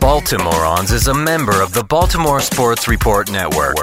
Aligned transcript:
Baltimoreans 0.00 0.92
is 0.92 1.06
a 1.08 1.14
member 1.14 1.62
of 1.62 1.72
the 1.72 1.82
Baltimore 1.84 2.40
Sports 2.40 2.88
Report 2.88 3.30
Network. 3.30 3.76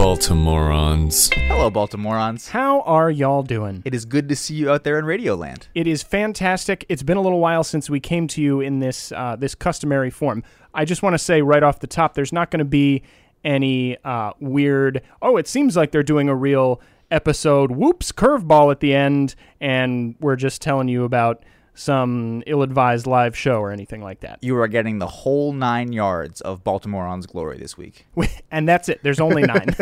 Baltimoreans. 0.00 1.30
Hello, 1.34 1.70
Baltimoreans. 1.70 2.48
How 2.48 2.80
are 2.80 3.10
y'all 3.10 3.42
doing? 3.42 3.82
It 3.84 3.94
is 3.94 4.06
good 4.06 4.30
to 4.30 4.34
see 4.34 4.54
you 4.54 4.70
out 4.70 4.82
there 4.82 4.98
in 4.98 5.04
Radioland. 5.04 5.68
It 5.74 5.86
is 5.86 6.02
fantastic. 6.02 6.86
It's 6.88 7.02
been 7.02 7.18
a 7.18 7.20
little 7.20 7.38
while 7.38 7.62
since 7.62 7.90
we 7.90 8.00
came 8.00 8.26
to 8.28 8.40
you 8.40 8.62
in 8.62 8.78
this 8.78 9.12
uh, 9.12 9.36
this 9.36 9.54
customary 9.54 10.08
form. 10.08 10.42
I 10.72 10.86
just 10.86 11.02
want 11.02 11.12
to 11.12 11.18
say 11.18 11.42
right 11.42 11.62
off 11.62 11.80
the 11.80 11.86
top, 11.86 12.14
there's 12.14 12.32
not 12.32 12.50
going 12.50 12.60
to 12.60 12.64
be 12.64 13.02
any 13.44 13.98
uh, 14.02 14.32
weird. 14.40 15.02
Oh, 15.20 15.36
it 15.36 15.46
seems 15.46 15.76
like 15.76 15.90
they're 15.90 16.02
doing 16.02 16.30
a 16.30 16.34
real 16.34 16.80
episode. 17.10 17.70
Whoops, 17.70 18.10
curveball 18.10 18.70
at 18.70 18.80
the 18.80 18.94
end, 18.94 19.34
and 19.60 20.14
we're 20.18 20.36
just 20.36 20.62
telling 20.62 20.88
you 20.88 21.04
about 21.04 21.44
some 21.80 22.42
ill-advised 22.46 23.06
live 23.06 23.36
show 23.36 23.58
or 23.58 23.72
anything 23.72 24.02
like 24.02 24.20
that. 24.20 24.38
You 24.42 24.56
are 24.58 24.68
getting 24.68 24.98
the 24.98 25.06
whole 25.06 25.52
nine 25.54 25.92
yards 25.92 26.42
of 26.42 26.62
Baltimore 26.62 27.04
Baltimoreans 27.04 27.26
glory 27.26 27.58
this 27.58 27.78
week. 27.78 28.06
and 28.50 28.68
that's 28.68 28.88
it. 28.88 29.00
There's 29.02 29.20
only 29.20 29.42
nine. 29.42 29.74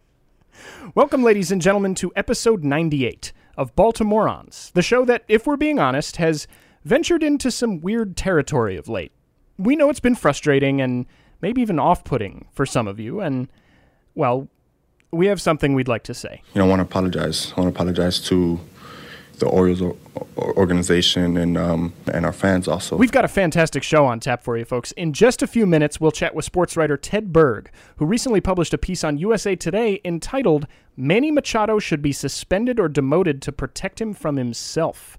Welcome, 0.94 1.22
ladies 1.24 1.50
and 1.50 1.60
gentlemen, 1.60 1.94
to 1.96 2.12
episode 2.14 2.62
98 2.62 3.32
of 3.56 3.74
Baltimoreans, 3.74 4.72
the 4.72 4.82
show 4.82 5.04
that, 5.04 5.24
if 5.28 5.46
we're 5.46 5.56
being 5.56 5.78
honest, 5.80 6.16
has 6.16 6.46
ventured 6.84 7.22
into 7.22 7.50
some 7.50 7.80
weird 7.80 8.16
territory 8.16 8.76
of 8.76 8.88
late. 8.88 9.12
We 9.58 9.76
know 9.76 9.90
it's 9.90 10.00
been 10.00 10.14
frustrating 10.14 10.80
and 10.80 11.06
maybe 11.42 11.60
even 11.60 11.78
off 11.78 12.04
putting 12.04 12.46
for 12.52 12.64
some 12.64 12.86
of 12.86 13.00
you, 13.00 13.20
and, 13.20 13.48
well, 14.14 14.48
we 15.10 15.26
have 15.26 15.40
something 15.40 15.74
we'd 15.74 15.88
like 15.88 16.04
to 16.04 16.14
say. 16.14 16.42
you 16.54 16.60
know, 16.60 16.66
I 16.66 16.68
want 16.68 16.80
to 16.80 16.84
apologize. 16.84 17.52
I 17.56 17.60
want 17.60 17.74
to 17.74 17.80
apologize 17.80 18.20
to 18.28 18.60
the 19.40 19.46
Orioles 19.46 19.96
organization 20.36 21.36
and 21.36 21.58
um, 21.58 21.92
and 22.12 22.24
our 22.24 22.32
fans 22.32 22.68
also. 22.68 22.96
We've 22.96 23.12
got 23.12 23.24
a 23.24 23.28
fantastic 23.28 23.82
show 23.82 24.06
on 24.06 24.20
tap 24.20 24.42
for 24.42 24.56
you, 24.56 24.64
folks. 24.64 24.92
In 24.92 25.12
just 25.12 25.42
a 25.42 25.46
few 25.46 25.66
minutes, 25.66 26.00
we'll 26.00 26.12
chat 26.12 26.34
with 26.34 26.44
sports 26.44 26.76
writer 26.76 26.96
Ted 26.96 27.32
Berg, 27.32 27.70
who 27.96 28.06
recently 28.06 28.40
published 28.40 28.72
a 28.72 28.78
piece 28.78 29.02
on 29.02 29.18
USA 29.18 29.56
Today 29.56 30.00
entitled 30.04 30.66
Manny 30.96 31.30
Machado 31.30 31.78
Should 31.78 32.02
Be 32.02 32.12
Suspended 32.12 32.78
or 32.78 32.88
Demoted 32.88 33.42
to 33.42 33.52
Protect 33.52 34.00
Him 34.00 34.14
from 34.14 34.36
Himself. 34.36 35.18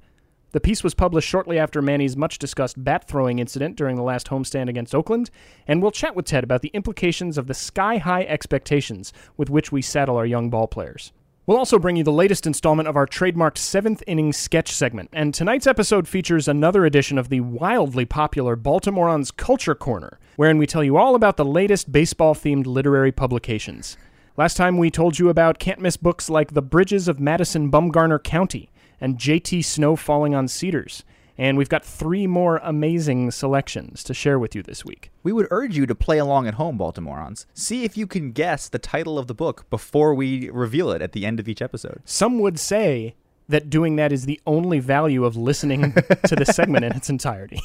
The 0.53 0.59
piece 0.59 0.83
was 0.83 0.94
published 0.94 1.30
shortly 1.30 1.58
after 1.58 1.81
Manny's 1.81 2.17
much 2.17 2.38
discussed 2.38 2.83
bat 2.83 3.08
throwing 3.08 3.39
incident 3.39 3.78
during 3.78 3.95
the 3.95 4.03
last 4.03 4.28
homestand 4.28 4.67
against 4.67 4.94
Oakland, 4.94 5.31
and 5.66 5.81
we'll 5.81 5.91
chat 5.91 6.13
with 6.13 6.25
Ted 6.25 6.44
about 6.44 6.61
the 6.61 6.72
implications 6.73 7.38
of 7.38 7.47
the 7.47 7.53
sky 7.53 7.97
high 7.97 8.23
expectations 8.23 9.13
with 9.38 9.50
which 9.50 9.72
we 9.72 9.81
saddle 9.81 10.17
our 10.17 10.25
young 10.25 10.50
ball 10.50 10.67
players. 10.67 11.13
We'll 11.47 11.58
also 11.58 11.80
bring 11.80 11.95
you 11.95 12.03
the 12.03 12.11
latest 12.11 12.45
installment 12.45 12.88
of 12.88 12.95
our 12.95 13.08
trademarked 13.08 13.58
seventh 13.58 14.03
inning 14.06 14.31
sketch 14.31 14.72
segment, 14.72 15.09
and 15.11 15.34
tonight's 15.34 15.66
episode 15.66 16.08
features 16.08 16.47
another 16.47 16.86
edition 16.86 17.17
of 17.17 17.30
the 17.30 17.39
wildly 17.39 18.06
popular 18.06 18.56
Baltimoreans 18.56 19.36
Culture 19.36 19.73
Corner, 19.73 20.19
wherein 20.36 20.59
we 20.59 20.67
tell 20.67 20.84
you 20.84 20.97
all 20.97 21.16
about 21.16 21.38
the 21.38 21.44
latest 21.45 21.92
baseball 21.92 22.36
themed 22.36 22.67
literary 22.67 23.12
publications. 23.12 23.97
Last 24.38 24.56
time 24.56 24.78
we 24.78 24.92
told 24.92 25.17
you 25.17 25.30
about 25.30 25.58
can't 25.58 25.81
miss 25.81 25.97
books 25.97 26.30
like 26.30 26.53
The 26.53 26.62
Bridges 26.62 27.08
of 27.08 27.19
Madison 27.19 27.72
Bumgarner 27.72 28.22
County 28.22 28.69
and 29.00 29.17
JT 29.17 29.66
Snow 29.66 29.95
Falling 29.95 30.36
on 30.36 30.47
Cedars. 30.47 31.03
And 31.38 31.58
we've 31.58 31.70
got 31.70 31.84
three 31.84 32.28
more 32.28 32.60
amazing 32.64 33.32
selections 33.32 34.04
to 34.04 34.14
share 34.14 34.38
with 34.38 34.54
you 34.56 34.62
this 34.62 34.86
week. 34.86 35.12
We 35.24 35.32
would 35.32 35.48
urge 35.50 35.76
you 35.78 35.86
to 35.86 35.96
play 35.96 36.18
along 36.18 36.48
at 36.48 36.56
home, 36.56 36.78
Baltimoreans. 36.78 37.46
See 37.54 37.84
if 37.84 37.98
you 37.98 38.06
can 38.06 38.32
guess 38.32 38.68
the 38.70 38.78
title 38.80 39.18
of 39.18 39.28
the 39.28 39.34
book 39.34 39.68
before 39.70 40.14
we 40.14 40.50
reveal 40.50 40.91
it 40.91 41.02
at 41.02 41.14
the 41.14 41.25
end 41.25 41.40
of 41.40 41.47
each 41.47 41.62
episode. 41.62 42.02
Some 42.06 42.40
would 42.40 42.59
say 42.59 43.16
that 43.50 43.70
doing 43.70 43.96
that 43.96 44.12
is 44.12 44.25
the 44.25 44.40
only 44.46 44.80
value 44.80 45.25
of 45.25 45.36
listening 45.36 45.94
to 46.28 46.36
the 46.36 46.46
segment 46.46 46.86
in 46.86 46.91
its 46.94 47.09
entirety. 47.09 47.62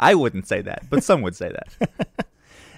I 0.00 0.14
wouldn't 0.14 0.46
say 0.48 0.60
that, 0.62 0.84
but 0.90 1.02
some 1.04 1.22
would 1.22 1.36
say 1.36 1.50
that. 1.52 2.26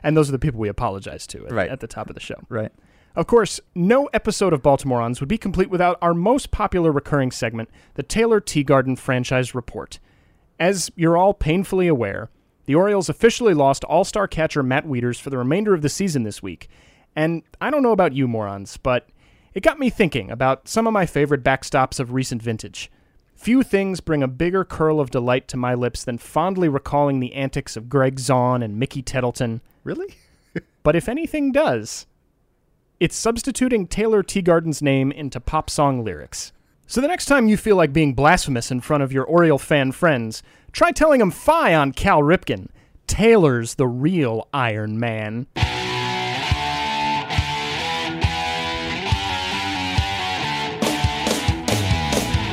And 0.03 0.16
those 0.16 0.31
are 0.31 0.33
the 0.33 0.39
people 0.39 0.59
we 0.59 0.71
apologize 0.71 1.27
to 1.27 1.44
at, 1.44 1.53
Right. 1.53 1.69
at 1.69 1.81
the 1.81 1.87
top 1.87 2.09
of 2.09 2.15
the 2.15 2.22
show. 2.22 2.37
Right. 2.49 2.72
Of 3.16 3.26
course, 3.26 3.60
no 3.75 4.06
episode 4.12 4.53
of 4.53 4.62
Baltimoreans 4.62 5.21
would 5.21 5.28
be 5.28 5.38
complete 5.38 5.69
without 5.69 5.98
our 6.00 6.15
most 6.15 6.50
popular 6.50 6.93
recurring 6.93 7.32
segment, 7.32 7.69
the 7.94 8.04
Taylor 8.04 8.41
Teagarden 8.41 8.97
Franchise 8.98 9.54
Report. 9.54 9.98
As 10.60 10.91
you're 10.94 11.16
all 11.16 11.34
painfully 11.34 11.88
aware, 11.88 12.31
the 12.66 12.76
Orioles 12.76 13.09
officially 13.09 13.54
lost 13.54 13.82
all 13.84 14.04
star 14.04 14.28
catcher 14.28 14.62
Matt 14.62 14.87
Wieters 14.87 15.21
for 15.21 15.31
the 15.31 15.38
remainder 15.38 15.75
of 15.75 15.82
the 15.82 15.88
season 15.88 16.22
this 16.22 16.43
week. 16.43 16.69
And 17.16 17.43
I 17.60 17.71
don't 17.71 17.82
know 17.82 17.91
about 17.91 18.12
you 18.12 18.28
morons, 18.28 18.76
but 18.76 19.09
it 19.54 19.65
got 19.65 19.81
me 19.81 19.91
thinking 19.91 20.31
about 20.31 20.69
some 20.69 20.87
of 20.87 20.92
my 20.92 21.06
favorite 21.06 21.42
backstops 21.42 21.98
of 21.98 22.12
recent 22.12 22.41
vintage. 22.41 22.91
Few 23.34 23.65
things 23.65 24.00
bring 24.00 24.22
a 24.22 24.28
bigger 24.28 24.65
curl 24.65 25.00
of 25.00 25.10
delight 25.10 25.48
to 25.48 25.56
my 25.56 25.75
lips 25.75 26.04
than 26.04 26.19
fondly 26.19 26.69
recalling 26.69 27.19
the 27.19 27.34
antics 27.34 27.77
of 27.77 27.88
Greg 27.88 28.16
Zaun 28.16 28.62
and 28.62 28.78
Mickey 28.78 29.03
Tettleton. 29.03 29.62
Really? 29.82 30.15
But 30.82 30.97
if 30.97 31.10
anything 31.10 31.53
does, 31.53 32.06
it's 33.00 33.16
substituting 33.16 33.87
Taylor 33.87 34.22
Teagarden's 34.22 34.83
name 34.83 35.11
into 35.11 35.41
pop 35.41 35.71
song 35.71 36.05
lyrics. 36.05 36.53
So 36.87 37.00
the 37.00 37.09
next 37.09 37.25
time 37.25 37.49
you 37.49 37.56
feel 37.56 37.77
like 37.77 37.94
being 37.94 38.12
blasphemous 38.12 38.71
in 38.71 38.83
front 38.83 39.03
of 39.03 39.11
your 39.11 39.25
Oriole 39.25 39.56
fan 39.59 39.91
friends, 39.93 40.43
try 40.71 40.93
telling 40.93 41.21
them 41.21 41.31
Phi 41.31 41.75
on 41.75 41.93
Cal 41.93 42.21
Ripken. 42.21 42.69
Taylor's 43.06 43.77
the 43.77 43.89
real 43.89 44.49
Iron 44.53 45.00
Man. 45.00 45.47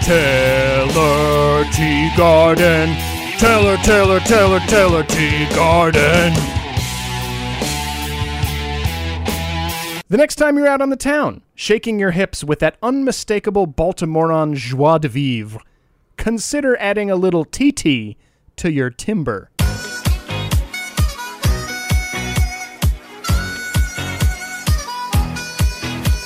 Taylor 0.01 1.65
Teagarden. 1.65 2.95
Taylor, 3.37 3.77
Taylor, 3.83 4.19
Taylor, 4.21 4.59
Taylor 4.61 5.03
Teagarden. 5.03 6.56
The 10.09 10.15
next 10.15 10.35
time 10.35 10.57
you're 10.57 10.69
out 10.69 10.79
on 10.79 10.89
the 10.89 10.95
town, 10.95 11.41
shaking 11.53 11.99
your 11.99 12.11
hips 12.11 12.41
with 12.41 12.59
that 12.59 12.77
unmistakable 12.81 13.67
Baltimorean 13.67 14.55
joie 14.55 14.99
de 14.99 15.09
vivre, 15.09 15.59
consider 16.15 16.77
adding 16.77 17.11
a 17.11 17.17
little 17.17 17.43
TT 17.43 18.15
to 18.55 18.71
your 18.71 18.89
timber. 18.89 19.49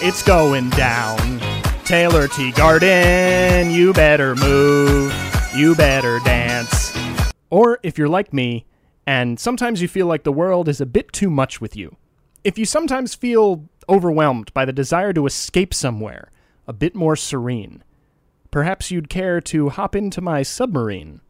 It's 0.04 0.22
going 0.22 0.70
down. 0.70 1.40
Taylor 1.84 2.28
Teagarden, 2.28 3.74
you 3.74 3.94
better 3.94 4.36
move. 4.36 5.12
You 5.56 5.74
better 5.74 6.20
dance. 6.20 6.96
Or 7.50 7.80
if 7.82 7.98
you're 7.98 8.08
like 8.08 8.32
me, 8.32 8.68
and 9.08 9.40
sometimes 9.40 9.82
you 9.82 9.88
feel 9.88 10.06
like 10.06 10.22
the 10.22 10.32
world 10.32 10.70
is 10.70 10.80
a 10.80 10.86
bit 10.86 11.12
too 11.12 11.32
much 11.32 11.60
with 11.60 11.76
you, 11.76 11.98
if 12.44 12.58
you 12.58 12.66
sometimes 12.66 13.14
feel 13.14 13.70
overwhelmed 13.88 14.54
by 14.54 14.66
the 14.66 14.74
desire 14.74 15.14
to 15.14 15.26
escape 15.26 15.74
somewhere 15.74 16.32
a 16.68 16.74
bit 16.74 16.96
more 16.96 17.16
serene, 17.16 17.84
perhaps 18.50 18.90
you'd 18.90 19.10
care 19.10 19.40
to 19.42 19.70
hop 19.70 19.96
into 19.96 20.22
my 20.22 20.42
submarine. 20.42 21.22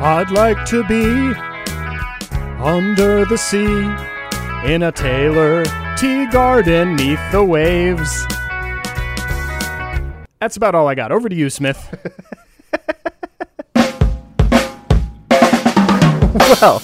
I'd 0.00 0.30
like 0.30 0.64
to 0.66 0.84
be 0.84 1.34
under 2.60 3.24
the 3.24 3.36
sea 3.36 3.94
in 4.72 4.82
a 4.84 4.92
Taylor 4.92 5.64
tea 5.96 6.26
garden 6.26 6.96
neath 6.96 7.20
the 7.32 7.44
waves. 7.44 8.37
That's 10.40 10.56
about 10.56 10.74
all 10.74 10.86
I 10.86 10.94
got. 10.94 11.12
Over 11.12 11.28
to 11.28 11.34
you, 11.34 11.50
Smith. 11.50 11.94
Well, 16.60 16.82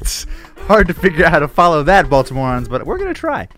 it's 0.00 0.26
hard 0.66 0.86
to 0.88 0.94
figure 0.94 1.24
out 1.24 1.32
how 1.32 1.38
to 1.40 1.48
follow 1.48 1.82
that, 1.82 2.06
Baltimoreans, 2.06 2.68
but 2.68 2.86
we're 2.86 2.98
going 2.98 3.12
to 3.12 3.18
try. 3.18 3.48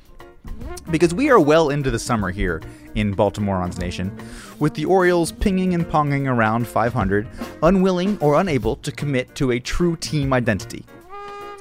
Because 0.91 1.15
we 1.15 1.29
are 1.31 1.39
well 1.39 1.71
into 1.71 1.91
the 1.91 1.99
summer 1.99 2.31
here 2.31 2.63
in 2.95 3.15
Baltimoreans 3.15 3.79
Nation, 3.79 4.17
with 4.59 4.75
the 4.75 4.85
Orioles 4.85 5.33
pinging 5.33 5.75
and 5.75 5.85
ponging 5.85 6.27
around 6.27 6.67
500, 6.67 7.29
unwilling 7.63 8.17
or 8.21 8.41
unable 8.41 8.77
to 8.77 8.91
commit 8.91 9.35
to 9.35 9.53
a 9.53 9.61
true 9.61 9.97
team 9.97 10.33
identity. 10.33 10.85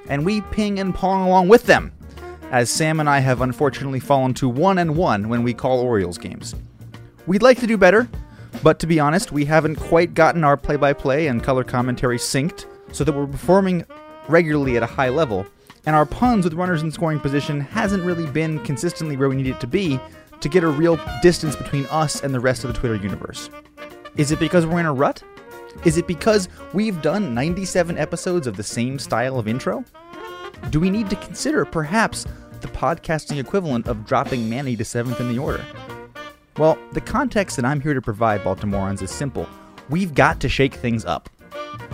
And 0.08 0.26
we 0.26 0.42
ping 0.42 0.80
and 0.80 0.94
pong 0.94 1.28
along 1.28 1.50
with 1.50 1.66
them, 1.66 1.92
as 2.52 2.70
Sam 2.70 3.00
and 3.00 3.10
I 3.10 3.20
have 3.20 3.42
unfortunately 3.42 4.00
fallen 4.00 4.34
to 4.36 4.48
1 4.48 4.78
and 4.78 4.96
1 4.96 5.30
when 5.30 5.44
we 5.44 5.54
call 5.54 5.80
Orioles 5.80 6.18
games. 6.18 6.56
We'd 7.26 7.42
like 7.42 7.58
to 7.60 7.68
do 7.68 7.78
better, 7.78 8.10
but 8.64 8.80
to 8.80 8.88
be 8.88 9.00
honest, 9.00 9.32
we 9.32 9.46
haven't 9.46 9.78
quite 9.78 10.14
gotten 10.14 10.44
our 10.44 10.58
play 10.58 10.76
by 10.76 10.92
play 10.92 11.28
and 11.28 11.42
color 11.42 11.64
commentary 11.64 12.18
synced 12.18 12.66
so 12.92 13.06
that 13.06 13.14
we're 13.14 13.28
performing 13.28 13.86
regularly 14.28 14.76
at 14.76 14.84
a 14.84 14.88
high 14.88 15.08
level, 15.08 15.46
and 15.86 15.96
our 15.96 16.06
puns 16.06 16.44
with 16.44 16.54
runners 16.54 16.82
in 16.82 16.92
scoring 16.92 17.22
position 17.22 17.62
hasn't 17.62 18.04
really 18.04 18.26
been 18.28 18.60
consistently 18.66 19.16
where 19.16 19.30
we 19.30 19.38
need 19.38 19.48
it 19.48 19.62
to 19.62 19.68
be 19.68 20.00
to 20.42 20.50
get 20.50 20.66
a 20.66 20.68
real 20.68 21.00
distance 21.22 21.56
between 21.56 21.86
us 21.86 22.22
and 22.22 22.34
the 22.34 22.40
rest 22.42 22.66
of 22.66 22.74
the 22.74 22.78
Twitter 22.78 22.96
universe. 22.96 23.50
Is 24.18 24.32
it 24.32 24.40
because 24.40 24.66
we're 24.66 24.82
in 24.82 24.86
a 24.86 24.94
rut? 24.94 25.24
Is 25.86 25.98
it 25.98 26.08
because 26.08 26.50
we've 26.74 27.02
done 27.02 27.34
97 27.34 27.98
episodes 27.98 28.48
of 28.48 28.58
the 28.58 28.64
same 28.64 29.00
style 29.00 29.40
of 29.40 29.48
intro? 29.48 29.86
Do 30.72 30.82
we 30.82 30.90
need 30.90 31.10
to 31.10 31.16
consider 31.16 31.64
perhaps 31.64 32.26
the 32.60 32.68
podcasting 32.68 33.40
equivalent 33.40 33.88
of 33.88 34.06
dropping 34.06 34.50
Manny 34.50 34.76
to 34.76 34.84
seventh 34.84 35.22
in 35.22 35.30
the 35.30 35.40
order? 35.40 35.66
Well, 36.58 36.78
the 36.92 37.02
context 37.02 37.56
that 37.56 37.66
I'm 37.66 37.82
here 37.82 37.96
to 37.96 38.02
provide 38.02 38.44
Baltimoreans 38.44 39.02
is 39.02 39.10
simple. 39.10 39.50
We've 39.90 40.14
got 40.14 40.40
to 40.42 40.50
shake 40.50 40.76
things 40.76 41.04
up. 41.04 41.28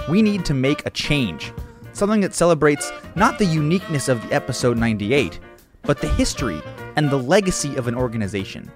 We 0.10 0.22
need 0.22 0.44
to 0.46 0.54
make 0.54 0.86
a 0.86 0.90
change, 0.90 1.54
something 1.94 2.20
that 2.22 2.36
celebrates 2.36 2.92
not 3.16 3.40
the 3.40 3.46
uniqueness 3.46 4.10
of 4.10 4.22
the 4.22 4.36
episode 4.36 4.78
98, 4.78 5.40
but 5.84 6.02
the 6.02 6.10
history 6.10 6.62
and 6.98 7.10
the 7.10 7.18
legacy 7.18 7.78
of 7.78 7.88
an 7.88 7.96
organization. 7.96 8.70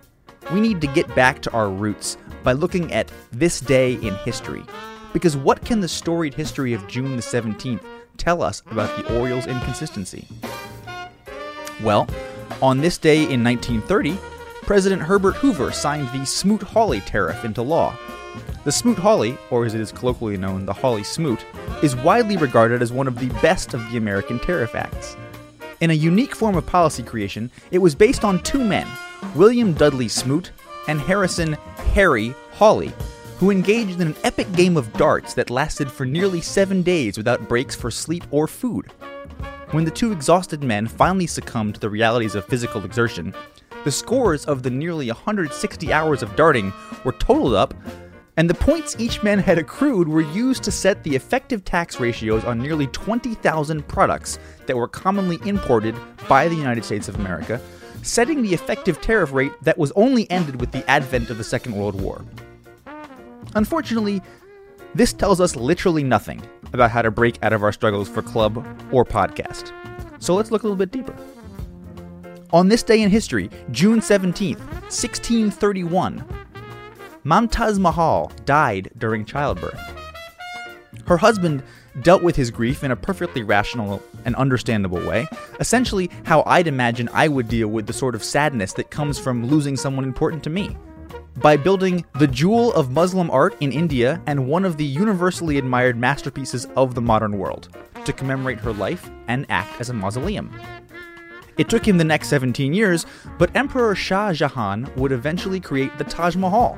We 0.53 0.61
need 0.61 0.79
to 0.79 0.87
get 0.87 1.13
back 1.15 1.41
to 1.41 1.51
our 1.51 1.69
roots 1.69 2.15
by 2.43 2.53
looking 2.53 2.93
at 2.93 3.11
this 3.33 3.59
day 3.59 3.95
in 3.95 4.15
history. 4.15 4.63
Because 5.11 5.35
what 5.35 5.65
can 5.65 5.81
the 5.81 5.89
storied 5.89 6.33
history 6.33 6.71
of 6.71 6.87
June 6.87 7.17
the 7.17 7.21
17th 7.21 7.83
tell 8.15 8.41
us 8.41 8.63
about 8.71 8.95
the 8.97 9.19
Orioles' 9.19 9.47
inconsistency? 9.47 10.27
Well, 11.83 12.07
on 12.61 12.79
this 12.79 12.97
day 12.97 13.23
in 13.23 13.43
1930, 13.43 14.17
President 14.65 15.01
Herbert 15.01 15.35
Hoover 15.35 15.71
signed 15.73 16.07
the 16.09 16.25
Smoot-Hawley 16.25 17.01
Tariff 17.01 17.43
into 17.43 17.61
law. 17.61 17.97
The 18.63 18.71
Smoot-Hawley, 18.71 19.37
or 19.51 19.65
as 19.65 19.75
it 19.75 19.81
is 19.81 19.91
colloquially 19.91 20.37
known, 20.37 20.65
the 20.65 20.73
Hawley-Smoot, 20.73 21.45
is 21.83 21.97
widely 21.97 22.37
regarded 22.37 22.81
as 22.81 22.93
one 22.93 23.07
of 23.07 23.19
the 23.19 23.27
best 23.41 23.73
of 23.73 23.91
the 23.91 23.97
American 23.97 24.39
tariff 24.39 24.73
acts. 24.73 25.17
In 25.81 25.91
a 25.91 25.93
unique 25.93 26.33
form 26.33 26.55
of 26.55 26.65
policy 26.65 27.03
creation, 27.03 27.51
it 27.71 27.79
was 27.79 27.93
based 27.93 28.23
on 28.23 28.41
two 28.41 28.63
men, 28.63 28.87
William 29.35 29.73
Dudley 29.73 30.07
Smoot 30.07 30.51
and 30.87 31.01
Harrison 31.01 31.53
Harry 31.93 32.33
Hawley, 32.53 32.93
who 33.39 33.51
engaged 33.51 33.99
in 33.99 34.07
an 34.07 34.15
epic 34.23 34.49
game 34.53 34.77
of 34.77 34.93
darts 34.93 35.33
that 35.33 35.49
lasted 35.49 35.91
for 35.91 36.05
nearly 36.05 36.39
seven 36.39 36.81
days 36.83 37.17
without 37.17 37.49
breaks 37.49 37.75
for 37.75 37.91
sleep 37.91 38.23
or 38.31 38.47
food. 38.47 38.91
When 39.71 39.83
the 39.83 39.91
two 39.91 40.13
exhausted 40.13 40.63
men 40.63 40.87
finally 40.87 41.27
succumbed 41.27 41.75
to 41.75 41.81
the 41.81 41.89
realities 41.89 42.35
of 42.35 42.45
physical 42.45 42.85
exertion, 42.85 43.33
the 43.83 43.91
scores 43.91 44.45
of 44.45 44.63
the 44.63 44.69
nearly 44.69 45.07
160 45.07 45.93
hours 45.93 46.23
of 46.23 46.35
darting 46.35 46.73
were 47.03 47.13
totaled 47.13 47.53
up, 47.53 47.73
and 48.37 48.49
the 48.49 48.55
points 48.55 48.95
each 48.97 49.21
man 49.21 49.39
had 49.39 49.57
accrued 49.57 50.07
were 50.07 50.21
used 50.21 50.63
to 50.63 50.71
set 50.71 51.03
the 51.03 51.15
effective 51.15 51.63
tax 51.63 51.99
ratios 51.99 52.43
on 52.43 52.59
nearly 52.59 52.87
20,000 52.87 53.87
products 53.87 54.39
that 54.65 54.75
were 54.75 54.87
commonly 54.87 55.37
imported 55.45 55.95
by 56.27 56.47
the 56.47 56.55
United 56.55 56.83
States 56.83 57.07
of 57.07 57.15
America, 57.15 57.61
setting 58.01 58.41
the 58.41 58.53
effective 58.53 59.01
tariff 59.01 59.31
rate 59.33 59.51
that 59.61 59.77
was 59.77 59.91
only 59.95 60.29
ended 60.31 60.59
with 60.59 60.71
the 60.71 60.89
advent 60.89 61.29
of 61.29 61.37
the 61.37 61.43
Second 61.43 61.75
World 61.75 61.99
War. 62.01 62.25
Unfortunately, 63.55 64.21
this 64.95 65.13
tells 65.13 65.39
us 65.39 65.55
literally 65.55 66.03
nothing 66.03 66.41
about 66.71 66.91
how 66.91 67.01
to 67.01 67.11
break 67.11 67.37
out 67.43 67.53
of 67.53 67.63
our 67.63 67.71
struggles 67.71 68.09
for 68.09 68.21
club 68.21 68.57
or 68.91 69.05
podcast. 69.05 69.71
So 70.19 70.33
let's 70.33 70.51
look 70.51 70.63
a 70.63 70.65
little 70.65 70.77
bit 70.77 70.91
deeper. 70.91 71.15
On 72.53 72.67
this 72.67 72.83
day 72.83 73.01
in 73.01 73.09
history, 73.09 73.49
June 73.71 73.99
17th, 73.99 74.59
1631, 74.59 76.23
Mumtaz 77.25 77.79
Mahal 77.79 78.31
died 78.45 78.91
during 78.99 79.25
childbirth. 79.25 79.81
Her 81.07 81.17
husband 81.17 81.63
dealt 82.03 82.21
with 82.21 82.35
his 82.35 82.51
grief 82.51 82.83
in 82.83 82.91
a 82.91 82.95
perfectly 82.95 83.41
rational 83.41 84.03
and 84.25 84.35
understandable 84.35 84.99
way, 84.99 85.27
essentially 85.59 86.11
how 86.25 86.43
I'd 86.45 86.67
imagine 86.67 87.09
I 87.11 87.27
would 87.27 87.47
deal 87.47 87.69
with 87.69 87.87
the 87.87 87.93
sort 87.93 88.13
of 88.13 88.23
sadness 88.23 88.73
that 88.73 88.91
comes 88.91 89.17
from 89.17 89.47
losing 89.47 89.75
someone 89.75 90.05
important 90.05 90.43
to 90.43 90.51
me 90.51 90.77
by 91.37 91.57
building 91.57 92.05
the 92.19 92.27
jewel 92.27 92.71
of 92.73 92.91
Muslim 92.91 93.31
art 93.31 93.55
in 93.61 93.71
India 93.71 94.21
and 94.27 94.47
one 94.47 94.63
of 94.63 94.77
the 94.77 94.85
universally 94.85 95.57
admired 95.57 95.97
masterpieces 95.97 96.67
of 96.75 96.93
the 96.93 97.01
modern 97.01 97.39
world 97.39 97.69
to 98.05 98.13
commemorate 98.13 98.59
her 98.59 98.73
life 98.73 99.09
and 99.27 99.47
act 99.49 99.81
as 99.81 99.89
a 99.89 99.93
mausoleum. 99.93 100.53
It 101.57 101.69
took 101.69 101.87
him 101.87 101.97
the 101.97 102.03
next 102.03 102.29
17 102.29 102.73
years, 102.73 103.05
but 103.37 103.55
Emperor 103.55 103.93
Shah 103.95 104.33
Jahan 104.33 104.91
would 104.95 105.11
eventually 105.11 105.59
create 105.59 105.97
the 105.97 106.03
Taj 106.03 106.35
Mahal. 106.35 106.77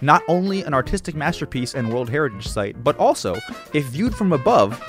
Not 0.00 0.22
only 0.28 0.62
an 0.62 0.74
artistic 0.74 1.14
masterpiece 1.14 1.74
and 1.74 1.92
World 1.92 2.10
Heritage 2.10 2.46
Site, 2.46 2.82
but 2.82 2.96
also, 2.98 3.36
if 3.72 3.84
viewed 3.86 4.14
from 4.14 4.32
above, 4.32 4.82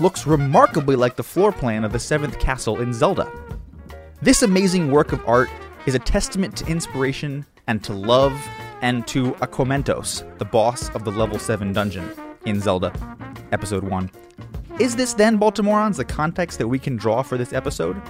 looks 0.00 0.26
remarkably 0.26 0.96
like 0.96 1.16
the 1.16 1.22
floor 1.22 1.52
plan 1.52 1.84
of 1.84 1.92
the 1.92 1.98
seventh 1.98 2.38
castle 2.38 2.80
in 2.80 2.92
Zelda. 2.92 3.30
This 4.22 4.42
amazing 4.42 4.90
work 4.90 5.12
of 5.12 5.26
art 5.26 5.48
is 5.86 5.94
a 5.94 6.00
testament 6.00 6.56
to 6.56 6.66
inspiration 6.66 7.46
and 7.66 7.82
to 7.84 7.92
love 7.92 8.32
and 8.82 9.06
to 9.08 9.32
Aquamentus, 9.34 10.22
the 10.38 10.44
boss 10.44 10.90
of 10.90 11.04
the 11.04 11.10
level 11.10 11.38
7 11.38 11.72
dungeon 11.72 12.08
in 12.44 12.60
Zelda, 12.60 12.92
episode 13.52 13.84
1. 13.84 14.10
Is 14.78 14.94
this 14.94 15.14
then, 15.14 15.38
Baltimoreans, 15.38 15.96
the 15.96 16.04
context 16.04 16.58
that 16.58 16.68
we 16.68 16.78
can 16.78 16.96
draw 16.96 17.22
for 17.22 17.38
this 17.38 17.52
episode? 17.52 18.00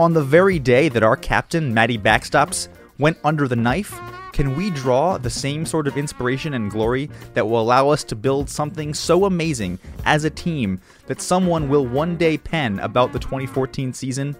On 0.00 0.14
the 0.14 0.24
very 0.24 0.58
day 0.58 0.88
that 0.88 1.02
our 1.02 1.14
captain, 1.14 1.74
Matty 1.74 1.98
Backstops, 1.98 2.68
went 2.98 3.18
under 3.22 3.46
the 3.46 3.54
knife, 3.54 4.00
can 4.32 4.56
we 4.56 4.70
draw 4.70 5.18
the 5.18 5.28
same 5.28 5.66
sort 5.66 5.86
of 5.86 5.98
inspiration 5.98 6.54
and 6.54 6.70
glory 6.70 7.10
that 7.34 7.46
will 7.46 7.60
allow 7.60 7.90
us 7.90 8.02
to 8.04 8.16
build 8.16 8.48
something 8.48 8.94
so 8.94 9.26
amazing 9.26 9.78
as 10.06 10.24
a 10.24 10.30
team 10.30 10.80
that 11.06 11.20
someone 11.20 11.68
will 11.68 11.86
one 11.86 12.16
day 12.16 12.38
pen 12.38 12.78
about 12.78 13.12
the 13.12 13.18
2014 13.18 13.92
season? 13.92 14.34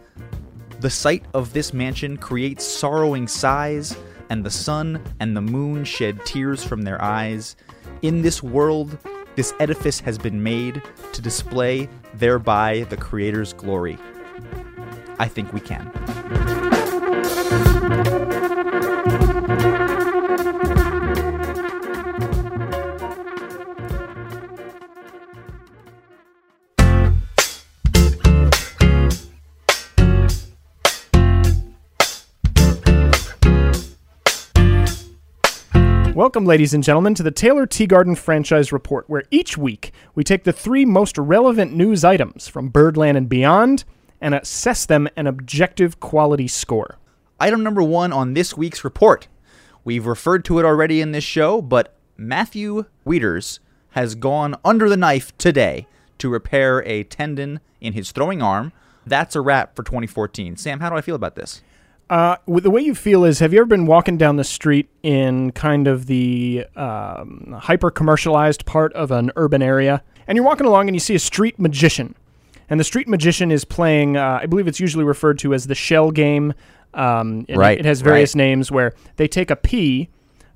The 0.81 0.89
sight 0.89 1.27
of 1.35 1.53
this 1.53 1.75
mansion 1.75 2.17
creates 2.17 2.65
sorrowing 2.65 3.29
sighs 3.29 3.95
and 4.31 4.43
the 4.43 4.51
sun 4.51 4.99
and 5.21 5.37
the 5.37 5.43
moon 5.43 5.85
shed 5.85 6.25
tears 6.25 6.65
from 6.65 6.81
their 6.81 7.03
eyes. 7.03 7.55
In 8.01 8.23
this 8.23 8.43
world, 8.43 8.97
this 9.37 9.53
edifice 9.61 10.01
has 10.01 10.17
been 10.17 10.43
made 10.43 10.81
to 11.13 11.21
display 11.21 11.87
thereby 12.15 12.87
the 12.89 12.97
Creator's 12.97 13.53
glory. 13.53 13.99
I 15.21 15.29
think 15.29 15.53
we 15.53 15.61
can. 15.61 15.85
Welcome, 36.15 36.47
ladies 36.47 36.73
and 36.73 36.83
gentlemen, 36.83 37.15
to 37.17 37.23
the 37.23 37.31
Taylor 37.31 37.67
Teagarden 37.67 38.17
Franchise 38.17 38.73
Report, 38.73 39.05
where 39.11 39.25
each 39.31 39.59
week 39.59 39.93
we 40.15 40.25
take 40.25 40.45
the 40.45 40.53
three 40.55 40.87
most 40.87 41.19
relevant 41.19 41.75
news 41.75 42.05
items 42.05 42.49
from 42.49 42.71
Birdland 42.71 43.19
and 43.19 43.29
beyond 43.29 43.85
and 44.21 44.35
assess 44.35 44.87
them 44.87 45.09
an 45.17 45.27
objective 45.27 46.01
quality 46.01 46.49
score. 46.49 46.99
Item 47.39 47.63
number 47.63 47.83
one 47.83 48.13
on 48.13 48.35
this 48.35 48.57
week's 48.57 48.85
report. 48.85 49.29
We've 49.85 50.07
referred 50.07 50.45
to 50.47 50.59
it 50.59 50.65
already 50.65 51.01
in 51.01 51.13
this 51.13 51.25
show, 51.25 51.63
but 51.63 51.95
Matthew 52.17 52.85
Wieters 53.07 53.61
has 53.93 54.15
gone 54.15 54.55
under 54.65 54.89
the 54.89 54.97
knife 54.97 55.37
today 55.39 55.87
to 56.19 56.29
repair 56.29 56.83
a 56.85 57.05
tendon 57.05 57.61
in 57.81 57.95
his 57.95 58.13
throwing 58.13 58.43
arm. 58.43 58.73
That's 59.07 59.35
a 59.35 59.41
wrap 59.41 59.75
for 59.75 59.83
2014. 59.83 60.57
Sam, 60.57 60.81
how 60.81 60.91
do 60.91 60.97
I 60.97 61.01
feel 61.01 61.15
about 61.15 61.35
this? 61.35 61.63
Uh, 62.11 62.37
the 62.47 62.71
way 62.71 62.83
you 62.83 62.95
feel 62.95 63.25
is, 63.25 63.39
have 63.39 63.53
you 63.53 63.61
ever 63.61 63.67
been 63.67 63.87
walking 63.87 64.19
down 64.19 64.37
the 64.37 64.45
street 64.45 64.89
in 65.03 65.53
kind 65.53 65.87
of 65.87 66.07
the 66.07 66.67
um, 66.75 67.57
hyper 67.59 67.91
commercialized 67.91 68.67
part 68.67 68.93
of 68.95 69.13
an 69.13 69.31
urban 69.37 69.63
area, 69.63 70.03
and 70.27 70.37
you're 70.37 70.45
walking 70.45 70.67
along 70.67 70.89
and 70.89 70.97
you 70.97 71.01
see 71.01 71.15
a 71.15 71.21
street 71.21 71.59
magician, 71.59 72.17
and 72.71 72.81
the 72.81 72.85
street 72.85 73.09
magician 73.09 73.51
is 73.51 73.65
playing. 73.65 74.17
Uh, 74.17 74.39
I 74.43 74.47
believe 74.47 74.69
it's 74.69 74.81
usually 74.81 75.05
referred 75.05 75.39
to 75.41 75.53
as 75.53 75.67
the 75.67 75.75
shell 75.75 76.11
game. 76.11 76.55
Um, 76.95 77.45
Right, 77.49 77.79
It 77.79 77.85
has 77.85 78.01
various 78.01 78.35
right. 78.35 78.45
names 78.45 78.71
where 78.71 78.95
they 79.17 79.29
take 79.29 79.51
a 79.51 79.57
pea 79.57 80.09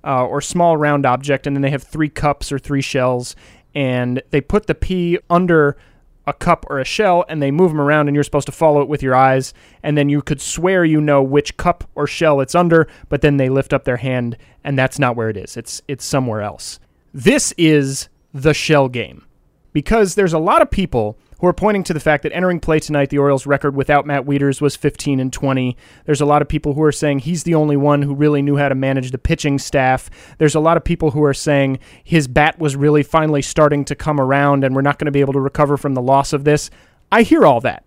uh, 0.05 0.25
or 0.25 0.41
small 0.41 0.77
round 0.77 1.05
object, 1.05 1.47
and 1.47 1.55
then 1.55 1.63
they 1.63 1.71
have 1.71 1.83
three 1.83 2.09
cups 2.09 2.51
or 2.51 2.59
three 2.59 2.81
shells, 2.81 3.37
and 3.75 4.23
they 4.31 4.41
put 4.41 4.67
the 4.67 4.75
pea 4.75 5.19
under 5.29 5.77
a 6.27 6.33
cup 6.33 6.65
or 6.71 6.79
a 6.79 6.85
shell 6.85 7.25
and 7.29 7.43
they 7.43 7.51
move 7.51 7.71
them 7.71 7.81
around 7.81 8.09
and 8.09 8.15
you're 8.15 8.25
supposed 8.25 8.47
to 8.47 8.53
follow 8.53 8.81
it 8.81 8.89
with 8.89 9.03
your 9.03 9.15
eyes 9.15 9.53
and 9.83 9.97
then 9.99 10.09
you 10.09 10.23
could 10.23 10.41
swear 10.41 10.85
you 10.85 11.01
know 11.01 11.23
which 11.23 11.57
cup 11.57 11.89
or 11.95 12.07
shell 12.07 12.41
it's 12.41 12.55
under 12.55 12.89
but 13.09 13.21
then 13.21 13.37
they 13.37 13.49
lift 13.51 13.73
up 13.73 13.85
their 13.85 13.99
hand 13.99 14.37
and 14.63 14.79
that's 14.79 14.99
not 14.99 15.17
where 15.17 15.29
it 15.29 15.37
is 15.37 15.57
it's 15.57 15.83
it's 15.87 16.05
somewhere 16.05 16.41
else 16.41 16.81
this 17.13 17.53
is 17.59 18.09
the 18.33 18.55
shell 18.55 18.89
game 18.89 19.25
because 19.73 20.15
there's 20.15 20.33
a 20.33 20.39
lot 20.39 20.63
of 20.63 20.71
people 20.71 21.19
who 21.41 21.47
are 21.47 21.53
pointing 21.53 21.83
to 21.85 21.95
the 21.95 22.01
fact 22.01 22.23
that 22.23 22.33
entering 22.33 22.61
play 22.61 22.79
tonight, 22.81 23.11
the 23.11 23.19
Orioles' 23.19 23.47
record 23.47 23.75
without 23.75 24.07
Matt 24.07 24.25
Wieters 24.25 24.61
was 24.61 24.77
15 24.77 25.21
and 25.21 25.33
20. 25.33 25.77
There's 26.07 26.21
a 26.21 26.27
lot 26.27 26.43
of 26.43 26.49
people 26.49 26.75
who 26.75 26.83
are 26.83 26.93
saying 26.93 27.21
he's 27.21 27.43
the 27.45 27.55
only 27.55 27.77
one 27.77 28.03
who 28.03 28.15
really 28.15 28.43
knew 28.43 28.57
how 28.57 28.69
to 28.69 28.75
manage 28.75 29.11
the 29.11 29.19
pitching 29.19 29.59
staff. 29.59 30.09
There's 30.39 30.55
a 30.55 30.61
lot 30.61 30.77
of 30.77 30.85
people 30.85 31.11
who 31.11 31.23
are 31.25 31.35
saying 31.35 31.79
his 32.03 32.29
bat 32.29 32.59
was 32.59 32.77
really 32.77 33.03
finally 33.03 33.43
starting 33.43 33.85
to 33.87 33.95
come 33.95 34.21
around 34.21 34.65
and 34.65 34.75
we're 34.75 34.83
not 34.83 34.99
going 34.99 35.07
to 35.07 35.13
be 35.13 35.21
able 35.21 35.33
to 35.35 35.41
recover 35.41 35.77
from 35.77 35.95
the 35.95 36.03
loss 36.03 36.33
of 36.33 36.45
this. 36.45 36.71
I 37.13 37.23
hear 37.23 37.45
all 37.45 37.61
that. 37.61 37.85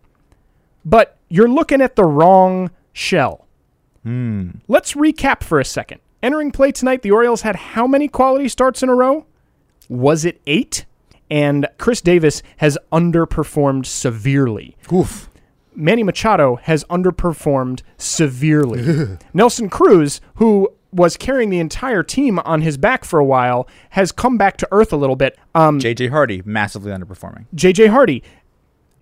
but 0.85 1.17
you're 1.29 1.49
looking 1.49 1.81
at 1.81 1.97
the 1.97 2.05
wrong 2.05 2.71
shell. 2.93 3.45
Hmm. 4.03 4.51
Let's 4.69 4.93
recap 4.93 5.43
for 5.43 5.59
a 5.59 5.65
second. 5.65 5.99
Entering 6.23 6.51
play 6.51 6.71
tonight, 6.71 7.01
the 7.01 7.11
Orioles 7.11 7.41
had 7.41 7.55
how 7.57 7.85
many 7.85 8.07
quality 8.07 8.47
starts 8.47 8.81
in 8.81 8.87
a 8.87 8.95
row? 8.95 9.25
Was 9.89 10.23
it 10.23 10.39
eight? 10.47 10.85
And 11.29 11.67
Chris 11.77 12.01
Davis 12.01 12.41
has 12.57 12.77
underperformed 12.91 13.85
severely. 13.85 14.77
Oof. 14.91 15.29
Manny 15.75 16.01
Machado 16.03 16.55
has 16.63 16.83
underperformed 16.85 17.81
severely. 17.97 19.17
Nelson 19.33 19.69
Cruz, 19.69 20.21
who 20.35 20.69
was 20.91 21.17
carrying 21.17 21.49
the 21.49 21.59
entire 21.59 22.01
team 22.01 22.39
on 22.39 22.61
his 22.61 22.77
back 22.77 23.05
for 23.05 23.19
a 23.19 23.25
while, 23.25 23.67
has 23.91 24.11
come 24.11 24.37
back 24.37 24.57
to 24.57 24.67
earth 24.71 24.91
a 24.91 24.97
little 24.97 25.15
bit. 25.15 25.37
Um, 25.53 25.79
JJ 25.79 26.09
Hardy 26.09 26.41
massively 26.45 26.91
underperforming. 26.91 27.45
JJ 27.55 27.89
Hardy, 27.89 28.23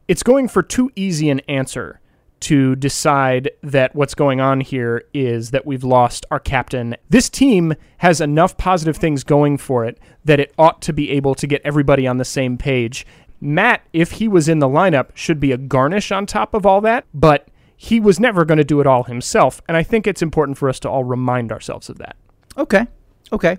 it's 0.08 0.24
going 0.24 0.48
for 0.48 0.62
too 0.62 0.92
easy 0.96 1.30
an 1.30 1.40
answer 1.42 2.02
to 2.42 2.76
decide 2.76 3.50
that 3.64 3.96
what's 3.96 4.14
going 4.14 4.40
on 4.40 4.62
here 4.62 5.04
is 5.14 5.52
that 5.52 5.66
we've 5.66 5.84
lost 5.84 6.26
our 6.30 6.40
captain. 6.40 6.96
This 7.10 7.30
team 7.30 7.74
has 7.98 8.22
enough 8.22 8.58
positive 8.58 8.98
things 8.98 9.24
going 9.24 9.58
for 9.58 9.86
it 9.86 10.00
that 10.26 10.40
it 10.40 10.54
ought 10.58 10.82
to 10.84 10.94
be 10.94 11.12
able 11.12 11.36
to 11.36 11.48
get 11.48 11.62
everybody 11.64 12.06
on 12.06 12.18
the 12.18 12.26
same 12.26 12.58
page. 12.58 13.06
Matt, 13.42 13.82
if 13.94 14.14
he 14.14 14.28
was 14.28 14.48
in 14.48 14.60
the 14.60 14.68
lineup, 14.68 15.10
should 15.14 15.40
be 15.40 15.52
a 15.52 15.58
garnish 15.58 16.12
on 16.12 16.26
top 16.26 16.54
of 16.54 16.66
all 16.66 16.82
that, 16.82 17.06
but 17.14 17.48
he 17.78 18.00
was 18.00 18.20
never 18.20 18.46
going 18.46 18.58
to 18.58 18.64
do 18.64 18.80
it 18.80 18.88
all 18.88 19.04
himself. 19.04 19.62
And 19.68 19.76
I 19.76 19.84
think 19.84 20.08
it's 20.08 20.22
important 20.22 20.58
for 20.58 20.70
us 20.70 20.80
to 20.82 20.90
all 20.90 21.04
remind 21.04 21.52
ourselves 21.52 21.90
of 21.90 21.98
that. 21.98 22.16
Okay. 22.58 22.88
Okay. 23.32 23.58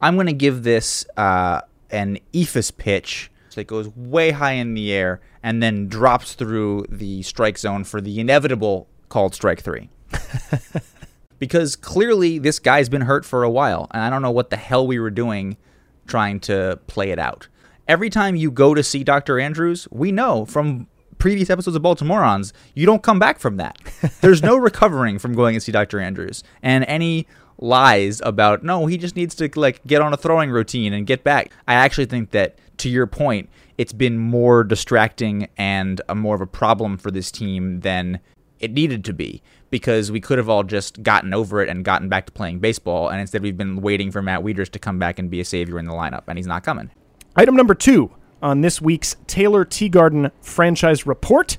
I'm 0.00 0.14
going 0.14 0.26
to 0.26 0.32
give 0.32 0.62
this 0.62 1.06
uh, 1.16 1.60
an 1.90 2.18
eephus 2.32 2.76
pitch 2.76 3.30
that 3.60 3.66
goes 3.66 3.88
way 3.94 4.30
high 4.30 4.52
in 4.52 4.72
the 4.72 4.90
air 4.90 5.20
and 5.42 5.62
then 5.62 5.86
drops 5.86 6.32
through 6.32 6.86
the 6.88 7.22
strike 7.22 7.58
zone 7.58 7.84
for 7.84 8.00
the 8.00 8.18
inevitable 8.18 8.88
called 9.10 9.34
strike 9.34 9.60
three. 9.60 9.90
because 11.38 11.76
clearly 11.76 12.38
this 12.38 12.58
guy's 12.58 12.88
been 12.88 13.02
hurt 13.02 13.26
for 13.26 13.42
a 13.42 13.50
while, 13.50 13.86
and 13.90 14.02
I 14.02 14.08
don't 14.08 14.22
know 14.22 14.30
what 14.30 14.48
the 14.48 14.56
hell 14.56 14.86
we 14.86 14.98
were 14.98 15.10
doing 15.10 15.58
trying 16.06 16.40
to 16.40 16.80
play 16.86 17.10
it 17.10 17.18
out. 17.18 17.48
Every 17.86 18.08
time 18.08 18.34
you 18.34 18.50
go 18.50 18.72
to 18.72 18.82
see 18.82 19.04
Dr. 19.04 19.38
Andrews, 19.38 19.86
we 19.90 20.10
know 20.10 20.46
from 20.46 20.86
previous 21.18 21.50
episodes 21.50 21.76
of 21.76 21.82
Baltimoreans, 21.82 22.52
you 22.74 22.86
don't 22.86 23.02
come 23.02 23.18
back 23.18 23.38
from 23.38 23.58
that. 23.58 23.78
There's 24.22 24.42
no 24.42 24.56
recovering 24.56 25.18
from 25.18 25.34
going 25.34 25.54
and 25.54 25.62
see 25.62 25.72
Dr. 25.72 26.00
Andrews. 26.00 26.42
And 26.62 26.84
any 26.88 27.26
lies 27.58 28.22
about 28.24 28.62
no, 28.62 28.86
he 28.86 28.96
just 28.96 29.16
needs 29.16 29.34
to 29.34 29.50
like 29.54 29.84
get 29.86 30.00
on 30.00 30.12
a 30.14 30.16
throwing 30.16 30.50
routine 30.50 30.92
and 30.92 31.06
get 31.06 31.22
back. 31.22 31.52
I 31.68 31.74
actually 31.74 32.06
think 32.06 32.30
that 32.30 32.58
to 32.80 32.88
your 32.88 33.06
point, 33.06 33.48
it's 33.78 33.92
been 33.92 34.18
more 34.18 34.64
distracting 34.64 35.48
and 35.56 36.00
a 36.08 36.14
more 36.14 36.34
of 36.34 36.40
a 36.40 36.46
problem 36.46 36.96
for 36.96 37.10
this 37.10 37.30
team 37.30 37.80
than 37.80 38.20
it 38.58 38.72
needed 38.72 39.04
to 39.06 39.12
be 39.12 39.42
because 39.70 40.10
we 40.10 40.20
could 40.20 40.38
have 40.38 40.48
all 40.48 40.62
just 40.62 41.02
gotten 41.02 41.32
over 41.32 41.62
it 41.62 41.68
and 41.68 41.84
gotten 41.84 42.08
back 42.08 42.26
to 42.26 42.32
playing 42.32 42.58
baseball 42.58 43.08
and 43.08 43.20
instead 43.20 43.42
we've 43.42 43.56
been 43.56 43.80
waiting 43.80 44.10
for 44.10 44.20
Matt 44.20 44.40
Wieters 44.40 44.68
to 44.70 44.78
come 44.78 44.98
back 44.98 45.18
and 45.18 45.30
be 45.30 45.40
a 45.40 45.44
savior 45.44 45.78
in 45.78 45.86
the 45.86 45.92
lineup 45.92 46.24
and 46.26 46.38
he's 46.38 46.46
not 46.46 46.62
coming. 46.62 46.90
Item 47.36 47.56
number 47.56 47.74
two 47.74 48.10
on 48.42 48.60
this 48.60 48.80
week's 48.80 49.16
Taylor 49.26 49.64
Teagarden 49.64 50.30
franchise 50.42 51.06
report. 51.06 51.56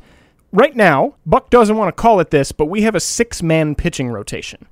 Right 0.51 0.75
now, 0.75 1.15
Buck 1.25 1.49
doesn't 1.49 1.77
want 1.77 1.95
to 1.95 2.01
call 2.01 2.19
it 2.19 2.29
this, 2.29 2.51
but 2.51 2.65
we 2.65 2.81
have 2.81 2.95
a 2.95 2.99
six 2.99 3.41
man 3.41 3.73
pitching 3.73 4.09
rotation. 4.09 4.67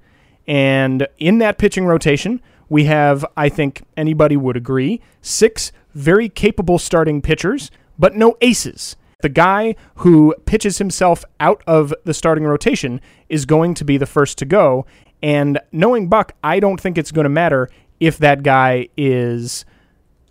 And 0.46 1.08
in 1.18 1.38
that 1.40 1.58
pitching 1.58 1.86
rotation, 1.86 2.42
we 2.70 2.86
have, 2.86 3.26
I 3.36 3.50
think 3.50 3.84
anybody 3.98 4.38
would 4.38 4.56
agree, 4.56 5.02
six 5.22 5.72
very 5.94 6.30
capable 6.30 6.80
starting 6.80 7.22
pitchers, 7.22 7.72
but 7.98 8.16
no 8.16 8.38
aces. 8.42 8.96
The 9.22 9.30
guy 9.30 9.76
who 9.96 10.34
pitches 10.46 10.78
himself 10.78 11.26
out 11.40 11.62
of 11.68 11.94
the 12.06 12.14
starting 12.14 12.46
rotation 12.46 13.02
is 13.28 13.46
going 13.46 13.74
to 13.74 13.84
be 13.84 13.98
the 13.98 14.06
first 14.06 14.38
to 14.38 14.46
go. 14.46 14.86
And 15.22 15.60
knowing 15.74 16.08
Buck, 16.08 16.34
I 16.42 16.62
don't 16.62 16.80
think 16.80 16.98
it's 16.98 17.12
going 17.12 17.26
to 17.26 17.30
matter 17.30 17.70
if 18.00 18.18
that 18.20 18.44
guy 18.44 18.88
is 18.96 19.66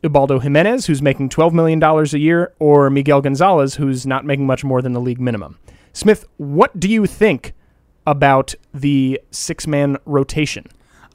Ubaldo 0.03 0.39
Jimenez, 0.39 0.87
who's 0.87 1.03
making 1.03 1.29
$12 1.29 1.53
million 1.53 1.83
a 1.83 2.05
year, 2.17 2.55
or 2.59 2.89
Miguel 2.89 3.21
Gonzalez, 3.21 3.75
who's 3.75 4.07
not 4.07 4.25
making 4.25 4.47
much 4.47 4.65
more 4.65 4.81
than 4.81 4.93
the 4.93 5.01
league 5.01 5.21
minimum. 5.21 5.59
Smith, 5.93 6.25
what 6.37 6.79
do 6.79 6.89
you 6.89 7.05
think 7.05 7.53
about 8.07 8.55
the 8.73 9.21
six 9.31 9.67
man 9.67 9.99
rotation? 10.07 10.65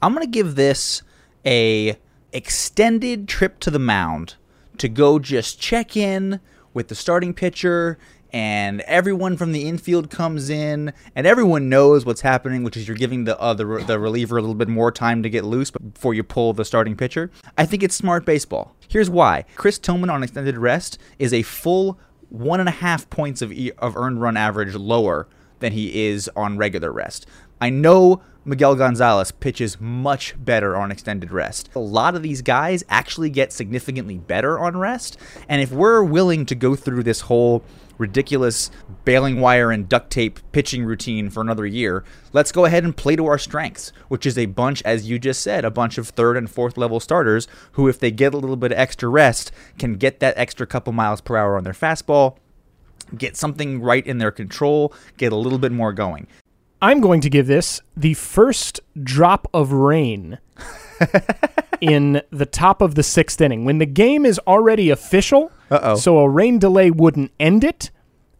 I'm 0.00 0.14
going 0.14 0.24
to 0.24 0.30
give 0.30 0.54
this 0.54 1.02
a 1.44 1.98
extended 2.32 3.28
trip 3.28 3.60
to 3.60 3.70
the 3.70 3.78
mound 3.78 4.34
to 4.78 4.88
go 4.88 5.18
just 5.18 5.60
check 5.60 5.96
in 5.96 6.40
with 6.72 6.88
the 6.88 6.94
starting 6.94 7.32
pitcher 7.32 7.96
and 8.32 8.80
everyone 8.80 9.36
from 9.36 9.52
the 9.52 9.68
infield 9.68 10.10
comes 10.10 10.50
in 10.50 10.92
and 11.14 11.24
everyone 11.24 11.68
knows 11.68 12.04
what's 12.04 12.22
happening 12.22 12.64
which 12.64 12.76
is 12.76 12.88
you're 12.88 12.96
giving 12.96 13.24
the 13.24 13.38
uh, 13.40 13.54
the, 13.54 13.64
the 13.86 13.98
reliever 13.98 14.36
a 14.36 14.40
little 14.40 14.56
bit 14.56 14.66
more 14.66 14.90
time 14.90 15.22
to 15.22 15.30
get 15.30 15.44
loose 15.44 15.70
before 15.70 16.14
you 16.14 16.24
pull 16.24 16.52
the 16.52 16.64
starting 16.64 16.96
pitcher. 16.96 17.30
I 17.56 17.64
think 17.64 17.84
it's 17.84 17.94
smart 17.94 18.24
baseball. 18.24 18.74
Here's 18.88 19.08
why. 19.08 19.44
Chris 19.54 19.78
tillman 19.78 20.10
on 20.10 20.24
extended 20.24 20.58
rest 20.58 20.98
is 21.20 21.32
a 21.32 21.42
full 21.42 21.98
one 22.28 22.58
and 22.58 22.68
a 22.68 22.72
half 22.72 23.08
points 23.08 23.40
of, 23.40 23.52
e- 23.52 23.70
of 23.78 23.96
earned 23.96 24.20
run 24.20 24.36
average 24.36 24.74
lower 24.74 25.28
than 25.60 25.72
he 25.72 26.06
is 26.06 26.28
on 26.34 26.58
regular 26.58 26.92
rest 26.92 27.26
i 27.64 27.70
know 27.70 28.20
Miguel 28.44 28.74
Gonzalez 28.74 29.32
pitches 29.32 29.80
much 29.80 30.34
better 30.36 30.76
on 30.76 30.92
extended 30.92 31.32
rest. 31.32 31.70
A 31.74 31.78
lot 31.78 32.14
of 32.14 32.22
these 32.22 32.42
guys 32.42 32.84
actually 32.90 33.30
get 33.30 33.54
significantly 33.54 34.18
better 34.18 34.58
on 34.58 34.76
rest. 34.76 35.16
And 35.48 35.62
if 35.62 35.72
we're 35.72 36.04
willing 36.04 36.44
to 36.46 36.54
go 36.54 36.76
through 36.76 37.04
this 37.04 37.22
whole 37.22 37.64
ridiculous 37.96 38.70
baling 39.06 39.40
wire 39.40 39.70
and 39.70 39.88
duct 39.88 40.10
tape 40.10 40.40
pitching 40.52 40.84
routine 40.84 41.30
for 41.30 41.40
another 41.40 41.64
year, 41.64 42.04
let's 42.34 42.52
go 42.52 42.66
ahead 42.66 42.84
and 42.84 42.94
play 42.94 43.16
to 43.16 43.24
our 43.24 43.38
strengths, 43.38 43.92
which 44.08 44.26
is 44.26 44.36
a 44.36 44.44
bunch, 44.44 44.82
as 44.82 45.08
you 45.08 45.18
just 45.18 45.40
said, 45.40 45.64
a 45.64 45.70
bunch 45.70 45.96
of 45.96 46.10
third 46.10 46.36
and 46.36 46.50
fourth 46.50 46.76
level 46.76 47.00
starters 47.00 47.48
who, 47.72 47.88
if 47.88 47.98
they 47.98 48.10
get 48.10 48.34
a 48.34 48.38
little 48.38 48.56
bit 48.56 48.72
of 48.72 48.78
extra 48.78 49.08
rest, 49.08 49.52
can 49.78 49.94
get 49.94 50.20
that 50.20 50.36
extra 50.36 50.66
couple 50.66 50.92
miles 50.92 51.22
per 51.22 51.38
hour 51.38 51.56
on 51.56 51.64
their 51.64 51.72
fastball. 51.72 52.36
Get 53.16 53.38
something 53.38 53.80
right 53.80 54.06
in 54.06 54.18
their 54.18 54.30
control, 54.30 54.92
get 55.16 55.32
a 55.32 55.36
little 55.36 55.58
bit 55.58 55.72
more 55.72 55.94
going. 55.94 56.26
I'm 56.84 57.00
going 57.00 57.22
to 57.22 57.30
give 57.30 57.46
this 57.46 57.80
the 57.96 58.12
first 58.12 58.80
drop 59.02 59.48
of 59.54 59.72
rain 59.72 60.38
in 61.80 62.20
the 62.30 62.44
top 62.44 62.82
of 62.82 62.94
the 62.94 63.02
sixth 63.02 63.40
inning. 63.40 63.64
When 63.64 63.78
the 63.78 63.86
game 63.86 64.26
is 64.26 64.38
already 64.40 64.90
official, 64.90 65.50
Uh-oh. 65.70 65.94
so 65.96 66.18
a 66.18 66.28
rain 66.28 66.58
delay 66.58 66.90
wouldn't 66.90 67.32
end 67.40 67.64
it, 67.64 67.90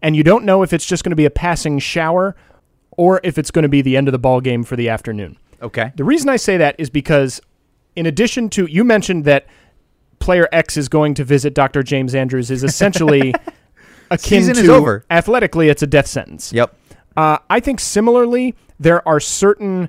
and 0.03 0.15
you 0.15 0.23
don't 0.23 0.45
know 0.45 0.63
if 0.63 0.75
it's 0.75 0.85
just 0.85 1.05
going 1.05 1.11
to 1.13 1.17
be 1.17 1.25
a 1.25 1.31
passing 1.31 1.79
shower 1.79 2.37
or 2.91 3.19
if 3.25 3.39
it's 3.39 3.51
going 3.51 3.63
to 3.63 3.69
be 3.71 3.81
the 3.81 3.97
end 3.97 4.09
of 4.09 4.13
the 4.13 4.19
ball 4.19 4.43
game 4.43 4.63
for 4.63 4.77
the 4.77 4.91
afternoon. 4.91 5.39
Okay. 5.63 5.93
The 5.97 6.05
reason 6.05 6.29
I 6.29 6.37
say 6.37 6.59
that 6.59 6.75
is 6.79 6.91
because, 6.91 7.41
in 7.97 8.05
addition 8.05 8.51
to, 8.51 8.67
you 8.67 8.85
mentioned 8.85 9.25
that 9.25 9.47
player 10.19 10.49
X 10.53 10.77
is 10.77 10.91
going 10.91 11.15
to 11.15 11.25
visit 11.25 11.55
Dr. 11.55 11.83
James 11.83 12.15
Andrews 12.15 12.51
is 12.51 12.63
essentially 12.63 13.31
akin 14.11 14.19
Season 14.43 14.55
to 14.57 14.61
is 14.61 14.69
over. 14.69 15.07
athletically, 15.11 15.71
it's 15.71 15.83
a 15.83 15.87
death 15.87 16.07
sentence. 16.07 16.53
Yep. 16.53 16.77
Uh, 17.17 17.39
I 17.49 17.61
think 17.61 17.81
similarly, 17.81 18.55
there 18.79 19.07
are 19.07 19.21
certain 19.21 19.89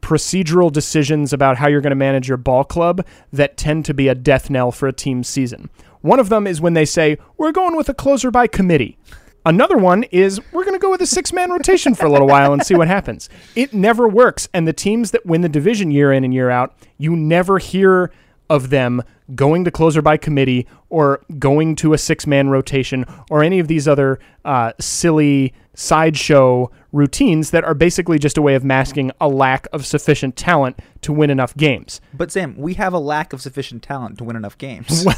procedural 0.00 0.72
decisions 0.72 1.32
about 1.32 1.58
how 1.58 1.68
you're 1.68 1.80
going 1.80 1.90
to 1.90 1.96
manage 1.96 2.28
your 2.28 2.36
ball 2.36 2.64
club 2.64 3.04
that 3.32 3.56
tend 3.56 3.84
to 3.84 3.94
be 3.94 4.08
a 4.08 4.14
death 4.14 4.48
knell 4.48 4.72
for 4.72 4.88
a 4.88 4.92
team's 4.92 5.28
season. 5.28 5.68
One 6.00 6.20
of 6.20 6.28
them 6.28 6.46
is 6.46 6.60
when 6.60 6.74
they 6.74 6.84
say, 6.84 7.18
we're 7.36 7.52
going 7.52 7.76
with 7.76 7.88
a 7.88 7.94
closer 7.94 8.30
by 8.30 8.46
committee. 8.46 8.96
Another 9.44 9.76
one 9.76 10.04
is 10.04 10.40
we're 10.52 10.64
going 10.64 10.74
to 10.74 10.80
go 10.80 10.90
with 10.90 11.00
a 11.00 11.06
six 11.06 11.32
man 11.32 11.50
rotation 11.50 11.94
for 11.94 12.06
a 12.06 12.10
little 12.10 12.26
while 12.26 12.52
and 12.52 12.64
see 12.64 12.74
what 12.74 12.88
happens. 12.88 13.28
It 13.56 13.72
never 13.72 14.06
works. 14.06 14.48
And 14.52 14.68
the 14.68 14.72
teams 14.72 15.10
that 15.12 15.24
win 15.26 15.40
the 15.40 15.48
division 15.48 15.90
year 15.90 16.12
in 16.12 16.24
and 16.24 16.34
year 16.34 16.50
out, 16.50 16.74
you 16.98 17.16
never 17.16 17.58
hear 17.58 18.10
of 18.50 18.70
them 18.70 19.02
going 19.34 19.64
to 19.64 19.70
closer 19.70 20.00
by 20.02 20.16
committee 20.16 20.66
or 20.88 21.22
going 21.38 21.76
to 21.76 21.92
a 21.92 21.98
six 21.98 22.26
man 22.26 22.48
rotation 22.48 23.04
or 23.30 23.42
any 23.42 23.58
of 23.58 23.68
these 23.68 23.86
other 23.86 24.18
uh, 24.44 24.72
silly 24.80 25.52
sideshow 25.74 26.70
routines 26.92 27.50
that 27.50 27.62
are 27.62 27.74
basically 27.74 28.18
just 28.18 28.36
a 28.36 28.42
way 28.42 28.54
of 28.54 28.64
masking 28.64 29.12
a 29.20 29.28
lack 29.28 29.66
of 29.72 29.86
sufficient 29.86 30.34
talent 30.34 30.78
to 31.02 31.12
win 31.12 31.30
enough 31.30 31.56
games. 31.56 32.00
But 32.14 32.32
Sam, 32.32 32.56
we 32.56 32.74
have 32.74 32.92
a 32.92 32.98
lack 32.98 33.32
of 33.32 33.40
sufficient 33.40 33.82
talent 33.82 34.18
to 34.18 34.24
win 34.24 34.36
enough 34.36 34.58
games. 34.58 35.06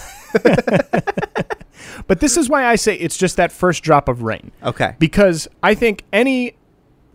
But 2.06 2.20
this 2.20 2.36
is 2.36 2.48
why 2.48 2.66
I 2.66 2.76
say 2.76 2.94
it's 2.96 3.16
just 3.16 3.36
that 3.36 3.52
first 3.52 3.82
drop 3.82 4.08
of 4.08 4.22
rain. 4.22 4.52
Okay. 4.62 4.94
Because 4.98 5.48
I 5.62 5.74
think 5.74 6.04
any 6.12 6.56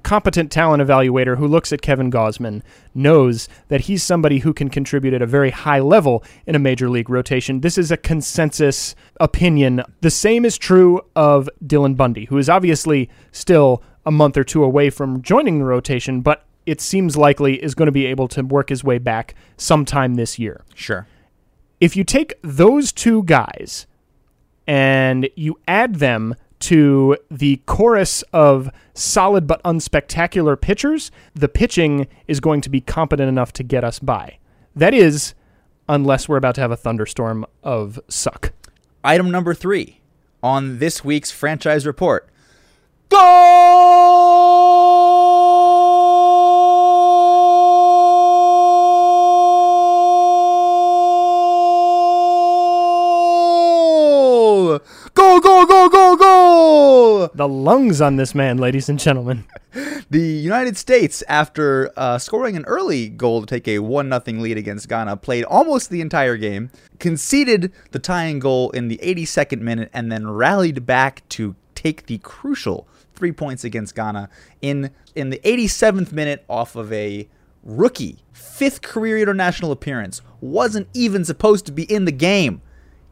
competent 0.06 0.52
talent 0.52 0.82
evaluator 0.82 1.36
who 1.38 1.48
looks 1.48 1.74
at 1.74 1.82
Kevin 1.82 2.12
Gausman 2.12 2.62
knows 2.94 3.50
that 3.70 3.82
he's 3.82 4.04
somebody 4.04 4.40
who 4.40 4.54
can 4.54 4.70
contribute 4.70 5.14
at 5.16 5.22
a 5.22 5.26
very 5.26 5.50
high 5.50 5.80
level 5.80 6.24
in 6.46 6.54
a 6.56 6.60
major 6.60 6.88
league 6.90 7.10
rotation. 7.10 7.62
This 7.62 7.78
is 7.78 7.92
a 7.92 7.98
consensus 7.98 8.96
opinion. 9.20 9.82
The 10.02 10.12
same 10.12 10.46
is 10.46 10.58
true 10.60 11.02
of 11.16 11.50
Dylan 11.66 11.98
Bundy, 11.98 12.26
who 12.26 12.38
is 12.38 12.48
obviously 12.50 13.10
still 13.32 13.82
a 14.06 14.12
month 14.12 14.38
or 14.38 14.44
two 14.44 14.64
away 14.64 14.92
from 14.92 15.24
joining 15.24 15.58
the 15.58 15.66
rotation, 15.66 16.22
but 16.22 16.46
it 16.68 16.80
seems 16.82 17.18
likely 17.18 17.62
is 17.64 17.74
going 17.74 17.88
to 17.88 17.92
be 17.92 18.06
able 18.06 18.28
to 18.28 18.44
work 18.44 18.70
his 18.70 18.84
way 18.84 19.00
back 19.00 19.34
sometime 19.58 20.14
this 20.16 20.38
year 20.40 20.64
Sure. 20.76 21.08
if 21.82 21.96
you 21.96 22.04
take 22.04 22.34
those 22.44 22.92
two 22.92 23.24
guys 23.24 23.88
and 24.68 25.30
you 25.36 25.60
add 25.68 25.96
them 25.96 26.36
to 26.66 27.16
the 27.30 27.62
chorus 27.68 28.24
of 28.34 28.72
solid 28.96 29.46
but 29.46 29.62
unspectacular 29.64 30.60
pitchers, 30.60 31.12
the 31.36 31.48
pitching 31.48 32.08
is 32.28 32.40
going 32.40 32.62
to 32.62 32.70
be 32.70 32.82
competent 32.82 33.30
enough 33.30 33.54
to 33.54 33.64
get 33.64 33.84
us 33.84 34.00
by. 34.00 34.40
That 34.76 34.94
is, 34.94 35.36
unless 35.88 36.28
we're 36.28 36.38
about 36.38 36.56
to 36.56 36.62
have 36.62 36.72
a 36.72 36.78
thunderstorm 36.78 37.46
of 37.64 38.00
suck. 38.08 38.52
Item 39.04 39.30
number 39.30 39.54
three 39.54 40.02
on 40.42 40.80
this 40.80 41.04
week's 41.04 41.32
franchise 41.32 41.86
report. 41.86 42.28
Goal! 43.10 44.65
The 57.34 57.48
lungs 57.48 58.02
on 58.02 58.16
this 58.16 58.36
man, 58.36 58.58
ladies 58.58 58.90
and 58.90 59.00
gentlemen. 59.00 59.46
The 60.08 60.22
United 60.22 60.78
States, 60.78 61.24
after 61.28 61.92
uh, 61.98 62.20
scoring 62.20 62.56
an 62.56 62.64
early 62.66 63.10
goal 63.10 63.42
to 63.42 63.48
take 63.48 63.68
a 63.68 63.80
1 63.80 64.10
0 64.10 64.40
lead 64.40 64.56
against 64.56 64.88
Ghana, 64.88 65.18
played 65.18 65.46
almost 65.46 65.90
the 65.90 66.00
entire 66.00 66.38
game, 66.38 66.70
conceded 67.00 67.74
the 67.90 67.98
tying 67.98 68.38
goal 68.38 68.70
in 68.70 68.88
the 68.88 69.00
82nd 69.00 69.62
minute, 69.62 69.90
and 69.94 70.12
then 70.12 70.30
rallied 70.30 70.86
back 70.86 71.28
to 71.30 71.56
take 71.74 72.06
the 72.06 72.20
crucial 72.20 72.88
three 73.16 73.32
points 73.32 73.64
against 73.64 73.96
Ghana 73.96 74.30
in, 74.62 74.92
in 75.16 75.32
the 75.32 75.40
87th 75.40 76.12
minute 76.12 76.46
off 76.48 76.76
of 76.76 76.94
a 76.94 77.28
rookie, 77.64 78.20
fifth 78.32 78.84
career 78.84 79.18
international 79.18 79.72
appearance, 79.72 80.22
wasn't 80.40 80.88
even 80.94 81.26
supposed 81.26 81.66
to 81.66 81.72
be 81.72 81.84
in 81.92 82.06
the 82.06 82.12
game 82.12 82.62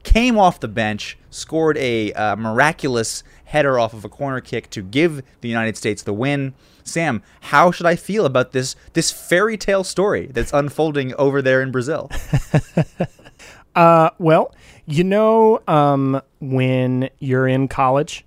came 0.04 0.38
off 0.38 0.60
the 0.60 0.68
bench, 0.68 1.18
scored 1.30 1.78
a 1.78 2.14
uh, 2.14 2.36
miraculous 2.36 3.24
header 3.46 3.80
off 3.80 3.94
of 3.94 4.04
a 4.06 4.10
corner 4.10 4.42
kick 4.42 4.70
to 4.72 4.82
give 4.82 5.24
the 5.42 5.50
United 5.50 5.78
States 5.78 6.04
the 6.04 6.14
win. 6.14 6.54
Sam, 6.84 7.24
how 7.42 7.72
should 7.72 7.86
I 7.86 7.96
feel 7.96 8.26
about 8.26 8.52
this 8.52 8.76
this 8.94 9.12
fairy 9.12 9.58
tale 9.58 9.84
story 9.84 10.28
that's 10.28 10.52
unfolding 10.52 11.14
over 11.16 11.42
there 11.42 11.62
in 11.62 11.72
Brazil? 11.72 12.10
Uh, 13.76 14.10
well, 14.20 14.54
you 14.86 15.04
know, 15.04 15.62
um, 15.68 16.22
when 16.40 17.10
you're 17.20 17.48
in 17.48 17.68
college 17.68 18.26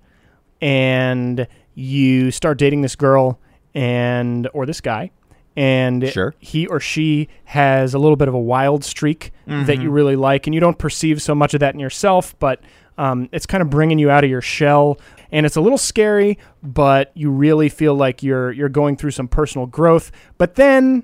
and 0.61 1.47
you 1.75 2.31
start 2.31 2.57
dating 2.57 2.81
this 2.81 2.95
girl 2.95 3.39
and 3.73 4.49
or 4.53 4.65
this 4.65 4.81
guy, 4.81 5.11
and 5.57 6.07
Sure. 6.07 6.33
he 6.39 6.67
or 6.67 6.79
she 6.79 7.27
has 7.45 7.93
a 7.93 7.99
little 7.99 8.15
bit 8.15 8.27
of 8.29 8.33
a 8.33 8.39
wild 8.39 8.83
streak 8.85 9.31
that 9.65 9.81
you 9.81 9.89
really 9.89 10.15
like, 10.15 10.45
and 10.47 10.53
you 10.53 10.59
don't 10.61 10.77
perceive 10.77 11.21
so 11.21 11.33
much 11.33 11.53
of 11.53 11.59
that 11.61 11.73
in 11.73 11.79
yourself, 11.79 12.35
but 12.39 12.61
um, 12.97 13.27
it's 13.31 13.45
kind 13.45 13.61
of 13.61 13.69
bringing 13.69 13.97
you 13.99 14.09
out 14.09 14.23
of 14.23 14.29
your 14.29 14.41
shell, 14.41 14.99
and 15.31 15.45
it's 15.45 15.55
a 15.55 15.61
little 15.61 15.77
scary, 15.77 16.37
but 16.63 17.11
you 17.15 17.29
really 17.31 17.69
feel 17.69 17.95
like 17.95 18.21
you're 18.23 18.51
you're 18.51 18.69
going 18.69 18.95
through 18.97 19.11
some 19.11 19.27
personal 19.27 19.65
growth. 19.67 20.11
But 20.37 20.55
then 20.55 21.03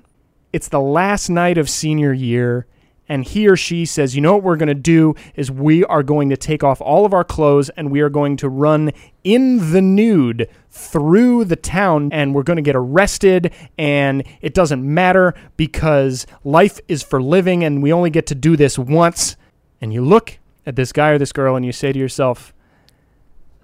it's 0.52 0.68
the 0.68 0.80
last 0.80 1.28
night 1.28 1.58
of 1.58 1.68
senior 1.68 2.12
year 2.12 2.66
and 3.08 3.24
he 3.24 3.48
or 3.48 3.56
she 3.56 3.84
says, 3.84 4.14
"You 4.14 4.22
know 4.22 4.34
what 4.34 4.42
we're 4.42 4.56
going 4.56 4.68
to 4.68 4.74
do 4.74 5.14
is 5.34 5.50
we 5.50 5.84
are 5.84 6.02
going 6.02 6.30
to 6.30 6.36
take 6.36 6.64
off 6.64 6.80
all 6.80 7.04
of 7.04 7.12
our 7.12 7.24
clothes 7.24 7.68
and 7.70 7.90
we 7.90 8.00
are 8.00 8.08
going 8.08 8.36
to 8.38 8.48
run 8.48 8.92
in 9.22 9.72
the 9.72 9.82
nude 9.82 10.48
through 10.70 11.44
the 11.44 11.56
town 11.56 12.10
and 12.12 12.34
we're 12.34 12.42
going 12.42 12.56
to 12.56 12.62
get 12.62 12.76
arrested 12.76 13.52
and 13.78 14.24
it 14.40 14.54
doesn't 14.54 14.82
matter 14.82 15.34
because 15.56 16.26
life 16.42 16.80
is 16.88 17.02
for 17.02 17.22
living 17.22 17.62
and 17.62 17.82
we 17.82 17.92
only 17.92 18.10
get 18.10 18.26
to 18.26 18.34
do 18.34 18.56
this 18.56 18.78
once." 18.78 19.36
And 19.80 19.92
you 19.92 20.02
look 20.02 20.38
at 20.64 20.76
this 20.76 20.92
guy 20.92 21.10
or 21.10 21.18
this 21.18 21.32
girl 21.32 21.56
and 21.56 21.66
you 21.66 21.72
say 21.72 21.92
to 21.92 21.98
yourself, 21.98 22.54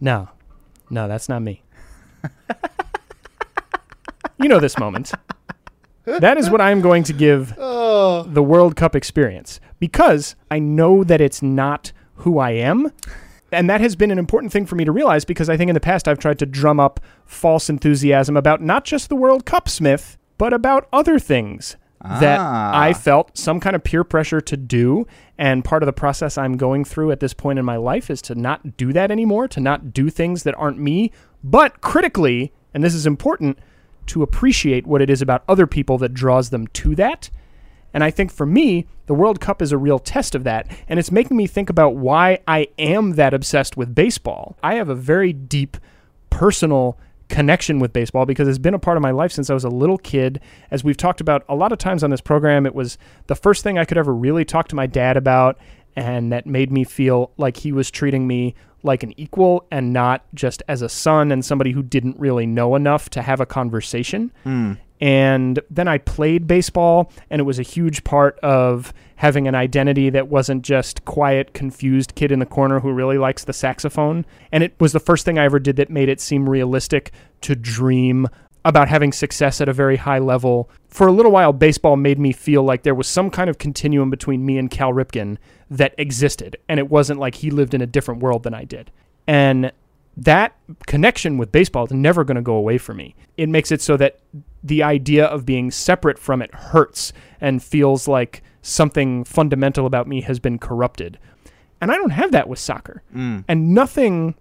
"No. 0.00 0.28
No, 0.90 1.08
that's 1.08 1.28
not 1.28 1.40
me." 1.40 1.62
you 4.38 4.48
know 4.48 4.60
this 4.60 4.78
moment. 4.78 5.12
That 6.18 6.38
is 6.38 6.50
what 6.50 6.60
I'm 6.60 6.80
going 6.80 7.04
to 7.04 7.12
give 7.12 7.54
the 7.56 8.42
World 8.42 8.76
Cup 8.76 8.96
experience 8.96 9.60
because 9.78 10.34
I 10.50 10.58
know 10.58 11.04
that 11.04 11.20
it's 11.20 11.42
not 11.42 11.92
who 12.16 12.38
I 12.38 12.50
am. 12.50 12.90
And 13.52 13.68
that 13.68 13.80
has 13.80 13.96
been 13.96 14.10
an 14.10 14.18
important 14.18 14.52
thing 14.52 14.64
for 14.66 14.76
me 14.76 14.84
to 14.84 14.92
realize 14.92 15.24
because 15.24 15.48
I 15.48 15.56
think 15.56 15.68
in 15.68 15.74
the 15.74 15.80
past 15.80 16.06
I've 16.06 16.18
tried 16.18 16.38
to 16.38 16.46
drum 16.46 16.78
up 16.78 17.00
false 17.24 17.68
enthusiasm 17.68 18.36
about 18.36 18.60
not 18.60 18.84
just 18.84 19.08
the 19.08 19.16
World 19.16 19.44
Cup, 19.44 19.68
Smith, 19.68 20.16
but 20.38 20.52
about 20.52 20.88
other 20.92 21.18
things 21.18 21.76
that 22.02 22.38
Ah. 22.40 22.70
I 22.80 22.94
felt 22.94 23.36
some 23.36 23.60
kind 23.60 23.76
of 23.76 23.84
peer 23.84 24.04
pressure 24.04 24.40
to 24.40 24.56
do. 24.56 25.06
And 25.36 25.64
part 25.64 25.82
of 25.82 25.86
the 25.86 25.92
process 25.92 26.38
I'm 26.38 26.56
going 26.56 26.84
through 26.84 27.10
at 27.10 27.20
this 27.20 27.34
point 27.34 27.58
in 27.58 27.64
my 27.64 27.76
life 27.76 28.08
is 28.08 28.22
to 28.22 28.34
not 28.34 28.76
do 28.76 28.92
that 28.92 29.10
anymore, 29.10 29.48
to 29.48 29.60
not 29.60 29.92
do 29.92 30.08
things 30.10 30.44
that 30.44 30.54
aren't 30.56 30.78
me, 30.78 31.10
but 31.42 31.80
critically, 31.80 32.52
and 32.72 32.84
this 32.84 32.94
is 32.94 33.06
important, 33.06 33.58
to 34.10 34.22
appreciate 34.22 34.86
what 34.86 35.02
it 35.02 35.10
is 35.10 35.22
about 35.22 35.44
other 35.48 35.66
people 35.66 35.98
that 35.98 36.14
draws 36.14 36.50
them 36.50 36.66
to 36.68 36.94
that. 36.96 37.30
And 37.92 38.04
I 38.04 38.10
think 38.10 38.30
for 38.30 38.46
me, 38.46 38.86
the 39.06 39.14
World 39.14 39.40
Cup 39.40 39.60
is 39.60 39.72
a 39.72 39.78
real 39.78 39.98
test 39.98 40.34
of 40.34 40.44
that. 40.44 40.70
And 40.88 40.98
it's 40.98 41.10
making 41.10 41.36
me 41.36 41.46
think 41.46 41.70
about 41.70 41.96
why 41.96 42.38
I 42.46 42.68
am 42.78 43.12
that 43.12 43.34
obsessed 43.34 43.76
with 43.76 43.94
baseball. 43.94 44.56
I 44.62 44.74
have 44.74 44.88
a 44.88 44.94
very 44.94 45.32
deep 45.32 45.76
personal 46.28 46.98
connection 47.28 47.78
with 47.78 47.92
baseball 47.92 48.26
because 48.26 48.48
it's 48.48 48.58
been 48.58 48.74
a 48.74 48.78
part 48.78 48.96
of 48.96 49.02
my 49.02 49.12
life 49.12 49.32
since 49.32 49.50
I 49.50 49.54
was 49.54 49.64
a 49.64 49.68
little 49.68 49.98
kid. 49.98 50.40
As 50.70 50.84
we've 50.84 50.96
talked 50.96 51.20
about 51.20 51.44
a 51.48 51.54
lot 51.54 51.72
of 51.72 51.78
times 51.78 52.04
on 52.04 52.10
this 52.10 52.20
program, 52.20 52.66
it 52.66 52.74
was 52.74 52.98
the 53.28 53.36
first 53.36 53.62
thing 53.62 53.78
I 53.78 53.84
could 53.84 53.98
ever 53.98 54.14
really 54.14 54.44
talk 54.44 54.68
to 54.68 54.76
my 54.76 54.86
dad 54.86 55.16
about. 55.16 55.58
And 55.96 56.32
that 56.32 56.46
made 56.46 56.70
me 56.70 56.84
feel 56.84 57.32
like 57.36 57.56
he 57.58 57.72
was 57.72 57.90
treating 57.90 58.26
me 58.26 58.54
like 58.82 59.02
an 59.02 59.18
equal 59.18 59.66
and 59.70 59.92
not 59.92 60.22
just 60.34 60.62
as 60.68 60.82
a 60.82 60.88
son 60.88 61.32
and 61.32 61.44
somebody 61.44 61.72
who 61.72 61.82
didn't 61.82 62.18
really 62.18 62.46
know 62.46 62.74
enough 62.74 63.10
to 63.10 63.22
have 63.22 63.40
a 63.40 63.46
conversation. 63.46 64.32
Hmm. 64.44 64.74
And 65.00 65.58
then 65.70 65.88
I 65.88 65.96
played 65.96 66.46
baseball, 66.46 67.10
and 67.30 67.40
it 67.40 67.44
was 67.44 67.58
a 67.58 67.62
huge 67.62 68.04
part 68.04 68.38
of 68.40 68.92
having 69.16 69.48
an 69.48 69.54
identity 69.54 70.10
that 70.10 70.28
wasn't 70.28 70.62
just 70.62 71.04
quiet, 71.06 71.54
confused 71.54 72.14
kid 72.14 72.30
in 72.30 72.38
the 72.38 72.46
corner 72.46 72.80
who 72.80 72.92
really 72.92 73.16
likes 73.16 73.44
the 73.44 73.52
saxophone. 73.52 74.26
And 74.52 74.62
it 74.62 74.74
was 74.78 74.92
the 74.92 75.00
first 75.00 75.24
thing 75.24 75.38
I 75.38 75.44
ever 75.44 75.58
did 75.58 75.76
that 75.76 75.90
made 75.90 76.10
it 76.10 76.20
seem 76.20 76.48
realistic 76.48 77.12
to 77.42 77.54
dream 77.54 78.28
about 78.64 78.88
having 78.88 79.12
success 79.12 79.60
at 79.60 79.68
a 79.68 79.72
very 79.72 79.96
high 79.96 80.18
level. 80.18 80.68
For 80.88 81.06
a 81.06 81.12
little 81.12 81.32
while, 81.32 81.52
baseball 81.52 81.96
made 81.96 82.18
me 82.18 82.32
feel 82.32 82.62
like 82.62 82.82
there 82.82 82.94
was 82.94 83.06
some 83.06 83.30
kind 83.30 83.48
of 83.48 83.58
continuum 83.58 84.10
between 84.10 84.44
me 84.44 84.58
and 84.58 84.70
Cal 84.70 84.92
Ripken 84.92 85.38
that 85.70 85.94
existed, 85.96 86.56
and 86.68 86.78
it 86.78 86.90
wasn't 86.90 87.20
like 87.20 87.36
he 87.36 87.50
lived 87.50 87.74
in 87.74 87.80
a 87.80 87.86
different 87.86 88.22
world 88.22 88.42
than 88.42 88.54
I 88.54 88.64
did. 88.64 88.90
And 89.26 89.72
that 90.16 90.54
connection 90.86 91.38
with 91.38 91.52
baseball 91.52 91.86
is 91.86 91.92
never 91.92 92.24
going 92.24 92.36
to 92.36 92.42
go 92.42 92.54
away 92.54 92.76
for 92.76 92.92
me. 92.92 93.14
It 93.36 93.48
makes 93.48 93.72
it 93.72 93.80
so 93.80 93.96
that 93.96 94.20
the 94.62 94.82
idea 94.82 95.24
of 95.24 95.46
being 95.46 95.70
separate 95.70 96.18
from 96.18 96.42
it 96.42 96.54
hurts 96.54 97.12
and 97.40 97.62
feels 97.62 98.06
like 98.06 98.42
something 98.60 99.24
fundamental 99.24 99.86
about 99.86 100.06
me 100.06 100.20
has 100.22 100.38
been 100.38 100.58
corrupted. 100.58 101.18
And 101.80 101.90
I 101.90 101.94
don't 101.94 102.10
have 102.10 102.32
that 102.32 102.48
with 102.48 102.58
soccer. 102.58 103.02
Mm. 103.14 103.44
And 103.48 103.74
nothing 103.74 104.34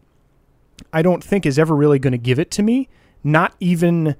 I 0.91 1.01
don't 1.01 1.23
think 1.23 1.45
is 1.45 1.57
ever 1.57 1.75
really 1.75 1.99
going 1.99 2.11
to 2.11 2.17
give 2.17 2.39
it 2.39 2.51
to 2.51 2.63
me, 2.63 2.89
not 3.23 3.55
even 3.59 4.15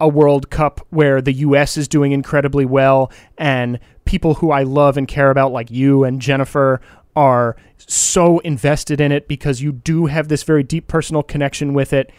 a 0.00 0.08
World 0.08 0.50
Cup 0.50 0.86
where 0.90 1.20
the 1.20 1.32
US 1.32 1.76
is 1.76 1.88
doing 1.88 2.12
incredibly 2.12 2.64
well 2.64 3.10
and 3.38 3.78
people 4.04 4.34
who 4.34 4.50
I 4.50 4.62
love 4.62 4.96
and 4.96 5.08
care 5.08 5.30
about 5.30 5.52
like 5.52 5.70
you 5.70 6.04
and 6.04 6.20
Jennifer 6.20 6.80
are 7.14 7.56
so 7.78 8.38
invested 8.40 9.00
in 9.00 9.10
it 9.10 9.26
because 9.26 9.62
you 9.62 9.72
do 9.72 10.06
have 10.06 10.28
this 10.28 10.42
very 10.42 10.62
deep 10.62 10.86
personal 10.86 11.22
connection 11.22 11.72
with 11.72 11.92
it. 11.92 12.12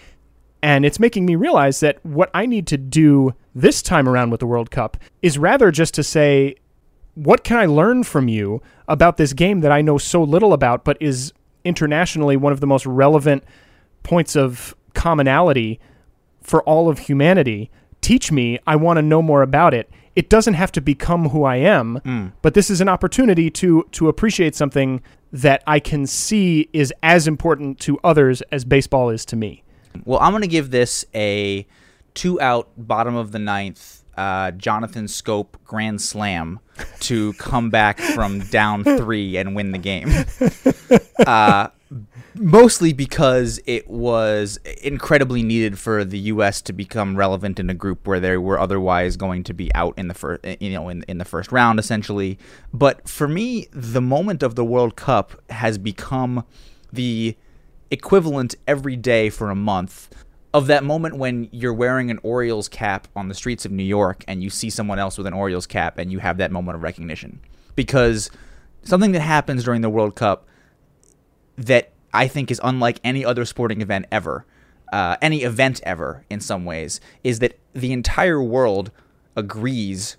And 0.64 0.86
it's 0.86 1.00
making 1.00 1.26
me 1.26 1.36
realize 1.36 1.82
that 1.82 2.04
what 2.04 2.32
I 2.34 2.48
need 2.48 2.66
to 2.68 2.78
do 2.78 3.36
this 3.54 3.82
time 3.84 4.10
around 4.10 4.32
with 4.32 4.40
the 4.40 4.48
World 4.48 4.72
Cup 4.72 4.98
is 5.22 5.38
rather 5.38 5.72
just 5.72 5.94
to 5.96 6.04
say 6.04 6.56
what 7.14 7.44
can 7.44 7.58
I 7.58 7.66
learn 7.66 8.04
from 8.04 8.28
you 8.28 8.62
about 8.88 9.18
this 9.18 9.34
game 9.34 9.62
that 9.62 9.72
I 9.72 9.82
know 9.82 9.98
so 9.98 10.24
little 10.24 10.54
about 10.54 10.84
but 10.84 10.98
is 11.00 11.32
internationally 11.64 12.38
one 12.38 12.54
of 12.54 12.60
the 12.60 12.68
most 12.68 12.86
relevant 12.86 13.44
points 14.04 14.36
of 14.36 14.76
commonality 14.94 15.80
for 16.48 16.64
all 16.64 16.90
of 16.90 17.00
humanity. 17.00 17.70
Teach 18.02 18.32
me. 18.32 18.58
I 18.66 18.76
want 18.78 18.98
to 18.98 19.02
know 19.02 19.22
more 19.22 19.42
about 19.42 19.74
it. 19.74 19.90
It 20.16 20.30
doesn't 20.30 20.56
have 20.56 20.72
to 20.72 20.82
become 20.82 21.30
who 21.30 21.44
I 21.44 21.58
am, 21.58 22.34
but 22.42 22.54
this 22.56 22.70
is 22.72 22.82
an 22.82 22.90
opportunity 22.90 23.52
to 23.52 23.86
to 23.92 24.08
appreciate 24.08 24.56
something 24.56 25.02
that 25.32 25.62
I 25.68 25.80
can 25.80 26.08
see 26.08 26.70
is 26.74 26.92
as 27.04 27.28
important 27.28 27.80
to 27.82 28.00
others 28.04 28.42
as 28.52 28.66
baseball 28.66 29.10
is 29.10 29.26
to 29.26 29.36
me. 29.36 29.64
Well, 30.06 30.20
I'm 30.20 30.32
going 30.32 30.42
to 30.42 30.48
give 30.48 30.72
this 30.72 31.06
a 31.14 31.68
two 32.14 32.40
out, 32.42 32.70
bottom 32.78 33.16
of 33.16 33.32
the 33.32 33.40
ninth, 33.40 34.04
uh, 34.16 34.52
Jonathan 34.52 35.06
Schoop 35.06 35.48
grand 35.66 36.02
slam 36.02 36.60
to 37.02 37.34
come 37.34 37.70
back 37.70 38.00
from 38.00 38.40
down 38.40 38.84
three 38.84 39.38
and 39.38 39.56
win 39.56 39.72
the 39.72 39.78
game. 39.80 40.10
Uh, 41.26 41.68
mostly 42.40 42.94
because 42.94 43.60
it 43.66 43.90
was 43.90 44.58
incredibly 44.82 45.44
needed 45.44 45.78
for 45.78 46.04
the 46.06 46.20
U.S. 46.20 46.62
to 46.64 46.74
become 46.74 47.16
relevant 47.16 47.60
in 47.60 47.70
a 47.70 47.74
group 47.74 48.08
where 48.08 48.20
they 48.20 48.38
were 48.38 48.60
otherwise 48.60 49.18
going 49.18 49.44
to 49.44 49.54
be 49.54 49.74
out 49.76 49.94
in 49.98 50.08
the 50.08 50.14
first, 50.14 50.42
eh, 50.44 50.56
you 50.60 50.72
know, 50.72 50.90
in 50.90 51.04
in 51.08 51.18
the 51.18 51.26
first 51.26 51.52
round, 51.52 51.80
essentially. 51.80 52.38
But 52.74 53.08
for 53.08 53.28
me, 53.28 53.68
the 53.72 54.02
moment 54.02 54.44
of 54.44 54.56
the 54.56 54.66
World 54.66 54.96
Cup 54.96 55.42
has 55.50 55.78
become 55.78 56.46
the 56.92 57.36
equivalent 57.92 58.56
every 58.68 58.96
day 58.96 59.30
for 59.30 59.50
a 59.50 59.56
month 59.56 60.10
of 60.54 60.68
that 60.68 60.84
moment 60.84 61.18
when 61.18 61.50
you're 61.52 61.74
wearing 61.74 62.10
an 62.10 62.20
Orioles 62.24 62.68
cap 62.68 63.08
on 63.16 63.28
the 63.28 63.36
streets 63.36 63.66
of 63.66 63.72
New 63.72 63.84
York 63.84 64.24
and 64.28 64.42
you 64.42 64.50
see 64.50 64.70
someone 64.70 64.98
else 64.98 65.18
with 65.18 65.28
an 65.28 65.34
Orioles 65.34 65.68
cap 65.68 65.98
and 65.98 66.12
you 66.12 66.20
have 66.20 66.38
that 66.38 66.52
moment 66.52 66.76
of 66.76 66.84
recognition. 66.84 67.40
Because 67.76 68.32
something 68.84 69.12
that 69.12 69.20
happens 69.20 69.64
during 69.64 69.82
the 69.82 69.90
World 69.90 70.16
Cup 70.16 70.48
that 71.58 71.92
I 72.14 72.28
think 72.28 72.52
is 72.52 72.62
unlike 72.64 73.00
any 73.04 73.24
other 73.24 73.46
sporting 73.46 73.82
event 73.82 74.06
ever, 74.12 74.46
uh, 74.92 75.18
any 75.22 75.44
event 75.44 75.82
ever 75.84 76.26
in 76.30 76.40
some 76.40 76.66
ways, 76.66 77.00
is 77.24 77.40
that 77.40 77.60
the 77.74 77.92
entire 77.92 78.42
world 78.42 78.92
agrees 79.36 80.18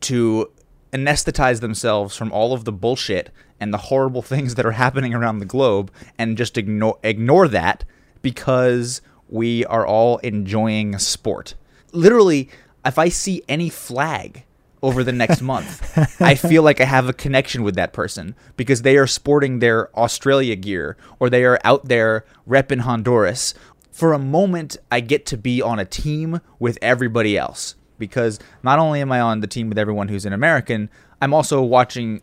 to 0.00 0.50
anesthetize 0.92 1.60
themselves 1.60 2.16
from 2.16 2.32
all 2.32 2.52
of 2.52 2.64
the 2.64 2.72
bullshit 2.72 3.30
and 3.60 3.72
the 3.72 3.78
horrible 3.78 4.22
things 4.32 4.54
that 4.54 4.66
are 4.66 4.72
happening 4.72 5.14
around 5.14 5.38
the 5.38 5.46
globe 5.46 5.90
and 6.18 6.36
just 6.36 6.56
ignore 6.58 6.98
ignore 7.02 7.48
that 7.48 7.84
because 8.20 9.00
we 9.28 9.64
are 9.66 9.86
all 9.86 10.18
enjoying 10.18 10.98
sport. 10.98 11.54
Literally, 11.92 12.48
if 12.84 12.98
I 12.98 13.08
see 13.08 13.42
any 13.48 13.70
flag 13.70 14.44
over 14.82 15.04
the 15.04 15.12
next 15.12 15.40
month, 15.52 16.20
I 16.20 16.34
feel 16.34 16.62
like 16.62 16.80
I 16.80 16.84
have 16.84 17.08
a 17.08 17.12
connection 17.12 17.62
with 17.62 17.74
that 17.76 17.92
person 17.92 18.34
because 18.56 18.82
they 18.82 18.96
are 18.96 19.06
sporting 19.06 19.58
their 19.58 19.96
Australia 19.98 20.56
gear 20.56 20.96
or 21.18 21.30
they 21.30 21.44
are 21.44 21.58
out 21.64 21.86
there 21.86 22.24
repping 22.48 22.80
Honduras. 22.80 23.54
For 23.90 24.12
a 24.12 24.18
moment, 24.18 24.76
I 24.90 25.00
get 25.00 25.26
to 25.26 25.36
be 25.36 25.60
on 25.60 25.78
a 25.78 25.84
team 25.84 26.40
with 26.58 26.78
everybody 26.80 27.36
else 27.36 27.74
because 27.98 28.38
not 28.62 28.78
only 28.78 29.00
am 29.00 29.12
I 29.12 29.20
on 29.20 29.40
the 29.40 29.46
team 29.46 29.68
with 29.68 29.78
everyone 29.78 30.08
who's 30.08 30.26
an 30.26 30.32
American, 30.32 30.90
I'm 31.20 31.32
also 31.34 31.62
watching 31.62 32.22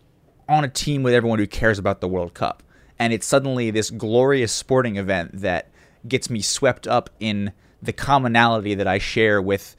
on 0.50 0.63
a 0.63 0.69
team 0.69 1.04
with 1.04 1.13
everyone 1.13 1.39
who 1.39 1.48
cares 1.48 1.80
about 1.80 2.02
the 2.02 2.08
World 2.08 2.34
Cup. 2.34 2.63
And 2.98 3.13
it's 3.13 3.26
suddenly 3.26 3.72
this 3.72 3.91
glorious 3.91 4.52
sporting 4.52 4.98
event 4.98 5.39
that 5.41 5.69
gets 6.08 6.30
me 6.30 6.41
swept 6.41 6.88
up 6.88 7.10
in 7.19 7.54
the 7.82 7.93
commonality 7.93 8.76
that 8.76 8.88
I 8.88 8.98
share 8.98 9.41
with 9.41 9.76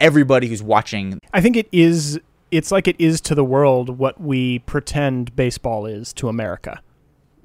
everybody 0.00 0.48
who's 0.48 0.62
watching. 0.62 1.20
I 1.32 1.40
think 1.40 1.56
it 1.56 1.68
is. 1.72 2.20
It's 2.50 2.70
like 2.70 2.86
it 2.86 2.96
is 2.98 3.20
to 3.22 3.34
the 3.34 3.44
world 3.44 3.98
what 3.98 4.20
we 4.20 4.60
pretend 4.60 5.34
baseball 5.34 5.86
is 5.86 6.12
to 6.14 6.28
America. 6.28 6.80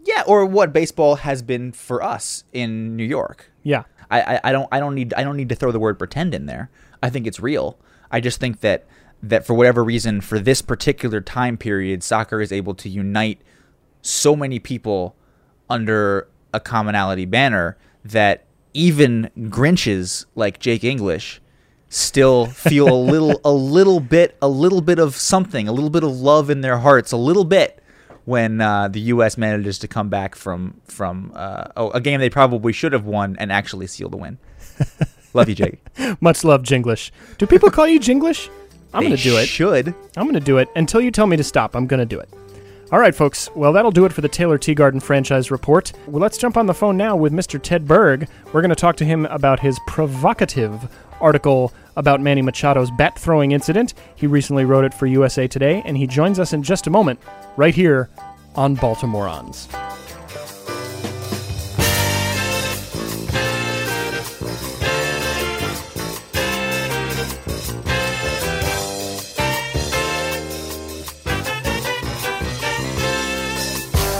Yeah, 0.04 0.24
or 0.26 0.46
what 0.46 0.74
baseball 0.74 1.16
has 1.18 1.42
been 1.42 1.72
for 1.72 2.04
us 2.04 2.44
in 2.54 2.96
New 2.96 3.04
York. 3.04 3.52
Yeah, 3.64 3.84
I, 4.10 4.22
I, 4.22 4.40
I 4.46 4.52
don't 4.52 4.68
I 4.72 4.80
don't 4.80 4.96
need 4.96 5.14
I 5.14 5.24
don't 5.24 5.38
need 5.38 5.50
to 5.50 5.56
throw 5.56 5.72
the 5.72 5.80
word 5.80 5.98
pretend 5.98 6.34
in 6.34 6.46
there. 6.46 6.70
I 7.02 7.10
think 7.10 7.28
it's 7.28 7.40
real. 7.40 7.78
I 8.12 8.20
just 8.20 8.40
think 8.40 8.62
that 8.62 8.86
that 9.24 9.46
for 9.46 9.54
whatever 9.54 9.84
reason, 9.84 10.22
for 10.22 10.40
this 10.40 10.62
particular 10.62 11.22
time 11.22 11.58
period, 11.58 12.04
soccer 12.04 12.42
is 12.42 12.52
able 12.52 12.74
to 12.76 12.90
unite 12.90 13.42
so 14.02 14.36
many 14.36 14.60
people 14.60 15.16
under 15.70 16.28
a 16.54 16.60
commonality 16.60 17.26
banner 17.26 17.78
that 18.04 18.46
even 18.74 19.30
Grinches 19.38 20.26
like 20.36 20.60
Jake 20.60 20.84
English 20.84 21.42
still 21.91 22.45
feel 22.47 22.88
a 22.88 22.95
little 22.95 23.39
a 23.43 23.51
little 23.51 23.99
bit 23.99 24.38
a 24.41 24.47
little 24.47 24.82
bit 24.82 24.97
of 24.97 25.15
something, 25.15 25.67
a 25.67 25.71
little 25.71 25.89
bit 25.89 26.04
of 26.04 26.10
love 26.10 26.49
in 26.49 26.62
their 26.62 26.80
hearts, 26.80 27.12
a 27.12 27.17
little 27.17 27.45
bit 27.45 27.84
when 28.25 28.62
uh, 28.62 28.88
the 28.88 29.01
U.S. 29.01 29.38
manages 29.38 29.77
to 29.80 29.88
come 29.88 30.10
back 30.10 30.36
from 30.36 30.80
from 30.86 31.32
uh, 31.36 31.67
oh, 31.77 31.91
a 31.91 32.01
game 32.01 32.19
they 32.19 32.30
probably 32.30 32.73
should 32.73 32.93
have 32.93 33.06
won 33.06 33.36
and 33.39 33.51
actually 33.51 33.88
seal 33.88 34.10
the 34.10 34.17
win. 34.17 34.39
love 35.34 35.49
you, 35.49 35.56
Jake. 35.56 35.82
much 36.21 36.43
love, 36.43 36.63
Jinglish. 36.63 37.12
Do 37.38 37.45
people 37.45 37.69
call 37.69 37.88
you 37.88 37.99
Jinglish? 37.99 38.49
I'm 38.93 39.04
going 39.04 39.15
to 39.15 39.21
do 39.21 39.38
it. 39.38 39.45
Should 39.45 39.95
I'm 40.17 40.23
going 40.23 40.34
to 40.34 40.39
do 40.39 40.58
it 40.58 40.67
until 40.75 40.99
you 40.99 41.12
tell 41.12 41.27
me 41.27 41.38
to 41.38 41.43
stop. 41.43 41.75
I'm 41.75 41.88
going 41.88 41.99
to 41.99 42.06
do 42.06 42.19
it. 42.19 42.30
All 42.91 42.99
right, 42.99 43.15
folks. 43.15 43.49
Well, 43.56 43.71
that'll 43.71 43.91
do 43.91 44.04
it 44.04 44.12
for 44.12 44.19
the 44.19 44.27
Taylor 44.27 44.58
Teagarden 44.58 45.01
franchise 45.01 45.49
report. 45.49 45.93
Well, 46.08 46.21
let's 46.21 46.38
jump 46.38 46.58
on 46.58 46.65
the 46.65 46.73
phone 46.73 46.97
now 46.97 47.15
with 47.15 47.32
Mr. 47.32 47.62
Ted 47.62 47.88
Berg. 47.88 48.27
We're 48.51 48.62
going 48.62 48.69
to 48.69 48.75
talk 48.75 48.97
to 48.97 49.06
him 49.06 49.25
about 49.27 49.62
his 49.62 49.80
provocative 49.88 50.89
article 51.22 51.72
about 51.96 52.22
Manny 52.22 52.42
Machado's 52.42 52.92
bat 52.92 53.18
throwing 53.18 53.52
incident. 53.52 53.94
He 54.16 54.28
recently 54.28 54.66
wrote 54.66 54.86
it 54.86 54.94
for 54.94 55.06
USA 55.06 55.48
Today, 55.48 55.82
and 55.86 55.98
he 55.98 56.08
joins 56.08 56.40
us 56.40 56.54
in 56.54 56.64
just 56.64 56.88
a 56.88 56.90
moment, 56.90 57.20
right 57.58 57.76
here 57.76 58.10
on 58.56 58.76
Baltimoreans. 58.76 59.68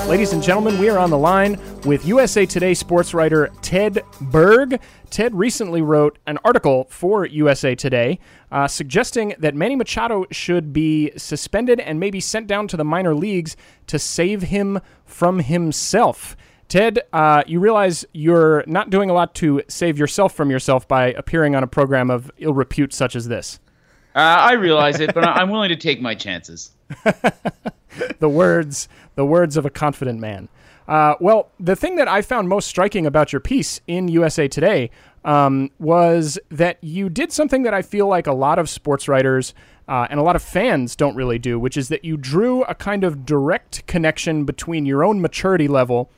Ladies 0.08 0.34
and 0.34 0.44
gentlemen, 0.44 0.78
we 0.78 0.90
are 0.90 1.00
on 1.00 1.10
the 1.10 1.18
line 1.18 1.58
with 1.86 2.06
USA 2.06 2.46
Today 2.46 2.74
sports 2.74 3.14
writer 3.14 3.50
Ted 3.62 4.04
Berg. 4.20 4.80
Ted 5.10 5.34
recently 5.34 5.82
wrote 5.82 6.20
an 6.28 6.38
article 6.44 6.88
for 6.90 7.26
USA 7.26 7.76
Today 7.76 8.20
uh, 8.52 8.68
suggesting 8.68 9.34
that 9.40 9.56
Manny 9.56 9.76
Machado 9.76 10.26
should 10.32 10.74
be 10.74 11.12
suspended 11.18 11.80
and 11.80 12.00
maybe 12.00 12.20
sent 12.20 12.48
down 12.48 12.68
to 12.68 12.78
the 12.78 12.84
minor 12.84 13.16
leagues 13.16 13.56
to 13.88 13.98
save 13.98 14.44
him 14.44 14.80
from 15.06 15.40
himself. 15.40 16.36
Ted, 16.68 17.02
uh, 17.12 17.44
you 17.48 17.60
realize 17.60 18.06
you're 18.14 18.64
not 18.68 18.90
doing 18.90 19.10
a 19.10 19.14
lot 19.14 19.34
to 19.36 19.62
save 19.68 19.98
yourself 19.98 20.34
from 20.34 20.50
yourself 20.52 20.88
by 20.88 21.14
appearing 21.14 21.56
on 21.56 21.64
a 21.64 21.68
program 21.68 22.10
of 22.10 22.32
ill 22.38 22.54
repute 22.54 22.94
such 22.94 23.16
as 23.16 23.28
this. 23.28 23.60
Uh, 24.16 24.20
I 24.20 24.54
realize 24.54 25.00
it, 25.00 25.14
but 25.14 25.28
I'm 25.28 25.50
willing 25.50 25.70
to 25.70 25.76
take 25.76 26.02
my 26.02 26.16
chances. 26.16 26.72
the 28.20 28.30
words 28.30 28.88
the 29.16 29.26
words 29.26 29.58
of 29.58 29.66
a 29.66 29.70
confident 29.70 30.20
man. 30.20 30.50
Uh, 30.88 31.16
well, 31.20 31.52
the 31.60 31.76
thing 31.76 31.96
that 31.96 32.08
I 32.08 32.22
found 32.22 32.50
most 32.50 32.68
striking 32.68 33.06
about 33.06 33.32
your 33.32 33.40
piece 33.40 33.82
in 33.88 34.08
USA 34.08 34.48
Today 34.48 34.90
um, 35.24 35.70
was 35.80 36.40
that 36.50 36.78
you 36.82 37.10
did 37.10 37.32
something 37.32 37.64
that 37.64 37.74
I 37.74 37.82
feel 37.82 38.08
like 38.08 38.28
a 38.28 38.34
lot 38.34 38.60
of 38.60 38.70
sports 38.70 39.08
writers 39.08 39.54
uh, 39.88 40.08
and 40.10 40.20
a 40.20 40.24
lot 40.24 40.36
of 40.36 40.42
fans 40.42 40.96
don't 40.96 41.16
really 41.16 41.40
do, 41.40 41.60
which 41.60 41.78
is 41.78 41.90
that 41.90 42.06
you 42.06 42.18
drew 42.18 42.64
a 42.64 42.76
kind 42.76 43.04
of 43.04 43.26
direct 43.26 43.86
connection 43.88 44.46
between 44.46 44.86
your 44.86 45.04
own 45.04 45.22
maturity 45.22 45.68
level 45.68 46.10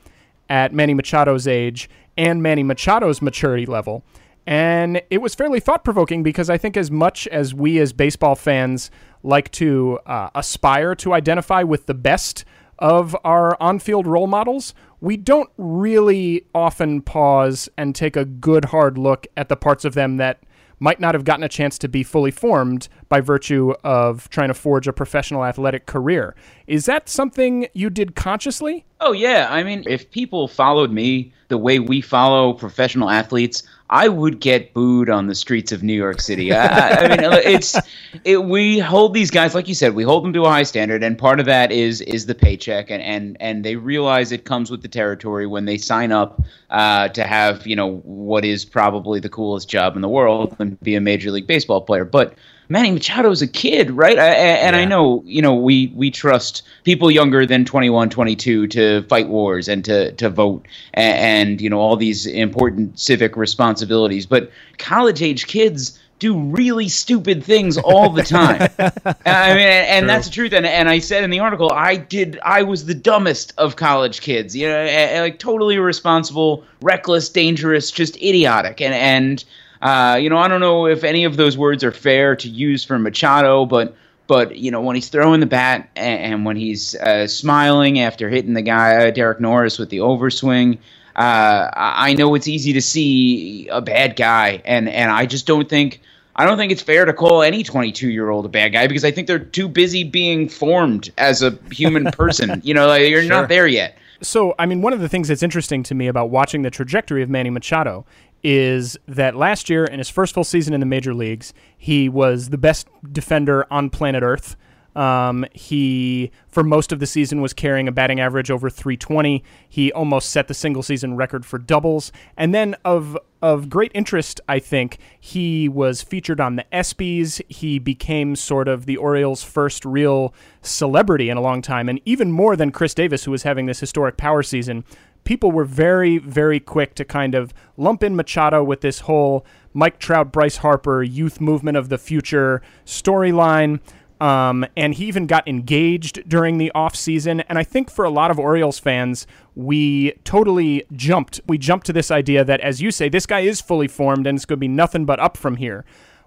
at 0.48 0.72
Manny 0.72 0.94
Machado's 0.94 1.48
age 1.48 1.88
and 2.16 2.42
Manny 2.42 2.62
Machado's 2.62 3.20
maturity 3.20 3.66
level. 3.66 4.04
And 4.46 5.00
it 5.10 5.18
was 5.18 5.34
fairly 5.34 5.58
thought 5.58 5.84
provoking 5.84 6.22
because 6.22 6.50
I 6.50 6.58
think, 6.58 6.76
as 6.76 6.90
much 6.90 7.26
as 7.28 7.54
we 7.54 7.78
as 7.78 7.92
baseball 7.92 8.34
fans 8.34 8.90
like 9.22 9.50
to 9.52 9.98
uh, 10.04 10.28
aspire 10.34 10.94
to 10.96 11.14
identify 11.14 11.62
with 11.62 11.86
the 11.86 11.94
best 11.94 12.44
of 12.78 13.16
our 13.24 13.60
on 13.60 13.78
field 13.78 14.06
role 14.06 14.26
models, 14.26 14.74
we 15.00 15.16
don't 15.16 15.50
really 15.56 16.46
often 16.54 17.02
pause 17.02 17.68
and 17.76 17.94
take 17.94 18.16
a 18.16 18.24
good 18.24 18.66
hard 18.66 18.98
look 18.98 19.26
at 19.36 19.48
the 19.48 19.56
parts 19.56 19.84
of 19.84 19.94
them 19.94 20.16
that 20.16 20.42
might 20.80 21.00
not 21.00 21.14
have 21.14 21.24
gotten 21.24 21.42
a 21.42 21.48
chance 21.48 21.78
to 21.78 21.88
be 21.88 22.02
fully 22.02 22.30
formed 22.30 22.88
by 23.08 23.20
virtue 23.20 23.72
of 23.84 24.28
trying 24.30 24.48
to 24.48 24.54
forge 24.54 24.88
a 24.88 24.92
professional 24.92 25.44
athletic 25.44 25.86
career. 25.86 26.34
Is 26.66 26.86
that 26.86 27.08
something 27.08 27.66
you 27.74 27.90
did 27.90 28.14
consciously? 28.14 28.84
Oh 29.00 29.12
yeah, 29.12 29.48
I 29.50 29.62
mean, 29.62 29.84
if 29.86 30.10
people 30.10 30.48
followed 30.48 30.90
me 30.90 31.32
the 31.48 31.58
way 31.58 31.78
we 31.78 32.00
follow 32.00 32.52
professional 32.52 33.10
athletes, 33.10 33.62
I 33.90 34.08
would 34.08 34.40
get 34.40 34.72
booed 34.72 35.10
on 35.10 35.26
the 35.26 35.34
streets 35.34 35.70
of 35.70 35.82
New 35.82 35.92
York 35.92 36.20
City. 36.20 36.52
I, 36.52 36.90
I 36.90 37.08
mean, 37.08 37.20
it's 37.44 37.76
it, 38.24 38.44
we 38.44 38.78
hold 38.78 39.12
these 39.12 39.30
guys, 39.30 39.54
like 39.54 39.68
you 39.68 39.74
said, 39.74 39.94
we 39.94 40.02
hold 40.02 40.24
them 40.24 40.32
to 40.32 40.44
a 40.44 40.48
high 40.48 40.62
standard, 40.62 41.04
and 41.04 41.18
part 41.18 41.38
of 41.38 41.46
that 41.46 41.70
is 41.70 42.00
is 42.00 42.26
the 42.26 42.34
paycheck, 42.34 42.90
and 42.90 43.02
and 43.02 43.36
and 43.40 43.64
they 43.64 43.76
realize 43.76 44.32
it 44.32 44.44
comes 44.44 44.70
with 44.70 44.82
the 44.82 44.88
territory 44.88 45.46
when 45.46 45.66
they 45.66 45.76
sign 45.76 46.12
up 46.12 46.42
uh, 46.70 47.08
to 47.08 47.24
have 47.24 47.66
you 47.66 47.76
know 47.76 47.96
what 47.98 48.44
is 48.44 48.64
probably 48.64 49.20
the 49.20 49.28
coolest 49.28 49.68
job 49.68 49.96
in 49.96 50.02
the 50.02 50.08
world 50.08 50.56
and 50.58 50.80
be 50.80 50.94
a 50.94 51.00
major 51.00 51.30
league 51.30 51.46
baseball 51.46 51.80
player, 51.80 52.04
but. 52.04 52.34
Manny 52.68 52.90
Machado 52.92 53.30
is 53.30 53.42
a 53.42 53.46
kid, 53.46 53.90
right? 53.90 54.18
I, 54.18 54.28
and 54.28 54.76
I 54.76 54.84
know, 54.84 55.22
you 55.26 55.42
know, 55.42 55.54
we 55.54 55.92
we 55.94 56.10
trust 56.10 56.62
people 56.84 57.10
younger 57.10 57.44
than 57.46 57.64
21, 57.64 58.10
22 58.10 58.66
to 58.68 59.02
fight 59.02 59.28
wars 59.28 59.68
and 59.68 59.84
to 59.84 60.12
to 60.12 60.30
vote 60.30 60.66
and, 60.94 61.50
and 61.50 61.60
you 61.60 61.68
know 61.68 61.78
all 61.78 61.96
these 61.96 62.26
important 62.26 62.98
civic 62.98 63.36
responsibilities. 63.36 64.26
But 64.26 64.50
college 64.78 65.22
age 65.22 65.46
kids 65.46 65.98
do 66.18 66.38
really 66.38 66.88
stupid 66.88 67.44
things 67.44 67.76
all 67.76 68.08
the 68.08 68.22
time. 68.22 68.62
I 69.26 69.54
mean, 69.54 69.66
and, 69.66 70.08
that's 70.08 70.26
the 70.26 70.32
truth. 70.32 70.52
And, 70.52 70.64
and 70.64 70.88
I 70.88 70.98
said 70.98 71.24
in 71.24 71.30
the 71.30 71.40
article, 71.40 71.70
I 71.72 71.96
did. 71.96 72.38
I 72.44 72.62
was 72.62 72.86
the 72.86 72.94
dumbest 72.94 73.52
of 73.58 73.76
college 73.76 74.20
kids. 74.20 74.56
You 74.56 74.68
know, 74.68 75.20
like 75.20 75.38
totally 75.38 75.74
irresponsible, 75.74 76.64
reckless, 76.80 77.28
dangerous, 77.28 77.90
just 77.90 78.16
idiotic. 78.16 78.80
And 78.80 78.94
and 78.94 79.44
uh, 79.84 80.16
you 80.16 80.30
know, 80.30 80.38
I 80.38 80.48
don't 80.48 80.60
know 80.60 80.86
if 80.86 81.04
any 81.04 81.24
of 81.24 81.36
those 81.36 81.58
words 81.58 81.84
are 81.84 81.92
fair 81.92 82.34
to 82.36 82.48
use 82.48 82.82
for 82.82 82.98
Machado, 82.98 83.66
but 83.66 83.94
but 84.26 84.56
you 84.56 84.70
know 84.70 84.80
when 84.80 84.96
he's 84.96 85.10
throwing 85.10 85.40
the 85.40 85.46
bat 85.46 85.90
and, 85.94 86.32
and 86.32 86.46
when 86.46 86.56
he's 86.56 86.94
uh, 86.94 87.26
smiling 87.26 88.00
after 88.00 88.30
hitting 88.30 88.54
the 88.54 88.62
guy 88.62 89.08
uh, 89.08 89.10
Derek 89.10 89.40
Norris 89.40 89.78
with 89.78 89.90
the 89.90 89.98
overswing, 89.98 90.78
uh, 91.16 91.68
I 91.74 92.14
know 92.14 92.34
it's 92.34 92.48
easy 92.48 92.72
to 92.72 92.80
see 92.80 93.68
a 93.68 93.82
bad 93.82 94.16
guy, 94.16 94.62
and 94.64 94.88
and 94.88 95.12
I 95.12 95.26
just 95.26 95.46
don't 95.46 95.68
think. 95.68 96.00
I 96.36 96.46
don't 96.46 96.56
think 96.56 96.72
it's 96.72 96.82
fair 96.82 97.04
to 97.04 97.12
call 97.12 97.42
any 97.42 97.62
22 97.62 98.10
year 98.10 98.28
old 98.28 98.44
a 98.44 98.48
bad 98.48 98.70
guy 98.70 98.88
because 98.88 99.04
I 99.04 99.12
think 99.12 99.28
they're 99.28 99.38
too 99.38 99.68
busy 99.68 100.02
being 100.02 100.48
formed 100.48 101.12
as 101.16 101.42
a 101.42 101.56
human 101.70 102.06
person. 102.06 102.60
you 102.64 102.74
know, 102.74 102.88
like, 102.88 103.08
you're 103.08 103.22
not 103.22 103.48
there 103.48 103.68
yet. 103.68 103.96
So, 104.20 104.52
I 104.58 104.66
mean, 104.66 104.82
one 104.82 104.92
of 104.92 104.98
the 104.98 105.08
things 105.08 105.28
that's 105.28 105.44
interesting 105.44 105.84
to 105.84 105.94
me 105.94 106.08
about 106.08 106.30
watching 106.30 106.62
the 106.62 106.70
trajectory 106.70 107.22
of 107.22 107.30
Manny 107.30 107.50
Machado 107.50 108.04
is 108.44 108.96
that 109.08 109.34
last 109.34 109.70
year, 109.70 109.84
in 109.84 109.98
his 109.98 110.10
first 110.10 110.34
full 110.34 110.44
season 110.44 110.74
in 110.74 110.80
the 110.80 110.86
major 110.86 111.14
leagues, 111.14 111.54
he 111.76 112.08
was 112.08 112.50
the 112.50 112.58
best 112.58 112.86
defender 113.10 113.66
on 113.72 113.88
planet 113.90 114.22
Earth. 114.22 114.54
Um, 114.94 115.44
he, 115.52 116.30
for 116.46 116.62
most 116.62 116.92
of 116.92 117.00
the 117.00 117.06
season, 117.06 117.40
was 117.40 117.52
carrying 117.52 117.88
a 117.88 117.92
batting 117.92 118.20
average 118.20 118.50
over 118.50 118.70
320. 118.70 119.42
He 119.68 119.90
almost 119.92 120.30
set 120.30 120.46
the 120.46 120.54
single 120.54 120.84
season 120.84 121.16
record 121.16 121.44
for 121.44 121.58
doubles. 121.58 122.12
And 122.36 122.54
then, 122.54 122.76
of 122.84 123.18
of 123.42 123.68
great 123.68 123.90
interest, 123.94 124.40
I 124.48 124.58
think 124.58 124.98
he 125.20 125.68
was 125.68 126.00
featured 126.00 126.40
on 126.40 126.56
the 126.56 126.64
ESPYS. 126.72 127.42
He 127.48 127.78
became 127.78 128.36
sort 128.36 128.68
of 128.68 128.86
the 128.86 128.96
Orioles' 128.96 129.42
first 129.42 129.84
real 129.84 130.32
celebrity 130.62 131.28
in 131.28 131.36
a 131.36 131.42
long 131.42 131.60
time, 131.60 131.88
and 131.88 132.00
even 132.04 132.30
more 132.30 132.56
than 132.56 132.70
Chris 132.70 132.94
Davis, 132.94 133.24
who 133.24 133.30
was 133.30 133.42
having 133.42 133.66
this 133.66 133.80
historic 133.80 134.16
power 134.16 134.42
season. 134.42 134.84
People 135.24 135.50
were 135.50 135.64
very, 135.64 136.18
very 136.18 136.60
quick 136.60 136.94
to 136.96 137.04
kind 137.04 137.34
of 137.34 137.52
lump 137.76 138.02
in 138.02 138.14
Machado 138.14 138.62
with 138.62 138.82
this 138.82 139.00
whole 139.00 139.44
Mike 139.72 139.98
Trout, 139.98 140.32
Bryce 140.32 140.58
Harper, 140.58 141.02
youth 141.02 141.40
movement 141.40 141.76
of 141.76 141.88
the 141.88 141.98
future 141.98 142.62
storyline. 142.86 143.80
Um, 144.20 144.64
and 144.76 144.94
he 144.94 145.06
even 145.06 145.26
got 145.26 145.46
engaged 145.48 146.28
during 146.28 146.58
the 146.58 146.70
offseason. 146.74 147.44
And 147.48 147.58
I 147.58 147.64
think 147.64 147.90
for 147.90 148.04
a 148.04 148.10
lot 148.10 148.30
of 148.30 148.38
Orioles 148.38 148.78
fans, 148.78 149.26
we 149.54 150.12
totally 150.24 150.86
jumped. 150.92 151.40
We 151.46 151.58
jumped 151.58 151.86
to 151.86 151.92
this 151.92 152.10
idea 152.10 152.44
that, 152.44 152.60
as 152.60 152.80
you 152.80 152.90
say, 152.90 153.08
this 153.08 153.26
guy 153.26 153.40
is 153.40 153.60
fully 153.60 153.88
formed 153.88 154.26
and 154.26 154.38
it's 154.38 154.44
going 154.44 154.58
to 154.58 154.60
be 154.60 154.68
nothing 154.68 155.04
but 155.04 155.18
up 155.18 155.36
from 155.36 155.56
here. 155.56 155.84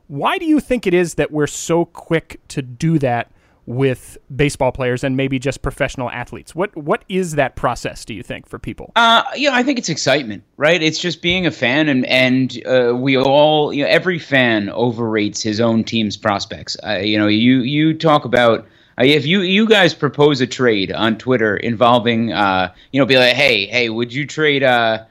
Why 0.08 0.38
do 0.38 0.46
you 0.46 0.60
think 0.60 0.86
it 0.86 0.94
is 0.94 1.16
that 1.16 1.32
we're 1.32 1.48
so 1.48 1.86
quick 1.86 2.40
to 2.50 2.62
do 2.62 3.00
that 3.00 3.32
with 3.68 4.18
baseball 4.34 4.72
players 4.72 5.04
and 5.04 5.18
maybe 5.18 5.38
just 5.38 5.62
professional 5.62 6.10
athletes? 6.10 6.56
What 6.56 6.76
what 6.76 7.04
is 7.10 7.34
that 7.34 7.56
process? 7.56 8.06
Do 8.06 8.16
you 8.16 8.24
think 8.24 8.48
for 8.48 8.58
people? 8.58 8.92
Uh, 8.96 9.24
yeah, 9.36 9.54
I 9.54 9.62
think 9.62 9.78
it's 9.78 9.90
excitement, 9.90 10.44
right? 10.56 10.82
It's 10.82 10.98
just 10.98 11.22
being 11.22 11.46
a 11.46 11.52
fan, 11.52 11.90
and 11.90 12.06
and 12.08 12.66
uh, 12.66 12.96
we 12.96 13.18
all, 13.18 13.72
you 13.72 13.84
know, 13.84 13.90
every 13.90 14.18
fan 14.18 14.70
overrates 14.70 15.44
his 15.44 15.60
own 15.60 15.84
team's 15.84 16.18
prospects. 16.18 16.78
Uh, 16.84 17.00
you 17.04 17.20
know, 17.20 17.28
you 17.28 17.60
you 17.60 17.94
talk 17.94 18.26
about. 18.26 18.66
Uh, 19.00 19.04
if 19.04 19.28
you 19.28 19.42
you 19.42 19.68
guys 19.68 19.94
propose 19.94 20.42
a 20.42 20.48
trade 20.48 20.92
on 20.92 21.18
Twitter 21.18 21.56
involving, 21.56 22.32
uh, 22.32 22.74
you 22.92 23.00
know, 23.00 23.06
be 23.06 23.18
like, 23.18 23.36
hey, 23.36 23.68
hey, 23.68 23.90
would 23.90 24.12
you 24.12 24.26
trade, 24.26 24.64
uh, 24.64 25.04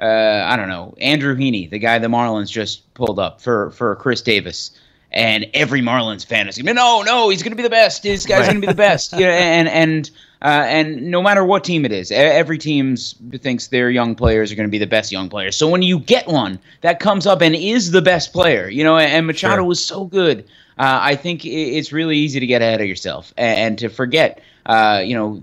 uh, 0.00 0.44
I 0.46 0.56
don't 0.56 0.68
know, 0.68 0.94
Andrew 0.98 1.36
Heaney, 1.36 1.68
the 1.68 1.78
guy 1.78 1.98
the 1.98 2.06
Marlins 2.06 2.50
just 2.50 2.94
pulled 2.94 3.18
up 3.18 3.42
for 3.42 3.70
for 3.72 3.96
Chris 3.96 4.22
Davis, 4.22 4.70
and 5.14 5.46
every 5.54 5.80
Marlins 5.80 6.26
fan 6.26 6.48
is 6.48 6.58
going, 6.58 6.74
no, 6.74 7.02
no, 7.02 7.28
he's 7.28 7.42
going 7.42 7.52
to 7.52 7.56
be 7.56 7.62
the 7.62 7.70
best. 7.70 8.02
This 8.02 8.26
guy's 8.26 8.46
going 8.46 8.60
to 8.60 8.60
be 8.60 8.66
the 8.66 8.74
best. 8.74 9.12
Yeah, 9.14 9.28
and 9.30 9.68
and 9.68 10.10
uh, 10.42 10.64
and 10.66 11.10
no 11.10 11.22
matter 11.22 11.44
what 11.44 11.64
team 11.64 11.84
it 11.86 11.92
is, 11.92 12.10
every 12.10 12.58
team 12.58 12.96
thinks 12.96 13.68
their 13.68 13.88
young 13.88 14.14
players 14.14 14.52
are 14.52 14.56
going 14.56 14.68
to 14.68 14.70
be 14.70 14.78
the 14.78 14.86
best 14.86 15.12
young 15.12 15.30
players. 15.30 15.56
So 15.56 15.68
when 15.68 15.82
you 15.82 16.00
get 16.00 16.26
one 16.26 16.58
that 16.82 17.00
comes 17.00 17.26
up 17.26 17.40
and 17.40 17.54
is 17.54 17.92
the 17.92 18.02
best 18.02 18.32
player, 18.32 18.68
you 18.68 18.84
know, 18.84 18.98
and 18.98 19.26
Machado 19.26 19.62
Sure. 19.62 19.64
was 19.64 19.82
so 19.82 20.04
good, 20.04 20.40
uh, 20.78 20.98
I 21.00 21.14
think 21.14 21.46
it's 21.46 21.92
really 21.92 22.18
easy 22.18 22.40
to 22.40 22.46
get 22.46 22.60
ahead 22.60 22.80
of 22.80 22.86
yourself 22.88 23.32
and, 23.38 23.58
and 23.58 23.78
to 23.78 23.88
forget. 23.88 24.42
Uh, 24.66 25.02
you 25.04 25.14
know, 25.14 25.42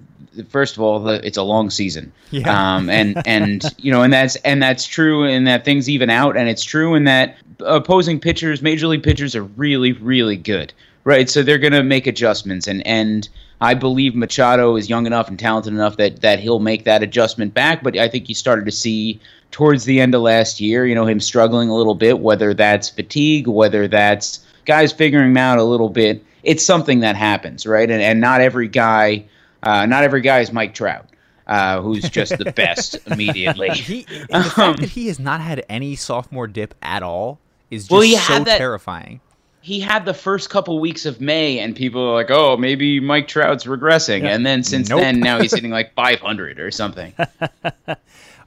first 0.50 0.76
of 0.76 0.82
all, 0.82 1.00
the, 1.00 1.26
it's 1.26 1.38
a 1.38 1.44
long 1.44 1.70
season. 1.70 2.12
Yeah. 2.32 2.76
Um, 2.76 2.90
and 2.90 3.22
and 3.26 3.64
you 3.78 3.92
know, 3.92 4.04
and 4.04 4.12
that's 4.12 4.36
and 4.38 4.62
that's 4.62 4.86
true, 4.86 5.24
in 5.24 5.44
that 5.46 5.66
things 5.66 5.90
even 5.90 6.10
out, 6.10 6.38
and 6.38 6.50
it's 6.50 6.64
true 6.64 6.96
in 6.96 7.06
that 7.06 7.38
opposing 7.60 8.20
pitchers, 8.20 8.62
major 8.62 8.88
league 8.88 9.04
pitchers, 9.04 9.36
are 9.36 9.44
really 9.44 9.94
really 9.94 10.38
good, 10.38 10.74
right? 11.04 11.30
So 11.30 11.44
they're 11.44 11.58
going 11.58 11.74
to 11.74 11.84
make 11.84 12.08
adjustments, 12.08 12.68
and 12.68 12.86
and 12.86 13.28
I 13.62 13.76
believe 13.76 14.16
Machado 14.16 14.76
is 14.76 14.90
young 14.90 15.06
enough 15.06 15.28
and 15.28 15.38
talented 15.38 15.74
enough 15.74 15.98
that 15.98 16.22
that 16.22 16.40
he'll 16.40 16.60
make 16.60 16.84
that 16.86 17.04
adjustment 17.04 17.54
back. 17.54 17.84
But 17.84 17.98
I 17.98 18.08
think 18.08 18.28
you 18.28 18.36
started 18.36 18.66
to 18.66 18.72
see 18.72 19.20
towards 19.52 19.86
the 19.86 20.02
end 20.02 20.16
of 20.16 20.22
last 20.22 20.60
year, 20.60 20.86
you 20.86 20.96
know, 20.96 21.06
him 21.06 21.20
struggling 21.20 21.70
a 21.70 21.76
little 21.76 21.94
bit, 21.94 22.20
whether 22.20 22.54
that's 22.54 22.90
fatigue, 22.90 23.48
whether 23.48 23.88
that's 23.88 24.44
guys 24.66 24.92
figuring 24.92 25.32
him 25.32 25.38
out 25.38 25.60
a 25.60 25.64
little 25.64 25.90
bit. 25.90 26.26
It's 26.44 26.66
something 26.66 27.02
that 27.02 27.16
happens, 27.16 27.68
right? 27.68 27.90
And 27.90 28.02
and 28.02 28.20
not 28.20 28.42
every 28.42 28.68
guy, 28.68 29.26
uh, 29.64 29.86
not 29.86 30.04
every 30.04 30.22
guy 30.22 30.40
is 30.40 30.52
Mike 30.52 30.74
Trout. 30.74 31.08
Uh, 31.48 31.82
who's 31.82 32.08
just 32.10 32.38
the 32.38 32.52
best 32.52 32.98
immediately? 33.08 33.70
He, 33.72 34.04
the 34.04 34.52
fact 34.56 34.80
that 34.80 34.90
he 34.90 35.08
has 35.08 35.20
not 35.20 35.42
had 35.42 35.66
any 35.68 35.96
sophomore 35.96 36.48
dip 36.48 36.74
at 36.82 37.04
all 37.04 37.40
is 37.70 37.84
just 37.84 37.92
Well, 37.92 38.02
he 38.02 38.14
so 38.16 38.20
had 38.34 38.46
that- 38.46 38.58
terrifying. 38.58 39.20
he 39.60 39.80
had 39.82 40.06
the 40.06 40.14
first 40.14 40.50
couple 40.50 40.80
weeks 40.80 41.06
of 41.06 41.20
May, 41.20 41.60
and 41.60 41.76
people 41.76 42.02
are 42.10 42.14
like, 42.14 42.32
"Oh, 42.32 42.58
maybe 42.58 43.00
Mike 43.00 43.28
Trout's 43.28 43.66
regressing." 43.66 44.24
And 44.24 44.46
then 44.46 44.64
since 44.64 44.88
Nope. 44.90 45.02
then, 45.02 45.20
now 45.20 45.42
he's 45.42 45.54
hitting 45.54 45.72
like 45.72 45.94
500 45.96 46.60
or 46.60 46.72
something. 46.72 47.14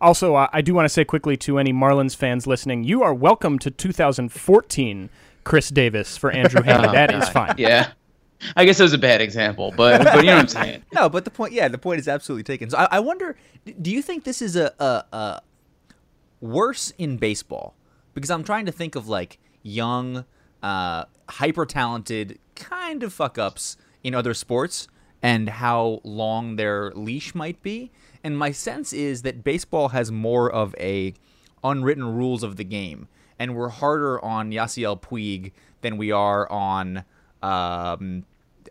Also, 0.00 0.34
uh, 0.34 0.48
I 0.52 0.60
do 0.60 0.74
want 0.74 0.84
to 0.84 0.88
say 0.90 1.04
quickly 1.04 1.34
to 1.38 1.58
any 1.58 1.72
Marlins 1.72 2.14
fans 2.14 2.46
listening, 2.46 2.84
you 2.84 3.02
are 3.02 3.14
welcome 3.14 3.58
to 3.60 3.70
2014 3.70 5.08
Chris 5.44 5.68
Davis 5.70 6.16
for 6.18 6.30
Andrew 6.30 6.60
Heaney. 6.62 6.92
that 6.92 7.14
is 7.14 7.26
fine. 7.30 7.54
yeah, 7.56 7.92
I 8.56 8.64
guess 8.64 8.78
that 8.78 8.84
was 8.84 8.92
a 8.92 8.98
bad 8.98 9.20
example, 9.20 9.72
but 9.76 10.04
but 10.04 10.24
you 10.24 10.30
know 10.30 10.36
what 10.36 10.42
I'm 10.42 10.48
saying. 10.48 10.82
No, 10.92 11.08
but 11.08 11.24
the 11.24 11.30
point, 11.30 11.52
yeah, 11.52 11.68
the 11.68 11.78
point 11.78 12.00
is 12.00 12.08
absolutely 12.08 12.44
taken. 12.44 12.70
So 12.70 12.78
I, 12.78 12.88
I 12.92 13.00
wonder, 13.00 13.36
do 13.80 13.90
you 13.90 14.02
think 14.02 14.24
this 14.24 14.40
is 14.40 14.56
a, 14.56 14.72
a, 14.78 15.04
a 15.12 15.42
worse 16.40 16.92
in 16.98 17.16
baseball? 17.16 17.74
Because 18.14 18.30
I'm 18.30 18.44
trying 18.44 18.66
to 18.66 18.72
think 18.72 18.94
of 18.94 19.08
like 19.08 19.38
young, 19.62 20.24
uh, 20.62 21.04
hyper 21.28 21.66
talented 21.66 22.38
kind 22.54 23.02
of 23.02 23.12
fuck 23.12 23.38
ups 23.38 23.76
in 24.04 24.14
other 24.14 24.34
sports 24.34 24.88
and 25.22 25.48
how 25.48 26.00
long 26.04 26.56
their 26.56 26.92
leash 26.92 27.34
might 27.34 27.62
be. 27.62 27.90
And 28.22 28.38
my 28.38 28.52
sense 28.52 28.92
is 28.92 29.22
that 29.22 29.42
baseball 29.42 29.88
has 29.88 30.12
more 30.12 30.50
of 30.50 30.74
a 30.78 31.14
unwritten 31.64 32.04
rules 32.14 32.42
of 32.42 32.56
the 32.56 32.64
game, 32.64 33.08
and 33.38 33.56
we're 33.56 33.70
harder 33.70 34.22
on 34.22 34.50
Yasiel 34.50 35.00
Puig 35.00 35.52
than 35.80 35.96
we 35.96 36.12
are 36.12 36.50
on. 36.50 37.04
Um, 37.42 38.24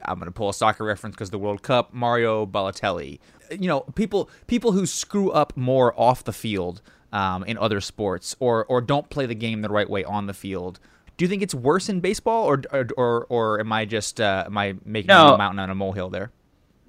I'm 0.06 0.16
going 0.20 0.26
to 0.28 0.32
pull 0.32 0.50
a 0.50 0.54
soccer 0.54 0.84
reference 0.84 1.16
because 1.16 1.30
the 1.30 1.38
World 1.40 1.62
Cup, 1.64 1.94
Mario 1.94 2.46
Balotelli. 2.46 3.20
You 3.52 3.68
know, 3.68 3.82
people 3.82 4.30
people 4.48 4.72
who 4.72 4.86
screw 4.86 5.32
up 5.32 5.56
more 5.56 5.94
off 6.00 6.24
the 6.24 6.34
field 6.34 6.82
um, 7.12 7.44
in 7.44 7.58
other 7.58 7.82
sports, 7.82 8.36
or 8.40 8.66
or 8.66 8.82
don't 8.82 9.10
play 9.10 9.26
the 9.26 9.36
game 9.36 9.62
the 9.62 9.70
right 9.70 9.90
way 9.90 10.04
on 10.04 10.28
the 10.28 10.34
field. 10.34 10.80
Do 11.18 11.26
you 11.26 11.30
think 11.30 11.44
it's 11.44 11.54
worse 11.54 11.90
in 11.90 12.00
baseball, 12.00 12.46
or 12.46 12.62
or 12.72 12.88
or, 12.98 13.26
or 13.30 13.60
am 13.60 13.72
I 13.72 13.86
just 13.86 14.20
uh, 14.20 14.44
am 14.48 14.58
I 14.58 14.76
making 14.86 15.08
No. 15.10 15.36
a 15.36 15.38
mountain 15.38 15.60
on 15.60 15.70
a 15.70 15.76
molehill 15.76 16.10
there? 16.10 16.32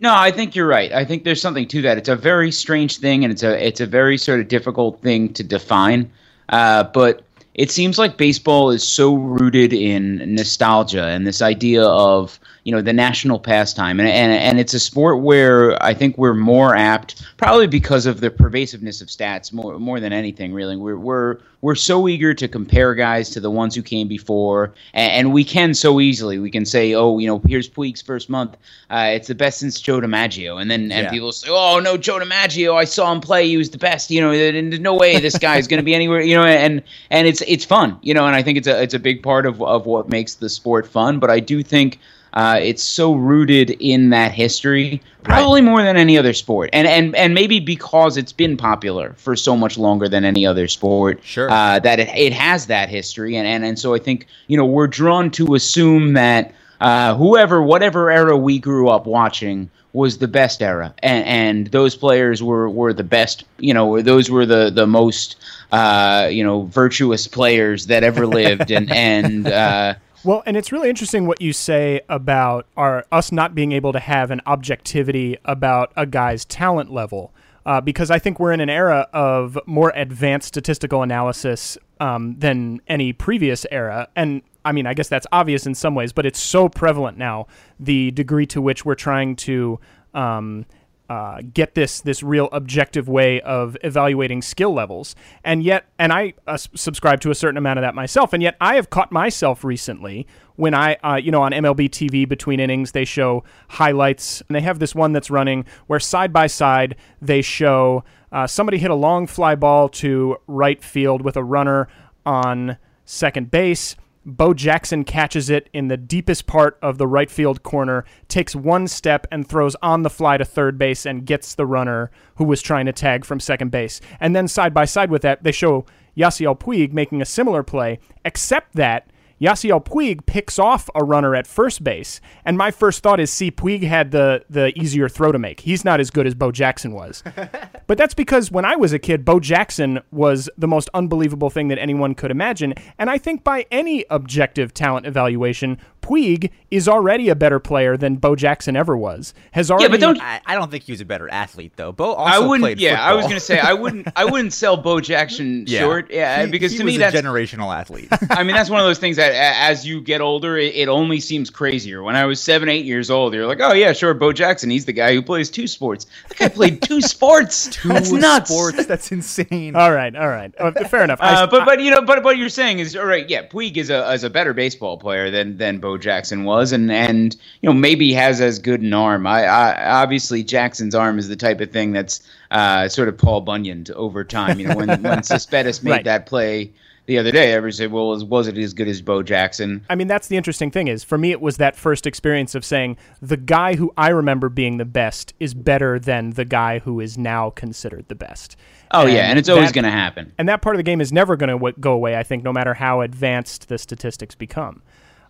No, 0.00 0.14
I 0.14 0.30
think 0.30 0.56
you're 0.56 0.66
right. 0.66 0.92
I 0.92 1.04
think 1.04 1.24
there's 1.24 1.40
something 1.40 1.68
to 1.68 1.82
that. 1.82 1.98
It's 1.98 2.08
a 2.08 2.16
very 2.16 2.50
strange 2.50 2.98
thing, 2.98 3.22
and 3.24 3.32
it's 3.32 3.42
a 3.42 3.64
it's 3.66 3.80
a 3.80 3.86
very 3.86 4.16
sort 4.18 4.40
of 4.40 4.48
difficult 4.48 5.00
thing 5.02 5.32
to 5.34 5.44
define. 5.44 6.10
Uh, 6.48 6.84
but 6.84 7.22
it 7.54 7.70
seems 7.70 7.98
like 7.98 8.16
baseball 8.16 8.70
is 8.70 8.86
so 8.86 9.14
rooted 9.14 9.72
in 9.72 10.34
nostalgia 10.34 11.04
and 11.06 11.26
this 11.26 11.40
idea 11.40 11.84
of 11.84 12.40
you 12.64 12.72
know 12.72 12.80
the 12.80 12.92
national 12.92 13.38
pastime, 13.38 14.00
and 14.00 14.08
and 14.08 14.32
and 14.32 14.58
it's 14.58 14.74
a 14.74 14.80
sport 14.80 15.20
where 15.22 15.80
I 15.82 15.92
think 15.94 16.16
we're 16.18 16.34
more 16.34 16.74
apt, 16.74 17.22
probably 17.36 17.66
because 17.66 18.06
of 18.06 18.20
the 18.20 18.30
pervasiveness 18.30 19.00
of 19.02 19.08
stats, 19.08 19.52
more 19.52 19.78
more 19.78 20.00
than 20.00 20.12
anything. 20.12 20.52
Really, 20.54 20.76
we're 20.76 20.96
we're 20.96 21.38
we're 21.60 21.74
so 21.74 22.08
eager 22.08 22.34
to 22.34 22.48
compare 22.48 22.94
guys 22.94 23.30
to 23.30 23.40
the 23.40 23.50
ones 23.50 23.74
who 23.74 23.82
came 23.82 24.08
before, 24.08 24.72
and, 24.94 25.12
and 25.12 25.32
we 25.32 25.44
can 25.44 25.74
so 25.74 26.00
easily. 26.00 26.38
We 26.38 26.50
can 26.50 26.64
say, 26.64 26.94
oh, 26.94 27.18
you 27.18 27.26
know, 27.26 27.40
here's 27.46 27.68
Puig's 27.68 28.02
first 28.02 28.28
month. 28.30 28.56
Uh, 28.90 29.10
it's 29.14 29.28
the 29.28 29.34
best 29.34 29.58
since 29.58 29.80
Joe 29.80 30.00
DiMaggio, 30.00 30.60
and 30.60 30.70
then 30.70 30.90
and 30.90 31.04
Yeah. 31.04 31.10
people 31.10 31.32
say, 31.32 31.48
oh 31.50 31.80
no, 31.80 31.96
Joe 31.98 32.18
DiMaggio, 32.18 32.74
I 32.74 32.84
saw 32.84 33.12
him 33.12 33.20
play. 33.20 33.46
He 33.46 33.56
was 33.58 33.70
the 33.70 33.78
best. 33.78 34.10
You 34.10 34.22
know, 34.22 34.30
and 34.32 34.72
there's 34.72 34.80
no 34.80 34.94
way 34.94 35.20
this 35.20 35.36
guy 35.38 35.58
is 35.58 35.68
going 35.68 35.78
to 35.78 35.84
be 35.84 35.94
anywhere. 36.00 36.22
You 36.22 36.36
know, 36.36 36.44
and 36.44 36.82
and 37.10 37.26
it's 37.28 37.42
it's 37.42 37.64
fun. 37.66 37.98
You 38.00 38.14
know, 38.14 38.26
and 38.26 38.34
I 38.34 38.42
think 38.42 38.56
it's 38.56 38.68
a 38.68 38.82
it's 38.82 38.94
a 38.94 38.98
big 38.98 39.22
part 39.22 39.44
of 39.44 39.62
of 39.62 39.84
what 39.84 40.08
makes 40.08 40.36
the 40.36 40.48
sport 40.48 40.86
fun. 40.86 41.18
But 41.18 41.30
I 41.30 41.40
do 41.40 41.62
think. 41.62 41.98
Uh, 42.34 42.58
it's 42.60 42.82
so 42.82 43.14
rooted 43.14 43.70
in 43.78 44.10
that 44.10 44.32
history, 44.32 45.00
probably 45.22 45.60
more 45.60 45.82
than 45.82 45.96
any 45.96 46.18
other 46.18 46.32
sport, 46.32 46.68
and 46.72 46.86
and 46.88 47.14
and 47.14 47.32
maybe 47.32 47.60
because 47.60 48.16
it's 48.16 48.32
been 48.32 48.56
popular 48.56 49.14
for 49.16 49.36
so 49.36 49.56
much 49.56 49.78
longer 49.78 50.08
than 50.08 50.24
any 50.24 50.44
other 50.44 50.66
sport, 50.66 51.20
Sure. 51.22 51.48
uh, 51.48 51.78
that 51.78 52.00
it, 52.00 52.08
it 52.08 52.32
has 52.32 52.66
that 52.66 52.88
history, 52.88 53.36
and, 53.36 53.46
and 53.46 53.64
and 53.64 53.78
so 53.78 53.94
I 53.94 53.98
think 54.00 54.26
you 54.48 54.56
know 54.56 54.66
we're 54.66 54.88
drawn 54.88 55.30
to 55.32 55.54
assume 55.54 56.14
that 56.14 56.52
uh, 56.80 57.14
whoever, 57.14 57.62
whatever 57.62 58.10
era 58.10 58.36
we 58.36 58.58
grew 58.58 58.88
up 58.88 59.06
watching 59.06 59.70
was 59.92 60.18
the 60.18 60.26
best 60.26 60.60
era, 60.60 60.92
and, 61.04 61.24
and 61.24 61.66
those 61.68 61.94
players 61.94 62.42
were, 62.42 62.68
were 62.68 62.92
the 62.92 63.04
best. 63.04 63.44
You 63.58 63.72
know, 63.72 64.02
those 64.02 64.28
were 64.28 64.44
the 64.44 64.70
the 64.70 64.86
most 64.88 65.36
uh, 65.70 66.28
you 66.30 66.42
know 66.42 66.62
virtuous 66.64 67.28
players 67.28 67.86
that 67.86 68.02
ever 68.02 68.26
lived, 68.26 68.72
and 68.72 68.92
and 68.92 69.46
uh, 69.46 69.94
Well, 70.24 70.42
and 70.46 70.56
it's 70.56 70.72
really 70.72 70.88
interesting 70.88 71.26
what 71.26 71.42
you 71.42 71.52
say 71.52 72.00
about 72.08 72.66
our 72.78 73.04
us 73.12 73.30
not 73.30 73.54
being 73.54 73.72
able 73.72 73.92
to 73.92 73.98
have 73.98 74.30
an 74.30 74.40
objectivity 74.46 75.36
about 75.44 75.92
a 75.96 76.06
guy's 76.06 76.46
talent 76.46 76.90
level, 76.90 77.34
uh, 77.66 77.82
because 77.82 78.10
I 78.10 78.18
think 78.18 78.40
we're 78.40 78.52
in 78.52 78.60
an 78.60 78.70
era 78.70 79.06
of 79.12 79.58
more 79.66 79.92
advanced 79.94 80.48
statistical 80.48 81.02
analysis 81.02 81.76
um, 82.00 82.36
than 82.38 82.80
any 82.88 83.12
previous 83.12 83.66
era, 83.70 84.08
and 84.16 84.40
I 84.64 84.72
mean, 84.72 84.86
I 84.86 84.94
guess 84.94 85.10
that's 85.10 85.26
obvious 85.30 85.66
in 85.66 85.74
some 85.74 85.94
ways, 85.94 86.14
but 86.14 86.24
it's 86.24 86.40
so 86.40 86.70
prevalent 86.70 87.18
now. 87.18 87.46
The 87.78 88.10
degree 88.12 88.46
to 88.46 88.62
which 88.62 88.86
we're 88.86 88.94
trying 88.94 89.36
to 89.36 89.78
um, 90.14 90.64
uh, 91.08 91.42
get 91.52 91.74
this 91.74 92.00
this 92.00 92.22
real 92.22 92.48
objective 92.52 93.08
way 93.08 93.40
of 93.42 93.76
evaluating 93.82 94.42
skill 94.42 94.72
levels. 94.72 95.14
And 95.44 95.62
yet, 95.62 95.86
and 95.98 96.12
I 96.12 96.34
uh, 96.46 96.56
subscribe 96.56 97.20
to 97.22 97.30
a 97.30 97.34
certain 97.34 97.58
amount 97.58 97.78
of 97.78 97.82
that 97.82 97.94
myself. 97.94 98.32
And 98.32 98.42
yet, 98.42 98.56
I 98.60 98.76
have 98.76 98.90
caught 98.90 99.12
myself 99.12 99.64
recently 99.64 100.26
when 100.56 100.72
I, 100.74 100.94
uh, 100.96 101.16
you 101.16 101.30
know, 101.30 101.42
on 101.42 101.52
MLB 101.52 101.90
TV 101.90 102.28
between 102.28 102.60
innings, 102.60 102.92
they 102.92 103.04
show 103.04 103.44
highlights, 103.68 104.42
and 104.48 104.56
they 104.56 104.60
have 104.60 104.78
this 104.78 104.94
one 104.94 105.12
that's 105.12 105.30
running 105.30 105.64
where 105.86 106.00
side 106.00 106.32
by 106.32 106.46
side 106.46 106.96
they 107.20 107.42
show 107.42 108.04
uh, 108.32 108.46
somebody 108.46 108.78
hit 108.78 108.90
a 108.90 108.94
long 108.94 109.26
fly 109.26 109.54
ball 109.54 109.88
to 109.88 110.36
right 110.46 110.82
field 110.82 111.22
with 111.22 111.36
a 111.36 111.44
runner 111.44 111.88
on 112.24 112.78
second 113.04 113.50
base 113.50 113.96
Bo 114.26 114.54
Jackson 114.54 115.04
catches 115.04 115.50
it 115.50 115.68
in 115.72 115.88
the 115.88 115.96
deepest 115.96 116.46
part 116.46 116.78
of 116.80 116.96
the 116.96 117.06
right 117.06 117.30
field 117.30 117.62
corner, 117.62 118.04
takes 118.28 118.56
one 118.56 118.88
step 118.88 119.26
and 119.30 119.46
throws 119.46 119.76
on 119.82 120.02
the 120.02 120.10
fly 120.10 120.38
to 120.38 120.44
third 120.44 120.78
base 120.78 121.04
and 121.04 121.26
gets 121.26 121.54
the 121.54 121.66
runner 121.66 122.10
who 122.36 122.44
was 122.44 122.62
trying 122.62 122.86
to 122.86 122.92
tag 122.92 123.24
from 123.24 123.38
second 123.38 123.70
base. 123.70 124.00
And 124.20 124.34
then 124.34 124.48
side 124.48 124.72
by 124.72 124.86
side 124.86 125.10
with 125.10 125.22
that, 125.22 125.42
they 125.42 125.52
show 125.52 125.84
Yasiel 126.16 126.58
Puig 126.58 126.92
making 126.92 127.20
a 127.20 127.26
similar 127.26 127.62
play, 127.62 127.98
except 128.24 128.74
that 128.76 129.08
Yasiel 129.40 129.84
Puig 129.84 130.26
picks 130.26 130.58
off 130.58 130.88
a 130.94 131.04
runner 131.04 131.34
at 131.34 131.46
first 131.46 131.82
base, 131.82 132.20
and 132.44 132.56
my 132.56 132.70
first 132.70 133.02
thought 133.02 133.20
is, 133.20 133.30
see, 133.30 133.50
Puig 133.50 133.82
had 133.82 134.10
the 134.10 134.44
the 134.48 134.76
easier 134.78 135.08
throw 135.08 135.32
to 135.32 135.38
make. 135.38 135.60
He's 135.60 135.84
not 135.84 136.00
as 136.00 136.10
good 136.10 136.26
as 136.26 136.34
Bo 136.34 136.52
Jackson 136.52 136.92
was, 136.92 137.22
but 137.86 137.98
that's 137.98 138.14
because 138.14 138.50
when 138.50 138.64
I 138.64 138.76
was 138.76 138.92
a 138.92 138.98
kid, 138.98 139.24
Bo 139.24 139.40
Jackson 139.40 140.00
was 140.10 140.48
the 140.56 140.68
most 140.68 140.88
unbelievable 140.94 141.50
thing 141.50 141.68
that 141.68 141.78
anyone 141.78 142.14
could 142.14 142.30
imagine, 142.30 142.74
and 142.98 143.10
I 143.10 143.18
think 143.18 143.44
by 143.44 143.66
any 143.70 144.04
objective 144.10 144.72
talent 144.72 145.06
evaluation, 145.06 145.78
Puig 146.04 146.50
is 146.70 146.86
already 146.88 147.28
a 147.30 147.34
better 147.34 147.58
player 147.58 147.96
than 147.96 148.16
Bo 148.16 148.36
Jackson 148.36 148.76
ever 148.76 148.96
was. 148.96 149.32
Has 149.52 149.70
already. 149.70 149.84
Yeah, 149.84 149.88
but 149.90 150.00
don't. 150.00 150.20
I, 150.20 150.40
I 150.44 150.54
don't 150.54 150.70
think 150.70 150.84
he 150.84 150.92
was 150.92 151.00
a 151.00 151.04
better 151.06 151.28
athlete 151.30 151.72
though. 151.76 151.92
Bo 151.92 152.12
also 152.12 152.30
I 152.30 152.38
wouldn't. 152.38 152.60
played 152.62 152.80
yeah, 152.80 152.90
football. 152.96 153.08
I 153.08 153.14
was 153.14 153.26
gonna 153.26 153.40
say 153.40 153.58
I 153.58 153.72
wouldn't. 153.72 154.08
I 154.14 154.24
wouldn't 154.26 154.52
sell 154.62 154.76
Bo 154.76 155.00
Jackson 155.00 155.64
Yeah. 155.66 155.80
short. 155.80 156.10
Yeah, 156.10 156.44
He- 156.44 156.50
because 156.50 156.72
he 156.72 156.78
to 156.78 156.84
was 156.84 156.92
me 156.92 156.96
a 156.96 156.98
that's 157.10 157.16
generational 157.16 157.74
athlete. 157.74 158.08
I 158.30 158.42
mean, 158.44 158.54
that's 158.54 158.68
one 158.68 158.80
of 158.80 158.86
those 158.86 158.98
things 158.98 159.16
that 159.16 159.32
as 159.34 159.86
you 159.86 160.00
get 160.02 160.20
older, 160.20 160.58
it, 160.58 160.74
it 160.74 160.88
only 160.88 161.20
seems 161.20 161.48
crazier. 161.48 162.02
When 162.02 162.16
I 162.16 162.26
was 162.26 162.40
seven, 162.42 162.68
eight 162.68 162.84
years 162.84 163.10
old, 163.10 163.32
you're 163.34 163.46
like, 163.46 163.60
oh, 163.60 163.72
yeah, 163.72 163.92
sure, 163.92 164.12
Bo 164.14 164.32
Jackson, 164.32 164.68
he's 164.70 164.84
the 164.84 164.92
guy 164.92 165.14
who 165.14 165.22
plays 165.22 165.50
two 165.50 165.66
sports. 165.66 166.06
That 166.28 166.38
guy 166.38 166.48
played 166.48 166.82
two 166.82 167.00
sports. 167.14 167.78
that's 167.84 168.10
Two 168.10 168.18
nuts. 168.18 168.50
Sports. 168.50 168.84
That's 168.86 169.10
insane. 169.10 169.74
all 169.74 169.92
right, 169.92 170.14
all 170.14 170.28
right, 170.28 170.52
uh, 170.58 170.72
fair 170.88 171.02
enough. 171.04 171.20
I- 171.22 171.34
Uh, 171.42 171.46
but 171.46 171.64
but 171.64 171.80
you 171.80 171.90
know 171.90 172.02
but 172.02 172.22
what 172.22 172.36
you're 172.36 172.48
saying 172.50 172.78
is 172.80 172.94
all 172.94 173.06
right. 173.06 173.28
Yeah, 173.28 173.46
Puig 173.46 173.76
is 173.76 173.88
a 173.90 174.12
is 174.12 174.22
a 174.24 174.30
better 174.30 174.52
baseball 174.52 174.98
player 174.98 175.30
than 175.30 175.56
than 175.56 175.78
Bo 175.78 175.93
Jackson 175.98 176.44
was, 176.44 176.72
and 176.72 176.90
and 176.90 177.36
you 177.60 177.68
know 177.68 177.74
maybe 177.74 178.12
has 178.12 178.40
as 178.40 178.58
good 178.58 178.80
an 178.80 178.92
arm. 178.94 179.26
I, 179.26 179.44
I 179.44 180.02
obviously 180.02 180.42
Jackson's 180.42 180.94
arm 180.94 181.18
is 181.18 181.28
the 181.28 181.36
type 181.36 181.60
of 181.60 181.70
thing 181.70 181.92
that's 181.92 182.20
uh, 182.50 182.88
sort 182.88 183.08
of 183.08 183.16
Paul 183.18 183.40
Bunyan 183.42 183.86
over 183.94 184.24
time. 184.24 184.58
You 184.60 184.68
know 184.68 184.76
when 184.76 185.02
when 185.02 185.22
Cespedes 185.24 185.82
made 185.82 185.90
Right. 185.90 186.04
that 186.04 186.26
play 186.26 186.72
the 187.06 187.18
other 187.18 187.30
day, 187.30 187.52
everybody 187.52 187.76
said, 187.76 187.92
well, 187.92 188.08
was, 188.08 188.24
was 188.24 188.48
it 188.48 188.56
as 188.56 188.72
good 188.72 188.88
as 188.88 189.02
Bo 189.02 189.22
Jackson? 189.22 189.84
I 189.90 189.94
mean, 189.94 190.06
that's 190.06 190.28
the 190.28 190.38
interesting 190.38 190.70
thing 190.70 190.88
is 190.88 191.04
for 191.04 191.18
me, 191.18 191.32
it 191.32 191.40
was 191.42 191.58
that 191.58 191.76
first 191.76 192.06
experience 192.06 192.54
of 192.54 192.64
saying 192.64 192.96
the 193.20 193.36
guy 193.36 193.74
who 193.74 193.92
I 193.98 194.08
remember 194.08 194.48
being 194.48 194.78
the 194.78 194.86
best 194.86 195.34
is 195.38 195.52
better 195.52 195.98
than 195.98 196.30
the 196.30 196.46
guy 196.46 196.78
who 196.78 197.00
is 197.00 197.18
now 197.18 197.50
considered 197.50 198.06
the 198.08 198.14
best. 198.14 198.56
Oh 198.90 199.06
yeah, 199.06 199.28
and 199.28 199.38
it's 199.38 199.50
always 199.50 199.70
going 199.72 199.84
to 199.84 199.90
happen. 199.90 200.32
And 200.38 200.48
that 200.48 200.62
part 200.62 200.76
of 200.76 200.78
the 200.78 200.82
game 200.84 201.02
is 201.02 201.12
never 201.12 201.36
going 201.36 201.48
to 201.48 201.56
w- 201.56 201.74
go 201.78 201.92
away, 201.92 202.16
I 202.16 202.22
think, 202.22 202.42
no 202.42 202.52
matter 202.54 202.72
how 202.72 203.02
advanced 203.02 203.68
the 203.68 203.76
statistics 203.76 204.34
become. 204.34 204.80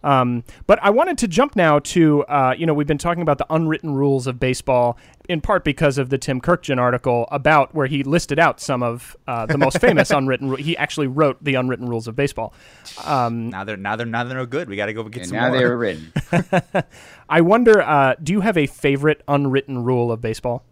Um, 0.04 0.44
but 0.66 0.78
I 0.82 0.90
wanted 0.90 1.18
to 1.18 1.28
jump 1.28 1.56
now 1.56 1.78
to, 1.80 2.22
uh, 2.24 2.54
you 2.56 2.66
know, 2.66 2.74
we've 2.74 2.86
been 2.86 2.98
talking 2.98 3.22
about 3.22 3.38
the 3.38 3.46
unwritten 3.50 3.94
rules 3.94 4.26
of 4.26 4.38
baseball, 4.38 4.98
in 5.28 5.40
part 5.40 5.64
because 5.64 5.96
of 5.96 6.10
the 6.10 6.18
Tim 6.18 6.40
Kurkjian 6.40 6.78
article 6.78 7.26
about 7.32 7.74
where 7.74 7.86
he 7.86 8.02
listed 8.02 8.38
out 8.38 8.60
some 8.60 8.82
of 8.82 9.16
uh, 9.26 9.46
the 9.46 9.58
most 9.58 9.80
famous 9.80 10.10
unwritten 10.12 10.48
rules. 10.50 10.60
He 10.60 10.76
actually 10.76 11.06
wrote 11.06 11.42
the 11.42 11.54
unwritten 11.54 11.88
rules 11.88 12.06
of 12.06 12.14
baseball. 12.14 12.52
Now 13.06 13.64
they're 13.64 13.76
now 13.78 13.96
they're 13.96 14.06
now 14.06 14.24
they're 14.24 14.36
no 14.36 14.46
good. 14.46 14.68
We 14.68 14.76
got 14.76 14.86
to 14.86 14.92
go 14.92 15.02
get 15.04 15.22
And 15.22 15.28
some 15.30 15.36
now 15.38 15.48
more. 15.48 15.58
they 15.58 15.64
were 15.64 15.76
written. 15.76 16.12
I 17.28 17.40
wonder, 17.40 17.80
uh, 17.80 18.14
do 18.22 18.32
you 18.32 18.42
have 18.42 18.58
a 18.58 18.66
favorite 18.66 19.22
unwritten 19.26 19.82
rule 19.82 20.12
of 20.12 20.20
baseball? 20.20 20.62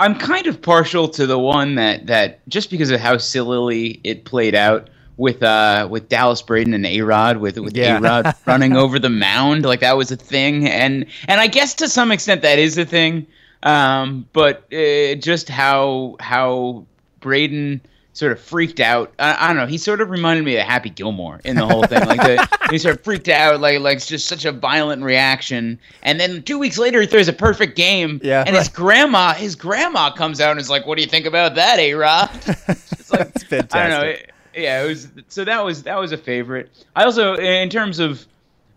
I'm 0.00 0.18
kind 0.18 0.46
of 0.46 0.60
partial 0.62 1.08
to 1.10 1.26
the 1.26 1.38
one 1.38 1.76
that 1.76 2.06
that 2.06 2.48
just 2.48 2.70
because 2.70 2.90
of 2.90 3.00
how 3.00 3.18
sillily 3.18 4.00
it 4.02 4.24
played 4.24 4.54
out 4.54 4.88
with 5.16 5.42
uh 5.42 5.86
with 5.90 6.08
Dallas 6.08 6.42
Braden 6.42 6.74
and 6.74 6.86
A 6.86 7.00
Rod 7.02 7.36
with 7.38 7.58
with 7.58 7.76
Yeah. 7.76 7.98
A 7.98 8.00
Rod 8.00 8.34
running 8.46 8.76
over 8.76 8.98
the 8.98 9.10
mound 9.10 9.64
like 9.64 9.80
that 9.80 9.96
was 9.96 10.10
a 10.10 10.16
thing 10.16 10.66
and 10.68 11.06
and 11.28 11.40
I 11.40 11.46
guess 11.46 11.74
to 11.74 11.88
some 11.88 12.10
extent 12.12 12.42
that 12.42 12.58
is 12.58 12.78
a 12.78 12.84
thing 12.84 13.26
um 13.62 14.26
but 14.32 14.64
uh, 14.72 15.14
just 15.16 15.48
how 15.48 16.16
how 16.20 16.86
Braden 17.20 17.80
sort 18.14 18.30
of 18.32 18.38
freaked 18.40 18.78
out. 18.78 19.10
I, 19.18 19.36
I 19.40 19.46
don't 19.48 19.56
know. 19.56 19.66
He 19.66 19.78
sort 19.78 20.02
of 20.02 20.10
reminded 20.10 20.44
me 20.44 20.56
of 20.58 20.66
Happy 20.66 20.90
Gilmore 20.90 21.40
in 21.44 21.56
the 21.56 21.66
whole 21.66 21.84
thing. 21.84 22.04
Like 22.06 22.20
the, 22.20 22.66
he 22.70 22.76
sort 22.76 22.96
of 22.96 23.04
freaked 23.04 23.28
out, 23.28 23.60
like 23.60 23.80
like 23.80 23.96
it's 23.96 24.06
just 24.06 24.26
such 24.26 24.44
a 24.44 24.52
violent 24.52 25.02
reaction. 25.02 25.78
And 26.02 26.20
then 26.20 26.42
two 26.42 26.58
weeks 26.58 26.76
later, 26.76 27.00
he 27.00 27.06
throws 27.06 27.28
a 27.28 27.32
perfect 27.32 27.74
game. 27.74 28.20
Yeah. 28.22 28.44
And 28.46 28.54
his 28.54 28.68
grandma, 28.68 29.32
his 29.32 29.56
grandma 29.56 30.10
comes 30.10 30.40
out 30.42 30.50
and 30.50 30.60
is 30.60 30.68
like, 30.68 30.84
"What 30.86 30.96
do 30.96 31.02
you 31.02 31.08
think 31.08 31.24
about 31.24 31.54
that, 31.54 31.78
A 31.78 31.94
Rod?" 31.94 32.28
It's 32.68 33.10
like 33.10 33.30
It's 33.34 33.44
fantastic. 33.44 33.74
I 33.74 33.88
don't 33.88 34.00
know. 34.00 34.08
It- 34.10 34.28
yeah, 34.54 34.82
it 34.82 34.88
was. 34.88 35.08
So 35.28 35.44
that 35.44 35.64
was 35.64 35.82
that 35.84 35.98
was 35.98 36.12
a 36.12 36.18
favorite. 36.18 36.70
I 36.94 37.04
also, 37.04 37.34
in 37.34 37.70
terms 37.70 37.98
of, 37.98 38.26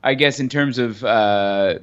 I 0.04 0.14
guess, 0.14 0.40
in 0.40 0.50
terms 0.50 0.78
of 0.78 1.04
uh, 1.04 1.80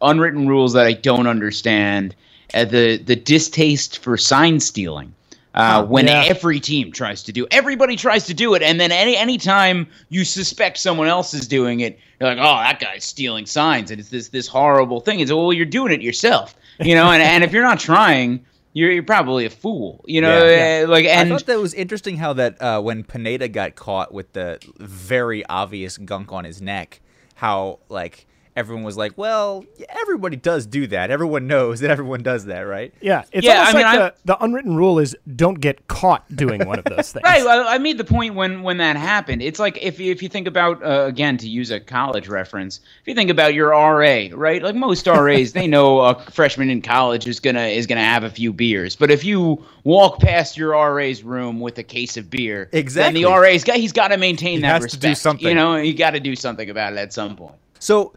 unwritten 0.00 0.48
rules 0.48 0.72
that 0.74 0.86
I 0.86 0.92
don't 0.92 1.26
understand, 1.26 2.14
uh, 2.54 2.64
the 2.64 2.96
the 2.98 3.16
distaste 3.16 3.98
for 3.98 4.16
sign 4.16 4.60
stealing. 4.60 5.14
Uh, 5.52 5.84
when 5.84 6.06
yeah. 6.06 6.26
every 6.28 6.60
team 6.60 6.92
tries 6.92 7.24
to 7.24 7.32
do, 7.32 7.44
everybody 7.50 7.96
tries 7.96 8.24
to 8.24 8.32
do 8.32 8.54
it, 8.54 8.62
and 8.62 8.80
then 8.80 8.92
any 8.92 9.16
anytime 9.16 9.84
you 10.08 10.24
suspect 10.24 10.78
someone 10.78 11.08
else 11.08 11.34
is 11.34 11.48
doing 11.48 11.80
it, 11.80 11.98
you're 12.20 12.28
like, 12.28 12.38
oh, 12.38 12.56
that 12.56 12.78
guy's 12.78 13.04
stealing 13.04 13.46
signs, 13.46 13.90
and 13.90 13.98
it's 13.98 14.10
this 14.10 14.28
this 14.28 14.46
horrible 14.46 15.00
thing. 15.00 15.18
It's 15.18 15.32
well, 15.32 15.52
you're 15.52 15.66
doing 15.66 15.92
it 15.92 16.02
yourself, 16.02 16.54
you 16.78 16.94
know, 16.94 17.10
and 17.10 17.20
and 17.20 17.42
if 17.42 17.52
you're 17.52 17.64
not 17.64 17.80
trying, 17.80 18.46
you're, 18.72 18.90
you're 18.92 19.02
probably 19.02 19.46
a 19.46 19.50
fool, 19.50 20.04
you 20.06 20.20
know, 20.20 20.46
Yeah. 20.46 20.82
uh, 20.84 20.88
like 20.88 21.04
I 21.04 21.08
and 21.08 21.28
thought 21.30 21.46
that 21.46 21.58
was 21.58 21.74
interesting 21.74 22.16
how 22.16 22.32
that 22.34 22.60
uh, 22.62 22.80
when 22.80 23.02
Pineda 23.04 23.48
got 23.48 23.74
caught 23.74 24.12
with 24.12 24.32
the 24.32 24.58
very 24.78 25.44
obvious 25.46 25.98
gunk 25.98 26.32
on 26.32 26.44
his 26.44 26.60
neck, 26.62 27.00
how 27.34 27.80
like 27.88 28.26
everyone 28.56 28.84
was 28.84 28.96
like, 28.96 29.12
"Well, 29.16 29.64
everybody 29.88 30.36
does 30.36 30.66
do 30.66 30.86
that. 30.88 31.10
Everyone 31.10 31.46
knows 31.46 31.80
that 31.80 31.90
everyone 31.90 32.22
does 32.22 32.44
that, 32.46 32.60
right?" 32.62 32.92
Yeah, 33.00 33.22
it's 33.32 33.46
Yeah, 33.46 33.58
almost 33.58 33.74
I 33.74 33.78
mean, 33.78 33.86
like 34.00 34.16
the, 34.16 34.32
the 34.34 34.44
unwritten 34.44 34.76
rule 34.76 34.98
is 34.98 35.16
don't 35.36 35.60
get 35.60 35.88
caught 35.88 36.24
doing 36.36 36.66
one 36.66 36.78
of 36.78 36.84
those 36.84 37.12
things. 37.12 37.22
Right. 37.24 37.42
I, 37.46 37.74
I 37.74 37.78
made 37.78 37.98
the 37.98 38.04
point 38.04 38.34
when 38.34 38.62
when 38.62 38.78
that 38.78 38.96
happened. 38.96 39.42
It's 39.42 39.58
like 39.58 39.78
if 39.82 39.98
you- 40.00 40.10
if 40.12 40.22
you 40.22 40.28
think 40.28 40.46
about 40.48 40.82
uh, 40.82 41.04
again 41.06 41.36
to 41.38 41.48
use 41.48 41.70
a 41.70 41.78
college 41.80 42.28
reference, 42.28 42.80
if 43.00 43.06
you 43.08 43.14
think 43.14 43.30
about 43.30 43.54
your 43.54 43.68
RA, 43.70 44.26
right? 44.32 44.62
Like 44.62 44.74
most 44.74 45.06
RAs, 45.06 45.52
they 45.52 45.66
know 45.66 46.00
a 46.00 46.18
freshman 46.30 46.70
in 46.70 46.82
college 46.82 47.26
is 47.28 47.40
gonna 47.40 47.66
is 47.66 47.86
gonna 47.86 48.00
have 48.04 48.24
a 48.24 48.30
few 48.30 48.52
beers. 48.52 48.96
But 48.96 49.10
if 49.10 49.24
you 49.24 49.64
walk 49.84 50.20
past 50.20 50.56
your 50.56 50.70
RA's 50.94 51.22
room 51.22 51.60
with 51.60 51.78
a 51.78 51.82
case 51.82 52.16
of 52.16 52.28
beer, 52.30 52.68
Exactly. 52.72 53.22
then 53.22 53.30
the 53.32 53.38
RA's 53.38 53.64
got 53.64 53.76
he's 53.76 53.92
got 53.92 54.08
to 54.08 54.16
maintain 54.16 54.56
He 54.56 54.60
that 54.62 54.82
has 54.82 54.90
to 54.92 54.98
do 54.98 55.08
respect. 55.08 55.18
something. 55.22 55.48
You 55.48 55.54
know, 55.54 55.76
you 55.76 55.94
got 55.94 56.10
to 56.10 56.20
do 56.20 56.34
something 56.36 56.68
about 56.68 56.92
it 56.92 56.98
at 56.98 57.12
some 57.12 57.36
point. 57.36 57.54
So 57.78 57.98
l- 57.98 58.08
th- 58.10 58.14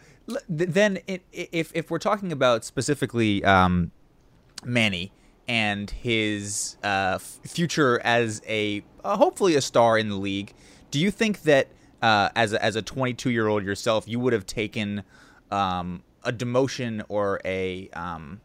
then, 0.47 0.99
if 1.31 1.71
if 1.73 1.91
we're 1.91 1.99
talking 1.99 2.31
about 2.31 2.63
specifically 2.63 3.43
um, 3.43 3.91
Manny 4.63 5.11
and 5.47 5.89
his 5.89 6.77
uh, 6.83 7.17
future 7.17 7.99
as 8.03 8.41
a 8.47 8.83
uh, 9.03 9.17
hopefully 9.17 9.55
a 9.55 9.61
star 9.61 9.97
in 9.97 10.09
the 10.09 10.15
league, 10.15 10.53
do 10.91 10.99
you 10.99 11.11
think 11.11 11.41
that 11.41 11.67
uh, 12.01 12.29
as 12.35 12.53
a, 12.53 12.63
as 12.63 12.75
a 12.75 12.81
22 12.81 13.31
year 13.31 13.47
old 13.47 13.63
yourself, 13.63 14.07
you 14.07 14.19
would 14.19 14.33
have 14.33 14.45
taken 14.45 15.03
um, 15.51 16.03
a 16.23 16.31
demotion 16.31 17.03
or 17.09 17.41
a 17.43 17.89
um, 17.89 18.39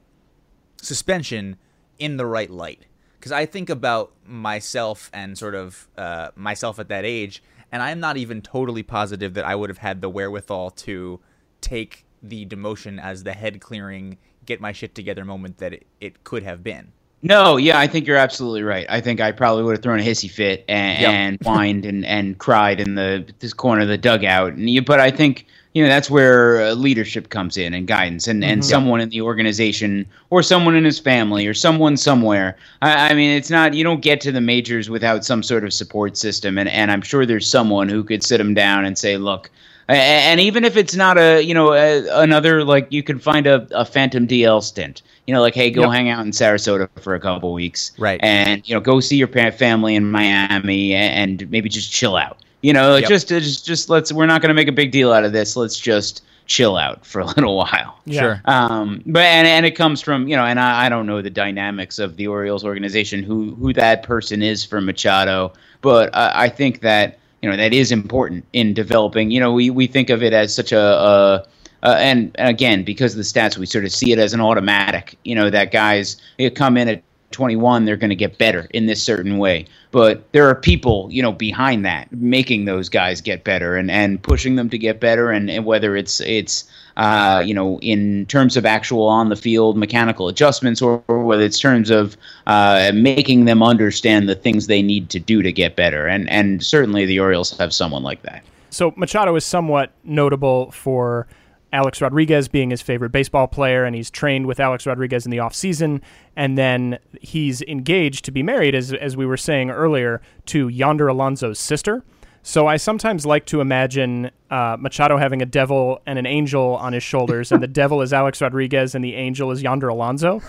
suspension 0.81 1.57
in 1.99 2.17
the 2.17 2.27
right 2.27 2.51
light? 2.51 2.87
Because 3.19 3.33
I 3.33 3.47
think 3.47 3.71
about 3.71 4.13
myself 4.25 5.11
and 5.13 5.37
sort 5.39 5.55
of 5.55 5.89
uh, 5.97 6.31
myself 6.35 6.79
at 6.79 6.89
that 6.89 7.05
age, 7.05 7.43
and 7.71 7.83
I'm 7.83 8.01
not 8.01 8.17
even 8.17 8.43
totally 8.43 8.83
positive 8.83 9.35
that 9.35 9.45
I 9.45 9.55
would 9.55 9.71
have 9.71 9.79
had 9.79 10.01
the 10.01 10.09
wherewithal 10.09 10.71
to 10.71 11.21
take 11.61 12.05
the 12.23 12.47
demotion 12.47 13.01
as 13.01 13.25
the 13.25 13.33
head 13.33 13.61
clearing, 13.61 14.19
get 14.47 14.61
my 14.61 14.73
shit 14.73 14.95
together 14.95 15.25
moment 15.25 15.59
that 15.59 15.73
it, 15.73 15.87
it 16.01 16.25
could 16.25 16.43
have 16.43 16.63
been. 16.63 16.93
No, 17.21 17.57
yeah, 17.57 17.79
I 17.79 17.89
think 17.89 18.07
you're 18.07 18.17
absolutely 18.17 18.63
right. 18.63 18.87
I 18.89 19.01
think 19.01 19.21
I 19.21 19.33
probably 19.33 19.65
would 19.65 19.73
have 19.73 19.83
thrown 19.83 19.99
a 19.99 20.05
hissy 20.05 20.31
fit 20.31 20.65
and, 20.69 21.01
Yep. 21.01 21.11
and 21.13 21.39
whined 21.43 21.85
and, 21.85 22.07
and 22.07 22.39
cried 22.39 22.81
in 22.81 22.95
the 22.95 23.27
this 23.41 23.53
corner 23.53 23.83
of 23.83 23.89
the 23.89 23.99
dugout. 23.99 24.53
And 24.53 24.71
you, 24.71 24.83
but 24.83 25.01
I 25.01 25.11
think 25.11 25.47
you 25.75 25.83
know 25.83 25.89
that's 25.89 26.09
where 26.09 26.63
uh, 26.63 26.75
leadership 26.75 27.29
comes 27.31 27.57
in 27.57 27.75
and 27.75 27.89
guidance, 27.89 28.29
and, 28.29 28.45
and 28.45 28.65
someone 28.65 29.01
in 29.01 29.09
the 29.09 29.21
organization 29.21 30.07
or 30.31 30.43
someone 30.43 30.77
in 30.77 30.85
his 30.85 30.99
family 31.01 31.47
or 31.47 31.55
someone 31.55 31.97
somewhere. 31.97 32.57
I, 32.83 33.11
I 33.11 33.15
mean, 33.15 33.37
it's 33.37 33.51
not 33.51 33.75
you 33.75 33.83
don't 33.83 34.01
get 34.01 34.21
to 34.23 34.33
the 34.33 34.41
majors 34.41 34.89
without 34.89 35.25
some 35.25 35.43
sort 35.43 35.65
of 35.65 35.73
support 35.73 36.17
system, 36.17 36.57
and 36.57 36.69
and 36.69 36.91
I'm 36.93 37.03
sure 37.03 37.27
there's 37.27 37.51
someone 37.51 37.89
who 37.89 38.05
could 38.05 38.23
sit 38.23 38.41
him 38.41 38.55
down 38.55 38.85
and 38.85 38.97
say, 38.97 39.17
look. 39.17 39.51
And 39.89 40.39
even 40.41 40.65
if 40.65 40.77
it's 40.77 40.95
not 40.95 41.17
a, 41.19 41.41
you 41.43 41.55
know, 41.55 41.73
a, 41.73 42.05
another 42.21 42.63
like 42.65 42.89
you 42.91 43.03
can 43.03 43.19
find 43.19 43.47
a, 43.47 43.67
a 43.71 43.85
Phantom 43.85 44.27
DL 44.27 44.63
stint, 44.63 45.01
you 45.27 45.33
know, 45.35 45.41
like 45.41 45.55
hey, 45.55 45.71
go 45.71 45.83
Yep. 45.83 45.91
hang 45.93 46.09
out 46.11 46.25
in 46.27 46.33
Sarasota 46.33 46.89
for 47.01 47.15
a 47.15 47.21
couple 47.21 47.53
weeks, 47.55 47.93
Right. 47.99 48.21
And 48.23 48.69
you 48.69 48.75
know, 48.75 48.81
go 48.81 49.01
see 49.01 49.17
your 49.17 49.29
family 49.29 49.95
in 49.95 50.11
Miami 50.11 50.95
and, 50.95 51.41
and 51.43 51.51
maybe 51.51 51.69
just 51.69 51.91
chill 51.91 52.17
out. 52.17 52.39
You 52.61 52.73
know, 52.73 52.97
Yep. 52.97 53.09
just 53.09 53.29
just 53.29 53.65
just 53.65 53.89
let's. 53.89 54.13
We're 54.13 54.27
not 54.27 54.43
going 54.43 54.49
to 54.49 54.55
make 54.55 54.69
a 54.69 54.73
big 54.73 54.91
deal 54.91 55.13
out 55.13 55.25
of 55.25 55.33
this. 55.33 55.57
Let's 55.57 55.79
just 55.79 56.23
chill 56.47 56.77
out 56.77 57.07
for 57.07 57.21
a 57.21 57.25
little 57.37 57.57
while. 57.57 57.99
Yeah. 58.05 58.21
Sure. 58.21 58.43
Um, 58.47 59.03
but 59.07 59.23
and, 59.23 59.47
and 59.47 59.65
it 59.65 59.73
comes 59.73 60.01
from 60.03 60.27
you 60.29 60.35
know, 60.37 60.45
and 60.45 60.59
I, 60.61 60.87
I 60.87 60.89
don't 60.89 61.07
know 61.07 61.23
the 61.23 61.31
dynamics 61.31 61.99
of 61.99 62.17
the 62.17 62.27
Orioles 62.27 62.65
organization, 62.65 63.23
who 63.23 63.55
who 63.55 63.73
that 63.75 64.03
person 64.03 64.43
is 64.43 64.65
for 64.65 64.81
Machado, 64.81 65.53
but 65.83 66.15
I, 66.15 66.45
I 66.45 66.49
think 66.49 66.81
that 66.81 67.19
you 67.43 67.51
know 67.51 67.57
that 67.57 67.73
is 67.73 67.93
important 67.93 68.45
in 68.53 68.75
developing. 68.75 69.31
You 69.31 69.41
know, 69.41 69.53
we 69.53 69.71
we 69.71 69.87
think 69.87 70.11
of 70.11 70.23
it 70.23 70.33
as 70.33 70.55
such 70.55 70.73
a. 70.73 70.81
a 70.81 71.47
uh, 71.81 71.95
and, 72.01 72.35
again, 72.41 72.83
because 72.83 73.13
of 73.13 73.19
the 73.19 73.23
stats, 73.23 73.57
we 73.57 73.65
sort 73.65 73.85
of 73.85 73.93
see 73.93 74.11
it 74.11 74.19
as 74.19 74.35
an 74.35 74.41
automatic. 74.41 75.17
You 75.23 75.37
know 75.37 75.49
that 75.49 75.71
guys 75.71 76.21
come 76.57 76.77
in 76.77 76.89
at 76.89 77.05
21, 77.31 77.85
they're 77.85 77.97
going 77.97 78.11
to 78.11 78.17
get 78.17 78.39
better 78.39 78.67
in 78.71 78.87
this 78.87 79.03
certain 79.03 79.39
way. 79.39 79.67
But 79.91 80.31
there 80.33 80.49
are 80.49 80.55
people, 80.55 81.09
you 81.11 81.23
know, 81.23 81.33
behind 81.33 81.85
that 81.85 82.11
making 82.13 82.65
those 82.65 82.89
guys 82.89 83.21
get 83.21 83.45
better 83.45 83.77
and, 83.77 83.91
and 83.91 84.23
pushing 84.23 84.57
them 84.57 84.71
to 84.71 84.79
get 84.79 85.01
better. 85.01 85.31
And, 85.31 85.51
and 85.51 85.65
whether 85.65 85.97
it's 85.97 86.21
it's 86.21 86.69
uh, 86.99 87.43
you 87.45 87.55
know 87.55 87.79
in 87.81 88.27
terms 88.27 88.57
of 88.57 88.67
actual 88.67 89.07
on 89.07 89.31
the 89.31 89.37
field 89.37 89.77
mechanical 89.77 90.29
adjustments 90.29 90.83
or, 90.83 91.03
or 91.09 91.25
whether 91.25 91.43
it's 91.43 91.59
terms 91.59 91.91
of 91.91 92.17
uh, 92.47 92.93
making 92.95 93.47
them 93.47 93.63
understand 93.63 94.29
the 94.29 94.35
things 94.35 94.67
they 94.67 94.83
need 94.83 95.09
to 95.09 95.19
do 95.19 95.43
to 95.43 95.53
get 95.53 95.77
better. 95.77 96.07
And 96.07 96.29
and 96.29 96.63
certainly 96.63 97.07
the 97.07 97.19
Orioles 97.21 97.57
have 97.59 97.73
someone 97.73 98.03
like 98.03 98.23
that. 98.23 98.45
So 98.71 98.93
Machado 98.97 99.35
is 99.37 99.45
somewhat 99.45 99.93
notable 100.05 100.71
for 100.73 101.27
Alex 101.73 102.01
Rodriguez 102.01 102.49
being 102.49 102.71
his 102.71 102.83
favorite 102.83 103.11
baseball 103.11 103.47
player, 103.47 103.85
and 103.85 103.95
he's 103.95 104.11
trained 104.11 104.47
with 104.47 104.61
Alex 104.61 104.87
Rodriguez 104.87 105.25
in 105.25 105.31
the 105.31 105.39
offseason. 105.39 106.01
And 106.37 106.57
then 106.57 106.99
he's 107.21 107.63
engaged 107.63 108.25
to 108.27 108.31
be 108.31 108.43
married, 108.43 108.75
as, 108.75 108.93
as 108.93 109.17
we 109.17 109.27
were 109.27 109.37
saying 109.37 109.71
earlier, 109.71 110.21
to 110.47 110.69
Yonder 110.69 111.09
Alonso's 111.09 111.59
sister. 111.59 112.05
So 112.49 112.67
I 112.67 112.79
sometimes 112.79 113.27
like 113.27 113.45
to 113.47 113.61
imagine 113.61 114.31
uh, 114.51 114.79
Machado 114.81 115.19
having 115.19 115.43
a 115.43 115.45
devil 115.45 116.01
and 116.07 116.19
an 116.19 116.25
angel 116.25 116.77
on 116.77 116.95
his 116.95 117.03
shoulders, 117.03 117.53
and 117.53 117.63
the 117.63 117.67
devil 117.83 118.01
is 118.01 118.15
Alex 118.15 118.41
Rodriguez, 118.41 118.95
and 118.95 119.05
the 119.05 119.17
angel 119.17 119.51
is 119.51 119.61
Yonder 119.61 119.89
Alonso. 119.89 120.41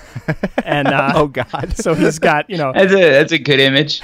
And 0.63 0.87
uh, 0.87 1.11
Oh 1.15 1.27
God. 1.27 1.75
so 1.75 1.93
he's 1.95 2.17
got 2.17 2.49
you 2.49 2.55
know 2.55 2.71
That's 2.73 2.93
a 2.93 3.09
that's 3.11 3.33
a 3.33 3.37
good 3.37 3.59
image. 3.59 4.01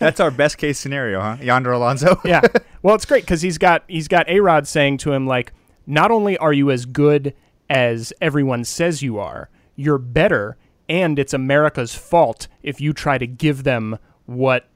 That's 0.00 0.18
our 0.18 0.32
best 0.32 0.58
case 0.58 0.80
scenario, 0.80 1.20
huh? 1.20 1.36
Yonder 1.40 1.70
Alonso. 1.70 2.20
yeah. 2.24 2.40
Well, 2.82 2.96
it's 2.96 3.04
great 3.04 3.22
because 3.22 3.40
he's 3.40 3.56
got 3.56 3.84
he's 3.86 4.08
got 4.08 4.28
A 4.28 4.40
Rod 4.40 4.66
saying 4.66 4.98
to 4.98 5.12
him 5.12 5.28
like, 5.28 5.52
not 5.86 6.10
only 6.10 6.36
are 6.38 6.52
you 6.52 6.72
as 6.72 6.86
good 6.86 7.34
as 7.70 8.12
everyone 8.20 8.64
says 8.64 9.00
you 9.00 9.20
are, 9.20 9.48
you're 9.76 9.98
better, 9.98 10.56
and 10.88 11.20
it's 11.20 11.32
America's 11.32 11.94
fault 11.94 12.48
if 12.64 12.80
you 12.80 12.92
try 12.92 13.16
to 13.16 13.28
give 13.28 13.62
them 13.62 13.96
what 14.26 14.68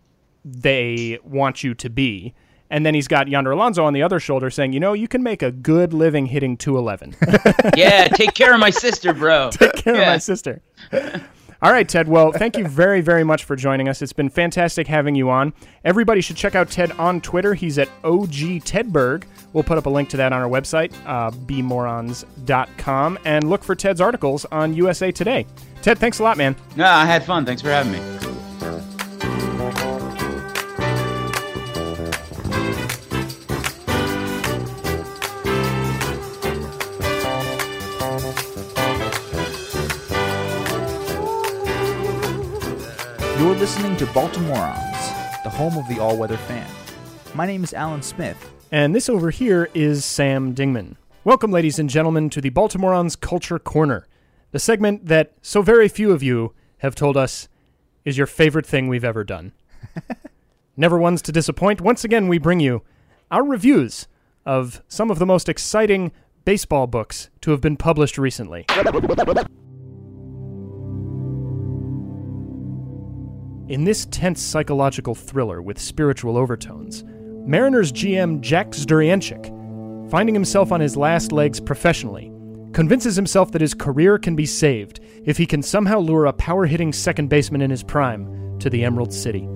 they 0.45 1.19
want 1.25 1.65
you 1.65 1.75
to 1.75 1.91
be. 1.91 2.35
And 2.73 2.87
then 2.87 2.95
he's 2.95 3.07
got 3.07 3.29
Yonder 3.29 3.51
Alonso 3.51 3.85
on 3.85 3.93
the 3.93 4.03
other 4.03 4.19
shoulder 4.19 4.49
saying, 4.49 4.73
you 4.73 4.81
know, 4.81 4.95
you 4.95 5.07
can 5.07 5.23
make 5.23 5.43
a 5.43 5.53
good 5.53 5.93
living 5.93 6.25
hitting 6.25 6.57
211. 6.57 7.15
yeah, 7.77 8.09
take 8.09 8.33
care 8.33 8.55
of 8.55 8.61
my 8.61 8.71
sister, 8.71 9.13
bro. 9.13 9.51
Take 9.53 9.75
care 9.75 9.95
of 9.95 10.07
my 10.07 10.17
sister. 10.17 10.63
All 11.63 11.71
right, 11.71 11.89
Ted. 11.89 12.09
Well, 12.09 12.33
thank 12.33 12.57
you 12.57 12.67
very, 12.67 13.03
very 13.03 13.25
much 13.25 13.45
for 13.45 13.55
joining 13.57 13.89
us. 13.89 14.01
It's 14.01 14.15
been 14.15 14.31
fantastic 14.31 14.87
having 14.89 15.15
you 15.15 15.31
on. 15.31 15.53
Everybody 15.85 16.23
should 16.23 16.37
check 16.37 16.55
out 16.55 16.71
Ted 16.71 16.91
on 16.93 17.21
Twitter. 17.21 17.53
He's 17.55 17.79
at 17.79 17.89
OG 18.03 18.65
Tedberg. 18.65 19.25
We'll 19.53 19.63
put 19.65 19.77
up 19.77 19.85
a 19.85 19.91
link 19.91 20.09
to 20.09 20.17
that 20.17 20.33
on 20.33 20.41
our 20.41 20.49
website, 20.49 20.93
uh, 21.07 21.31
bmorons.com, 21.31 23.19
and 23.25 23.51
look 23.51 23.63
for 23.63 23.75
Ted's 23.77 24.01
articles 24.01 24.47
on 24.47 24.73
USA 24.75 25.13
Today. 25.13 25.47
Ted, 25.83 25.99
thanks 25.99 26.21
a 26.21 26.23
lot, 26.23 26.39
man. 26.39 26.57
No, 26.75 26.87
I 26.87 27.05
had 27.05 27.23
fun. 27.23 27.45
Thanks 27.45 27.61
for 27.61 27.69
having 27.69 27.93
me. 27.93 28.32
You're 43.43 43.57
listening 43.57 43.97
to 43.97 44.07
Baltimoreans, 44.07 45.43
the 45.43 45.51
home 45.51 45.77
of 45.77 45.89
the 45.89 45.99
all-weather 45.99 46.37
fan. 46.37 46.65
My 47.35 47.45
name 47.45 47.65
is 47.65 47.75
Alan 47.75 48.01
Smith. 48.01 48.53
And 48.71 48.95
this 48.95 49.09
over 49.09 49.31
here 49.31 49.69
is 49.75 50.05
Sam 50.05 50.55
Dingman. 50.55 50.95
Welcome, 51.25 51.51
ladies 51.51 51.81
and 51.81 51.91
gentlemen, 51.91 52.31
to 52.31 52.41
the 52.41 52.51
Baltimoreans 52.51 53.19
Culture 53.19 53.59
Corner, 53.59 54.07
the 54.53 54.61
segment 54.61 55.07
that 55.07 55.33
so 55.43 55.61
very 55.61 55.89
few 55.89 56.13
of 56.13 56.23
you 56.23 56.55
have 56.79 56.95
told 56.95 57.17
us 57.17 57.49
is 58.05 58.17
your 58.17 58.29
favorite 58.29 58.65
thing 58.65 58.87
we've 58.87 59.03
ever 59.03 59.25
done. 59.25 59.51
Never 60.77 60.97
ones 60.97 61.21
to 61.23 61.33
disappoint. 61.33 61.81
Once 61.81 62.05
again, 62.05 62.29
we 62.29 62.39
bring 62.39 62.61
you 62.61 62.83
our 63.33 63.43
reviews 63.43 64.07
of 64.47 64.85
some 64.87 65.11
of 65.11 65.19
the 65.19 65.27
most 65.27 65.49
exciting 65.49 66.13
baseball 66.45 66.87
books 66.87 67.29
to 67.41 67.51
have 67.51 67.61
been 67.61 67.77
published 67.77 68.19
recently. 68.19 68.67
In 73.69 73.85
this 73.85 74.07
tense 74.11 74.43
psychological 74.43 75.15
thriller 75.15 75.63
with 75.63 75.79
spiritual 75.79 76.37
overtones, 76.37 77.05
Mariners 77.47 77.93
GM 77.93 78.41
Jack 78.41 78.71
Zduriencik, 78.71 80.11
finding 80.11 80.35
himself 80.35 80.73
on 80.73 80.81
his 80.81 80.97
last 80.97 81.31
legs 81.31 81.61
professionally, 81.61 82.33
convinces 82.73 83.15
himself 83.15 83.53
that 83.53 83.61
his 83.61 83.73
career 83.73 84.19
can 84.19 84.35
be 84.35 84.47
saved 84.47 84.99
if 85.25 85.37
he 85.37 85.47
can 85.47 85.63
somehow 85.63 86.01
lure 86.01 86.27
a 86.27 86.33
power 86.33 86.67
hitting 86.67 86.93
second 86.93 87.29
baseman 87.29 87.63
in 87.63 87.71
his 87.71 87.85
prime 87.85 88.59
to 88.59 88.69
the 88.69 88.85
Emerald 88.85 89.13
City. 89.13 89.47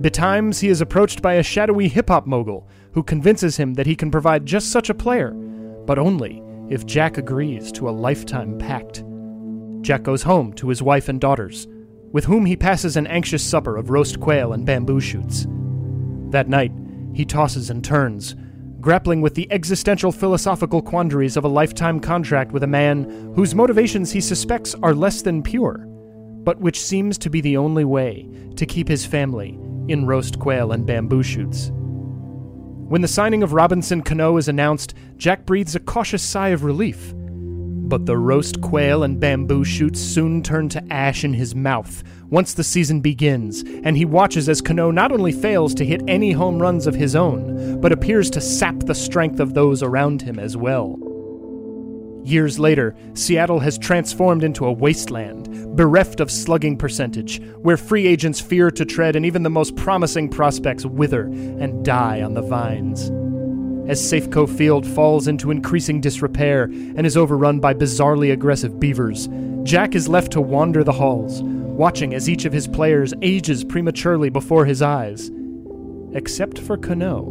Betimes, 0.00 0.58
he 0.58 0.68
is 0.68 0.80
approached 0.80 1.20
by 1.20 1.34
a 1.34 1.42
shadowy 1.42 1.88
hip 1.88 2.08
hop 2.08 2.26
mogul 2.26 2.66
who 2.92 3.02
convinces 3.02 3.58
him 3.58 3.74
that 3.74 3.86
he 3.86 3.94
can 3.94 4.10
provide 4.10 4.46
just 4.46 4.70
such 4.70 4.88
a 4.88 4.94
player, 4.94 5.32
but 5.84 5.98
only 5.98 6.42
if 6.70 6.86
Jack 6.86 7.18
agrees 7.18 7.70
to 7.72 7.88
a 7.88 7.90
lifetime 7.90 8.56
pact. 8.58 9.04
Jack 9.82 10.02
goes 10.02 10.22
home 10.22 10.54
to 10.54 10.70
his 10.70 10.82
wife 10.82 11.10
and 11.10 11.20
daughters, 11.20 11.66
with 12.16 12.24
whom 12.24 12.46
he 12.46 12.56
passes 12.56 12.96
an 12.96 13.06
anxious 13.08 13.44
supper 13.44 13.76
of 13.76 13.90
roast 13.90 14.20
quail 14.20 14.54
and 14.54 14.64
bamboo 14.64 14.98
shoots. 14.98 15.46
That 16.30 16.48
night, 16.48 16.72
he 17.12 17.26
tosses 17.26 17.68
and 17.68 17.84
turns, 17.84 18.34
grappling 18.80 19.20
with 19.20 19.34
the 19.34 19.46
existential 19.52 20.10
philosophical 20.10 20.80
quandaries 20.80 21.36
of 21.36 21.44
a 21.44 21.48
lifetime 21.48 22.00
contract 22.00 22.52
with 22.52 22.62
a 22.62 22.66
man 22.66 23.34
whose 23.36 23.54
motivations 23.54 24.10
he 24.10 24.22
suspects 24.22 24.74
are 24.82 24.94
less 24.94 25.20
than 25.20 25.42
pure, 25.42 25.84
but 26.42 26.58
which 26.58 26.80
seems 26.80 27.18
to 27.18 27.28
be 27.28 27.42
the 27.42 27.58
only 27.58 27.84
way 27.84 28.26
to 28.56 28.64
keep 28.64 28.88
his 28.88 29.04
family 29.04 29.50
in 29.88 30.06
roast 30.06 30.38
quail 30.38 30.72
and 30.72 30.86
bamboo 30.86 31.22
shoots. 31.22 31.70
When 31.74 33.02
the 33.02 33.08
signing 33.08 33.42
of 33.42 33.52
Robinson 33.52 34.00
Cano 34.00 34.38
is 34.38 34.48
announced, 34.48 34.94
Jack 35.18 35.44
breathes 35.44 35.76
a 35.76 35.80
cautious 35.80 36.22
sigh 36.22 36.48
of 36.48 36.64
relief. 36.64 37.12
But 37.86 38.04
the 38.04 38.18
roast 38.18 38.60
quail 38.62 39.04
and 39.04 39.20
bamboo 39.20 39.64
shoots 39.64 40.00
soon 40.00 40.42
turn 40.42 40.68
to 40.70 40.92
ash 40.92 41.22
in 41.22 41.32
his 41.32 41.54
mouth 41.54 42.02
once 42.28 42.52
the 42.52 42.64
season 42.64 43.00
begins, 43.00 43.62
and 43.84 43.96
he 43.96 44.04
watches 44.04 44.48
as 44.48 44.60
Cano 44.60 44.90
not 44.90 45.12
only 45.12 45.30
fails 45.30 45.72
to 45.74 45.84
hit 45.84 46.02
any 46.08 46.32
home 46.32 46.60
runs 46.60 46.88
of 46.88 46.96
his 46.96 47.14
own, 47.14 47.80
but 47.80 47.92
appears 47.92 48.28
to 48.30 48.40
sap 48.40 48.80
the 48.80 48.94
strength 48.94 49.38
of 49.38 49.54
those 49.54 49.84
around 49.84 50.22
him 50.22 50.40
as 50.40 50.56
well. 50.56 50.98
Years 52.24 52.58
later, 52.58 52.96
Seattle 53.14 53.60
has 53.60 53.78
transformed 53.78 54.42
into 54.42 54.66
a 54.66 54.72
wasteland, 54.72 55.76
bereft 55.76 56.18
of 56.18 56.28
slugging 56.28 56.76
percentage, 56.76 57.40
where 57.58 57.76
free 57.76 58.08
agents 58.08 58.40
fear 58.40 58.72
to 58.72 58.84
tread 58.84 59.14
and 59.14 59.24
even 59.24 59.44
the 59.44 59.50
most 59.50 59.76
promising 59.76 60.28
prospects 60.28 60.84
wither 60.84 61.26
and 61.26 61.84
die 61.84 62.20
on 62.22 62.34
the 62.34 62.42
vines. 62.42 63.12
As 63.88 64.02
Safeco 64.02 64.48
Field 64.48 64.84
falls 64.84 65.28
into 65.28 65.52
increasing 65.52 66.00
disrepair 66.00 66.64
and 66.64 67.06
is 67.06 67.16
overrun 67.16 67.60
by 67.60 67.72
bizarrely 67.72 68.32
aggressive 68.32 68.80
beavers, 68.80 69.28
Jack 69.62 69.94
is 69.94 70.08
left 70.08 70.32
to 70.32 70.40
wander 70.40 70.82
the 70.82 70.92
halls, 70.92 71.40
watching 71.42 72.12
as 72.12 72.28
each 72.28 72.44
of 72.44 72.52
his 72.52 72.66
players 72.66 73.14
ages 73.22 73.62
prematurely 73.62 74.28
before 74.28 74.64
his 74.64 74.82
eyes. 74.82 75.30
Except 76.14 76.58
for 76.58 76.76
Cano, 76.76 77.22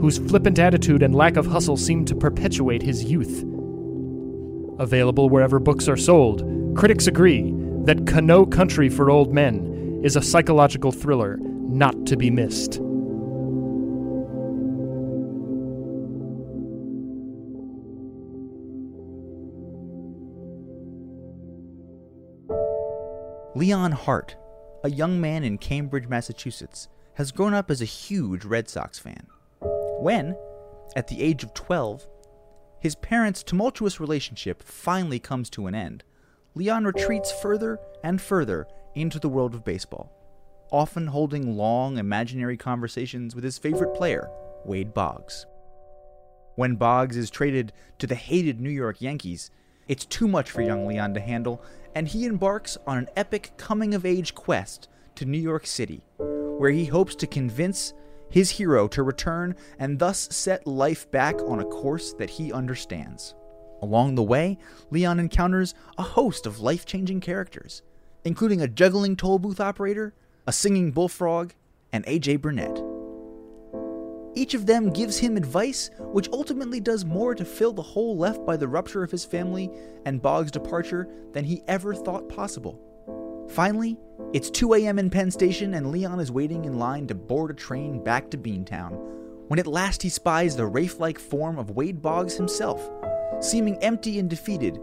whose 0.00 0.16
flippant 0.16 0.58
attitude 0.58 1.02
and 1.02 1.14
lack 1.14 1.36
of 1.36 1.44
hustle 1.44 1.76
seem 1.76 2.06
to 2.06 2.14
perpetuate 2.14 2.80
his 2.80 3.04
youth. 3.04 3.44
Available 4.78 5.28
wherever 5.28 5.58
books 5.58 5.88
are 5.88 5.96
sold, 5.98 6.42
critics 6.74 7.06
agree 7.06 7.52
that 7.84 8.06
Cano 8.06 8.46
Country 8.46 8.88
for 8.88 9.10
Old 9.10 9.30
Men 9.30 10.00
is 10.02 10.16
a 10.16 10.22
psychological 10.22 10.90
thriller 10.90 11.36
not 11.38 12.06
to 12.06 12.16
be 12.16 12.30
missed. 12.30 12.80
Leon 23.56 23.92
Hart, 23.92 24.36
a 24.84 24.90
young 24.90 25.18
man 25.18 25.42
in 25.42 25.56
Cambridge, 25.56 26.06
Massachusetts, 26.08 26.88
has 27.14 27.32
grown 27.32 27.54
up 27.54 27.70
as 27.70 27.80
a 27.80 27.86
huge 27.86 28.44
Red 28.44 28.68
Sox 28.68 28.98
fan. 28.98 29.28
When, 29.62 30.36
at 30.94 31.08
the 31.08 31.22
age 31.22 31.42
of 31.42 31.54
12, 31.54 32.06
his 32.80 32.96
parents' 32.96 33.42
tumultuous 33.42 33.98
relationship 33.98 34.62
finally 34.62 35.18
comes 35.18 35.48
to 35.50 35.68
an 35.68 35.74
end. 35.74 36.04
Leon 36.54 36.84
retreats 36.84 37.32
further 37.40 37.80
and 38.04 38.20
further 38.20 38.66
into 38.94 39.18
the 39.18 39.30
world 39.30 39.54
of 39.54 39.64
baseball, 39.64 40.12
often 40.70 41.06
holding 41.06 41.56
long, 41.56 41.96
imaginary 41.96 42.58
conversations 42.58 43.34
with 43.34 43.42
his 43.42 43.56
favorite 43.56 43.94
player, 43.94 44.28
Wade 44.66 44.92
Boggs. 44.92 45.46
When 46.56 46.76
Boggs 46.76 47.16
is 47.16 47.30
traded 47.30 47.72
to 48.00 48.06
the 48.06 48.16
hated 48.16 48.60
New 48.60 48.68
York 48.68 49.00
Yankees, 49.00 49.50
it's 49.88 50.04
too 50.04 50.28
much 50.28 50.50
for 50.50 50.60
young 50.62 50.86
Leon 50.86 51.14
to 51.14 51.20
handle, 51.20 51.64
and 51.96 52.06
he 52.06 52.26
embarks 52.26 52.76
on 52.86 52.98
an 52.98 53.08
epic 53.16 53.52
coming 53.56 53.94
of 53.94 54.04
age 54.04 54.34
quest 54.34 54.86
to 55.14 55.24
New 55.24 55.38
York 55.38 55.66
City, 55.66 56.04
where 56.18 56.70
he 56.70 56.84
hopes 56.84 57.14
to 57.16 57.26
convince 57.26 57.94
his 58.28 58.50
hero 58.50 58.86
to 58.86 59.02
return 59.02 59.54
and 59.78 59.98
thus 59.98 60.28
set 60.30 60.66
life 60.66 61.10
back 61.10 61.40
on 61.46 61.58
a 61.58 61.64
course 61.64 62.12
that 62.12 62.28
he 62.28 62.52
understands. 62.52 63.34
Along 63.80 64.14
the 64.14 64.22
way, 64.22 64.58
Leon 64.90 65.18
encounters 65.18 65.74
a 65.96 66.02
host 66.02 66.44
of 66.44 66.60
life 66.60 66.84
changing 66.84 67.20
characters, 67.20 67.80
including 68.26 68.60
a 68.60 68.68
juggling 68.68 69.16
toll 69.16 69.38
booth 69.38 69.58
operator, 69.58 70.12
a 70.46 70.52
singing 70.52 70.92
bullfrog, 70.92 71.52
and 71.94 72.04
AJ 72.04 72.42
Burnett. 72.42 72.95
Each 74.36 74.52
of 74.52 74.66
them 74.66 74.90
gives 74.90 75.16
him 75.16 75.38
advice 75.38 75.90
which 75.98 76.28
ultimately 76.30 76.78
does 76.78 77.06
more 77.06 77.34
to 77.34 77.44
fill 77.44 77.72
the 77.72 77.80
hole 77.80 78.18
left 78.18 78.44
by 78.44 78.58
the 78.58 78.68
rupture 78.68 79.02
of 79.02 79.10
his 79.10 79.24
family 79.24 79.70
and 80.04 80.20
Boggs' 80.20 80.50
departure 80.50 81.08
than 81.32 81.46
he 81.46 81.62
ever 81.66 81.94
thought 81.94 82.28
possible. 82.28 82.78
Finally, 83.48 83.96
it's 84.34 84.50
2 84.50 84.74
a.m. 84.74 84.98
in 84.98 85.08
Penn 85.08 85.30
Station, 85.30 85.72
and 85.72 85.90
Leon 85.90 86.20
is 86.20 86.30
waiting 86.30 86.66
in 86.66 86.78
line 86.78 87.06
to 87.06 87.14
board 87.14 87.50
a 87.50 87.54
train 87.54 88.04
back 88.04 88.28
to 88.30 88.36
Beantown 88.36 89.00
when 89.48 89.58
at 89.58 89.66
last 89.66 90.02
he 90.02 90.08
spies 90.08 90.56
the 90.56 90.66
wraith 90.66 90.98
like 90.98 91.18
form 91.18 91.58
of 91.58 91.70
Wade 91.70 92.02
Boggs 92.02 92.36
himself, 92.36 92.90
seeming 93.40 93.78
empty 93.82 94.18
and 94.18 94.28
defeated, 94.28 94.78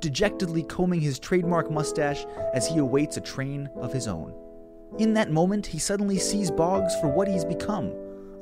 dejectedly 0.00 0.62
combing 0.64 1.00
his 1.00 1.18
trademark 1.18 1.70
mustache 1.70 2.24
as 2.54 2.66
he 2.66 2.78
awaits 2.78 3.18
a 3.18 3.20
train 3.20 3.68
of 3.76 3.92
his 3.92 4.08
own. 4.08 4.34
In 4.98 5.14
that 5.14 5.30
moment, 5.30 5.66
he 5.66 5.78
suddenly 5.78 6.18
sees 6.18 6.50
Boggs 6.50 6.96
for 6.96 7.08
what 7.08 7.28
he's 7.28 7.44
become 7.44 7.92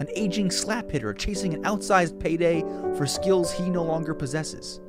an 0.00 0.08
aging 0.14 0.50
slap 0.50 0.90
hitter 0.90 1.12
chasing 1.12 1.54
an 1.54 1.62
outsized 1.64 2.18
payday 2.18 2.60
for 2.96 3.06
skills 3.06 3.52
he 3.52 3.68
no 3.68 3.82
longer 3.82 4.14
possesses. 4.14 4.80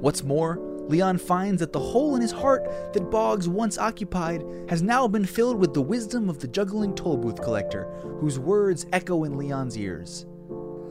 What's 0.00 0.22
more, 0.22 0.58
Leon 0.88 1.18
finds 1.18 1.60
that 1.60 1.72
the 1.72 1.80
hole 1.80 2.16
in 2.16 2.22
his 2.22 2.32
heart 2.32 2.64
that 2.94 3.10
Boggs 3.10 3.48
once 3.48 3.76
occupied 3.76 4.42
has 4.68 4.82
now 4.82 5.06
been 5.06 5.26
filled 5.26 5.58
with 5.58 5.74
the 5.74 5.82
wisdom 5.82 6.30
of 6.30 6.38
the 6.38 6.48
juggling 6.48 6.94
toll 6.94 7.18
booth 7.18 7.42
collector, 7.42 7.84
whose 8.20 8.38
words 8.38 8.86
echo 8.92 9.24
in 9.24 9.36
Leon's 9.36 9.76
ears. 9.76 10.24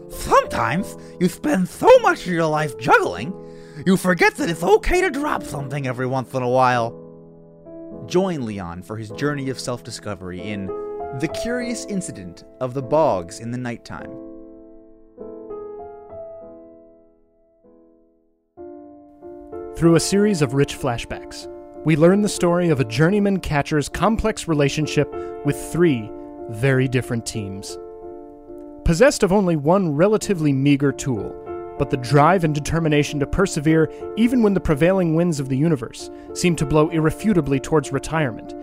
Sometimes 0.10 0.96
you 1.20 1.28
spend 1.28 1.68
so 1.68 1.90
much 2.00 2.22
of 2.22 2.32
your 2.32 2.46
life 2.46 2.78
juggling, 2.78 3.34
you 3.86 3.98
forget 3.98 4.36
that 4.36 4.50
it's 4.50 4.64
okay 4.64 5.02
to 5.02 5.10
drop 5.10 5.44
something 5.44 5.88
every 5.88 6.08
once 6.08 6.34
in 6.34 6.44
a 6.44 6.50
while. 6.50 7.04
Join 8.06 8.46
Leon 8.46 8.84
for 8.84 8.98
his 8.98 9.10
journey 9.12 9.50
of 9.50 9.60
self 9.60 9.84
discovery 9.84 10.42
in 10.42 10.68
The 11.20 11.28
Curious 11.30 11.86
Incident 11.86 12.44
of 12.62 12.76
the 12.76 12.82
Boggs 12.84 13.40
in 13.40 13.50
the 13.50 13.58
Nighttime. 13.58 14.12
Through 19.76 19.96
a 19.96 20.00
series 20.00 20.44
of 20.44 20.54
rich 20.54 20.78
flashbacks, 20.78 21.48
we 21.84 21.96
learn 21.96 22.22
the 22.22 22.30
story 22.30 22.70
of 22.70 22.80
a 22.80 22.86
journeyman 22.86 23.40
catcher's 23.40 23.90
complex 23.90 24.48
relationship 24.48 25.12
with 25.44 25.56
three 25.72 26.08
very 26.50 26.88
different 26.88 27.26
teams. 27.26 27.80
Possessed 28.86 29.24
of 29.24 29.34
only 29.34 29.56
one 29.56 29.96
relatively 29.96 30.54
meager 30.54 30.92
tool, 30.92 31.36
but 31.80 31.90
the 31.90 31.98
drive 31.98 32.44
and 32.44 32.54
determination 32.54 33.20
to 33.22 33.26
persevere 33.26 33.92
even 34.18 34.44
when 34.44 34.54
the 34.54 34.60
prevailing 34.60 35.16
winds 35.16 35.40
of 35.40 35.50
the 35.50 35.58
universe 35.58 36.12
seem 36.36 36.56
to 36.58 36.66
blow 36.66 36.90
irrefutably 36.90 37.60
towards 37.60 37.92
retirement, 37.92 38.54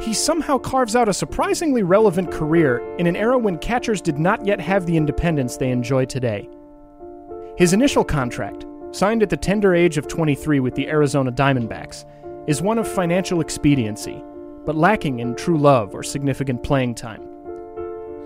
he 0.00 0.14
somehow 0.14 0.56
carves 0.56 0.96
out 0.96 1.10
a 1.10 1.14
surprisingly 1.14 1.82
relevant 1.82 2.32
career 2.32 2.78
in 2.96 3.06
an 3.06 3.16
era 3.16 3.36
when 3.36 3.58
catchers 3.58 4.00
did 4.00 4.18
not 4.18 4.44
yet 4.46 4.58
have 4.58 4.86
the 4.86 4.96
independence 4.96 5.56
they 5.56 5.70
enjoy 5.70 6.06
today. 6.06 6.48
His 7.58 7.74
initial 7.74 8.02
contract, 8.02 8.64
signed 8.92 9.22
at 9.22 9.28
the 9.28 9.36
tender 9.36 9.74
age 9.74 9.98
of 9.98 10.08
23 10.08 10.60
with 10.60 10.74
the 10.74 10.88
Arizona 10.88 11.30
Diamondbacks, 11.30 12.06
is 12.46 12.62
one 12.62 12.78
of 12.78 12.88
financial 12.88 13.42
expediency, 13.42 14.24
but 14.64 14.74
lacking 14.74 15.20
in 15.20 15.34
true 15.34 15.58
love 15.58 15.94
or 15.94 16.02
significant 16.02 16.62
playing 16.62 16.94
time. 16.94 17.22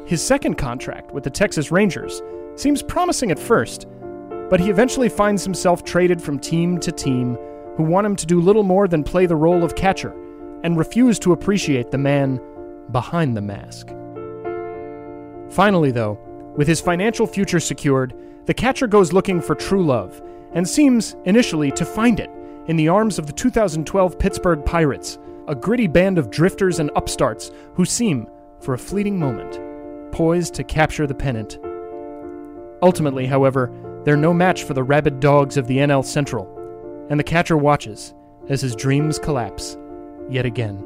His 0.07 0.25
second 0.25 0.55
contract 0.55 1.11
with 1.11 1.25
the 1.25 1.31
Texas 1.31 1.73
Rangers 1.73 2.23
seems 2.55 2.85
promising 2.85 3.33
at 3.33 3.39
first, 3.39 3.89
but 4.49 4.61
he 4.61 4.71
eventually 4.71 5.09
finds 5.09 5.43
himself 5.43 5.83
traded 5.83 6.23
from 6.23 6.39
team 6.39 6.79
to 6.79 6.93
team 6.93 7.37
who 7.77 7.83
want 7.83 8.07
him 8.07 8.15
to 8.15 8.27
do 8.27 8.41
little 8.41 8.63
more 8.63 8.87
than 8.87 9.03
play 9.03 9.27
the 9.27 9.35
role 9.35 9.65
of 9.65 9.75
catcher 9.75 10.15
and 10.65 10.79
refuse 10.79 11.19
to 11.21 11.33
appreciate 11.33 11.91
the 11.91 11.99
man 11.99 12.41
behind 12.91 13.37
the 13.37 13.41
mask. 13.41 13.89
Finally, 15.55 15.93
though, 15.93 16.19
with 16.57 16.67
his 16.67 16.81
financial 16.81 17.27
future 17.27 17.61
secured, 17.61 18.15
the 18.47 18.55
catcher 18.55 18.87
goes 18.87 19.13
looking 19.13 19.41
for 19.41 19.55
true 19.55 19.85
love 19.85 20.21
and 20.55 20.69
seems, 20.69 21.17
initially, 21.27 21.71
to 21.73 21.85
find 21.85 22.19
it 22.19 22.31
in 22.67 22.77
the 22.77 22.89
arms 22.89 23.19
of 23.19 23.27
the 23.27 23.33
2012 23.33 24.19
Pittsburgh 24.19 24.65
Pirates, 24.65 25.19
a 25.49 25.55
gritty 25.55 25.87
band 25.87 26.17
of 26.17 26.31
drifters 26.31 26.79
and 26.79 26.91
upstarts 26.97 27.51
who 27.75 27.85
seem, 27.85 28.27
for 28.61 28.73
a 28.73 28.79
fleeting 28.79 29.19
moment, 29.19 29.61
poised 30.13 30.55
to 30.55 30.65
capture 30.65 31.07
the 31.07 31.15
pennant. 31.15 31.59
Ultimately, 32.83 33.27
however, 33.27 33.71
they're 34.05 34.17
no 34.17 34.33
match 34.33 34.63
for 34.63 34.73
the 34.73 34.83
rabid 34.83 35.21
dogs 35.21 35.57
of 35.59 35.67
the 35.67 35.79
NL 35.79 36.05
Central, 36.05 36.49
and 37.11 37.21
the 37.21 37.25
catcher 37.25 37.57
watches 37.57 38.15
as 38.49 38.63
his 38.63 38.75
dreams 38.75 39.19
collapse 39.19 39.77
yet 40.31 40.47
again. 40.47 40.77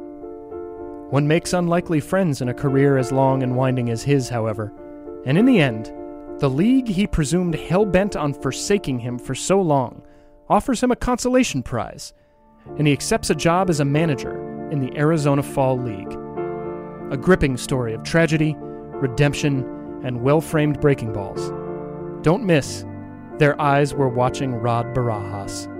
One 1.10 1.26
makes 1.26 1.52
unlikely 1.52 2.00
friends 2.00 2.42
in 2.42 2.48
a 2.48 2.54
career 2.54 2.98
as 2.98 3.12
long 3.12 3.42
and 3.42 3.56
winding 3.56 3.90
as 3.90 4.02
his, 4.02 4.28
however, 4.28 4.72
and 5.24 5.38
in 5.38 5.46
the 5.46 5.60
end, 5.60 5.92
the 6.38 6.50
league 6.50 6.86
he 6.86 7.06
presumed 7.06 7.54
hell 7.54 7.84
bent 7.84 8.14
on 8.14 8.34
forsaking 8.34 9.00
him 9.00 9.18
for 9.18 9.34
so 9.34 9.60
long 9.60 10.02
offers 10.48 10.82
him 10.82 10.90
a 10.90 10.96
consolation 10.96 11.62
prize, 11.62 12.12
and 12.76 12.86
he 12.86 12.92
accepts 12.92 13.30
a 13.30 13.34
job 13.34 13.70
as 13.70 13.80
a 13.80 13.84
manager 13.84 14.68
in 14.70 14.80
the 14.80 14.96
Arizona 14.96 15.42
Fall 15.42 15.78
League. 15.78 16.12
A 17.10 17.16
gripping 17.16 17.56
story 17.56 17.94
of 17.94 18.02
tragedy, 18.02 18.54
redemption, 18.58 19.64
and 20.04 20.22
well 20.22 20.40
framed 20.40 20.80
breaking 20.80 21.12
balls. 21.12 21.50
Don't 22.22 22.44
miss, 22.44 22.84
their 23.38 23.60
eyes 23.60 23.94
were 23.94 24.08
watching 24.08 24.54
Rod 24.54 24.94
Barajas. 24.94 25.77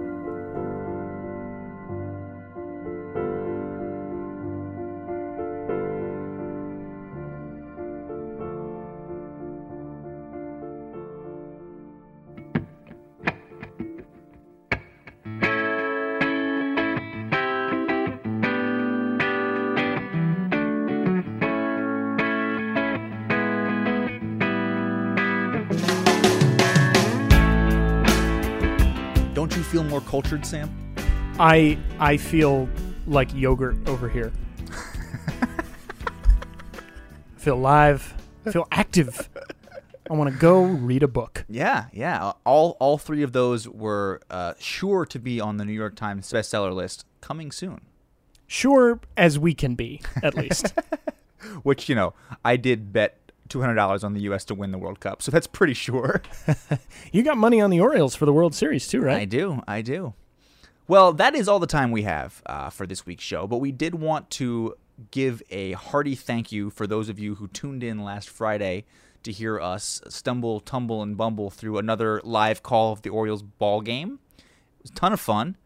Cultured, 30.21 30.45
Sam? 30.45 30.69
I 31.39 31.79
I 32.01 32.17
feel 32.17 32.69
like 33.07 33.33
yogurt 33.33 33.77
over 33.89 34.09
here. 34.09 34.33
I 35.31 35.63
feel 37.37 37.57
live. 37.57 38.15
I 38.45 38.51
feel 38.51 38.67
active. 38.73 39.29
I 40.11 40.15
want 40.15 40.33
to 40.33 40.37
go 40.37 40.65
read 40.65 41.05
a 41.05 41.09
book. 41.09 41.45
Yeah, 41.49 41.85
yeah. 41.93 42.33
All 42.45 42.77
all 42.81 42.99
three 42.99 43.23
of 43.23 43.33
those 43.33 43.69
were 43.69 44.21
uh, 44.29 44.55
sure 44.59 45.07
to 45.07 45.21
be 45.21 45.41
on 45.41 45.57
the 45.59 45.65
New 45.65 45.73
York 45.73 45.95
Times 45.95 46.29
bestseller 46.33 46.75
list 46.75 47.07
coming 47.21 47.53
soon. 47.53 47.83
Sure 48.49 48.99
as 49.17 49.39
we 49.39 49.55
can 49.55 49.77
be, 49.77 50.01
at 50.21 50.35
least. 50.35 50.75
Which 51.63 51.89
you 51.89 51.95
know, 51.95 52.13
I 52.45 52.57
did 52.57 52.93
bet 52.93 53.28
two 53.49 53.61
hundred 53.61 53.75
dollars 53.75 54.05
on 54.05 54.15
the 54.15 54.21
U.S. 54.23 54.45
to 54.47 54.55
win 54.55 54.71
the 54.71 54.79
World 54.79 55.01
Cup, 55.01 55.23
so 55.23 55.31
that's 55.31 55.47
pretty 55.47 55.75
sure. 55.75 56.23
you 57.13 57.23
got 57.23 57.37
money 57.37 57.61
on 57.61 57.71
the 57.71 57.81
Orioles 57.81 58.15
for 58.15 58.27
the 58.27 58.33
World 58.33 58.55
Series 58.55 58.87
too, 58.87 59.01
right? 59.01 59.23
I 59.23 59.25
do, 59.25 59.63
I 59.67 59.83
do. 59.83 60.15
Well, 60.87 61.13
that 61.13 61.35
is 61.35 61.49
all 61.49 61.59
the 61.59 61.67
time 61.67 61.91
we 61.91 62.03
have 62.03 62.43
uh, 62.47 62.71
for 62.71 62.87
this 62.87 63.05
week's 63.05 63.25
show, 63.25 63.47
but 63.47 63.59
we 63.59 63.73
did 63.73 63.95
want 63.95 64.31
to 64.31 64.75
give 65.11 65.43
a 65.51 65.73
hearty 65.73 66.15
thank 66.15 66.51
you 66.51 66.71
for 66.71 66.87
those 66.87 67.09
of 67.09 67.19
you 67.19 67.37
who 67.37 67.49
tuned 67.49 67.83
in 67.83 68.03
last 68.03 68.29
Friday 68.29 68.85
to 69.23 69.33
hear 69.33 69.61
us 69.61 70.01
stumble, 70.09 70.61
tumble, 70.61 71.03
and 71.03 71.17
bumble 71.17 71.51
through 71.51 71.79
another 71.79 72.21
live 72.25 72.63
call 72.63 72.93
of 72.93 73.03
the 73.03 73.11
Orioles 73.11 73.43
ball 73.43 73.81
game. 73.81 74.19
It 74.39 74.83
was 74.83 74.91
a 74.91 74.95
ton 74.95 75.13
of 75.13 75.21
fun, 75.21 75.57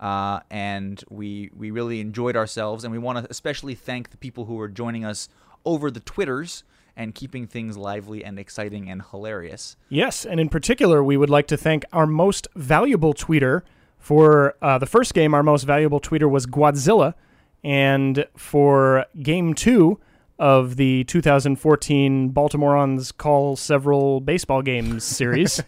uh, 0.00 0.40
and 0.50 1.02
we 1.08 1.50
we 1.56 1.70
really 1.70 2.00
enjoyed 2.00 2.36
ourselves. 2.36 2.84
And 2.84 2.92
we 2.92 2.98
want 2.98 3.18
to 3.18 3.30
especially 3.30 3.74
thank 3.74 4.10
the 4.10 4.16
people 4.16 4.46
who 4.46 4.58
are 4.60 4.68
joining 4.68 5.04
us 5.04 5.28
over 5.64 5.90
the 5.90 6.00
Twitters 6.00 6.64
and 6.96 7.14
keeping 7.14 7.46
things 7.46 7.76
lively 7.76 8.24
and 8.24 8.38
exciting 8.38 8.88
and 8.90 9.02
hilarious. 9.10 9.76
Yes, 9.88 10.24
and 10.24 10.38
in 10.38 10.48
particular, 10.48 11.02
we 11.02 11.16
would 11.16 11.30
like 11.30 11.46
to 11.48 11.56
thank 11.56 11.84
our 11.92 12.06
most 12.06 12.48
valuable 12.54 13.14
tweeter. 13.14 13.62
For 13.98 14.56
uh, 14.60 14.78
the 14.78 14.86
first 14.86 15.14
game, 15.14 15.32
our 15.32 15.42
most 15.42 15.64
valuable 15.64 16.00
tweeter 16.00 16.28
was 16.28 16.46
Godzilla, 16.46 17.14
and 17.62 18.26
for 18.36 19.06
game 19.22 19.54
two 19.54 20.00
of 20.38 20.76
the 20.76 21.04
2014 21.04 22.30
Baltimoreans 22.30 23.16
Call 23.16 23.54
Several 23.54 24.20
Baseball 24.20 24.60
Games 24.62 25.04
series, 25.04 25.62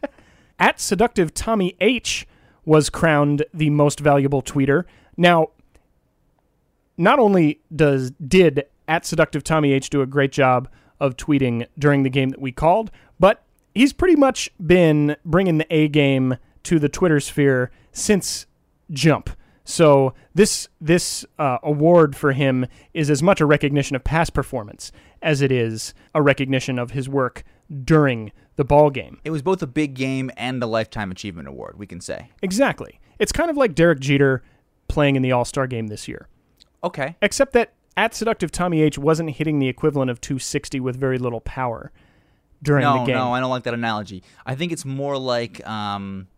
at 0.58 0.80
Seductive 0.80 1.34
Tommy 1.34 1.76
H 1.80 2.26
was 2.64 2.88
crowned 2.88 3.44
the 3.52 3.70
most 3.70 3.98
valuable 3.98 4.42
tweeter. 4.42 4.84
Now, 5.16 5.48
not 6.96 7.18
only 7.18 7.60
does 7.74 8.12
did 8.12 8.66
at 8.92 9.06
seductive 9.06 9.42
Tommy 9.42 9.72
H 9.72 9.88
do 9.88 10.02
a 10.02 10.06
great 10.06 10.32
job 10.32 10.68
of 11.00 11.16
tweeting 11.16 11.66
during 11.78 12.02
the 12.02 12.10
game 12.10 12.28
that 12.28 12.42
we 12.42 12.52
called, 12.52 12.90
but 13.18 13.42
he's 13.74 13.94
pretty 13.94 14.16
much 14.16 14.50
been 14.64 15.16
bringing 15.24 15.56
the 15.56 15.74
A 15.74 15.88
game 15.88 16.36
to 16.64 16.78
the 16.78 16.90
Twitter 16.90 17.18
sphere 17.18 17.70
since 17.90 18.46
jump. 18.90 19.30
So 19.64 20.12
this 20.34 20.68
this 20.78 21.24
uh, 21.38 21.56
award 21.62 22.14
for 22.14 22.32
him 22.32 22.66
is 22.92 23.08
as 23.08 23.22
much 23.22 23.40
a 23.40 23.46
recognition 23.46 23.96
of 23.96 24.04
past 24.04 24.34
performance 24.34 24.92
as 25.22 25.40
it 25.40 25.50
is 25.50 25.94
a 26.14 26.20
recognition 26.20 26.78
of 26.78 26.90
his 26.90 27.08
work 27.08 27.44
during 27.84 28.30
the 28.56 28.64
ball 28.64 28.90
game. 28.90 29.20
It 29.24 29.30
was 29.30 29.40
both 29.40 29.62
a 29.62 29.66
big 29.66 29.94
game 29.94 30.30
and 30.36 30.62
a 30.62 30.66
lifetime 30.66 31.10
achievement 31.10 31.48
award, 31.48 31.78
we 31.78 31.86
can 31.86 32.02
say. 32.02 32.28
Exactly. 32.42 33.00
It's 33.18 33.32
kind 33.32 33.48
of 33.48 33.56
like 33.56 33.74
Derek 33.74 34.00
Jeter 34.00 34.42
playing 34.88 35.16
in 35.16 35.22
the 35.22 35.32
All 35.32 35.46
Star 35.46 35.66
game 35.66 35.86
this 35.86 36.06
year. 36.06 36.28
Okay. 36.84 37.16
Except 37.22 37.54
that 37.54 37.72
at 37.96 38.14
seductive 38.14 38.50
Tommy 38.50 38.82
H 38.82 38.98
wasn't 38.98 39.30
hitting 39.30 39.58
the 39.58 39.68
equivalent 39.68 40.10
of 40.10 40.20
260 40.20 40.80
with 40.80 40.96
very 40.96 41.18
little 41.18 41.40
power 41.40 41.92
during 42.62 42.82
no, 42.82 43.00
the 43.00 43.04
game. 43.06 43.16
no, 43.16 43.32
I 43.32 43.40
don't 43.40 43.50
like 43.50 43.64
that 43.64 43.74
analogy. 43.74 44.22
I 44.46 44.54
think 44.54 44.72
it's 44.72 44.84
more 44.84 45.18
like 45.18 45.66
um, 45.68 46.28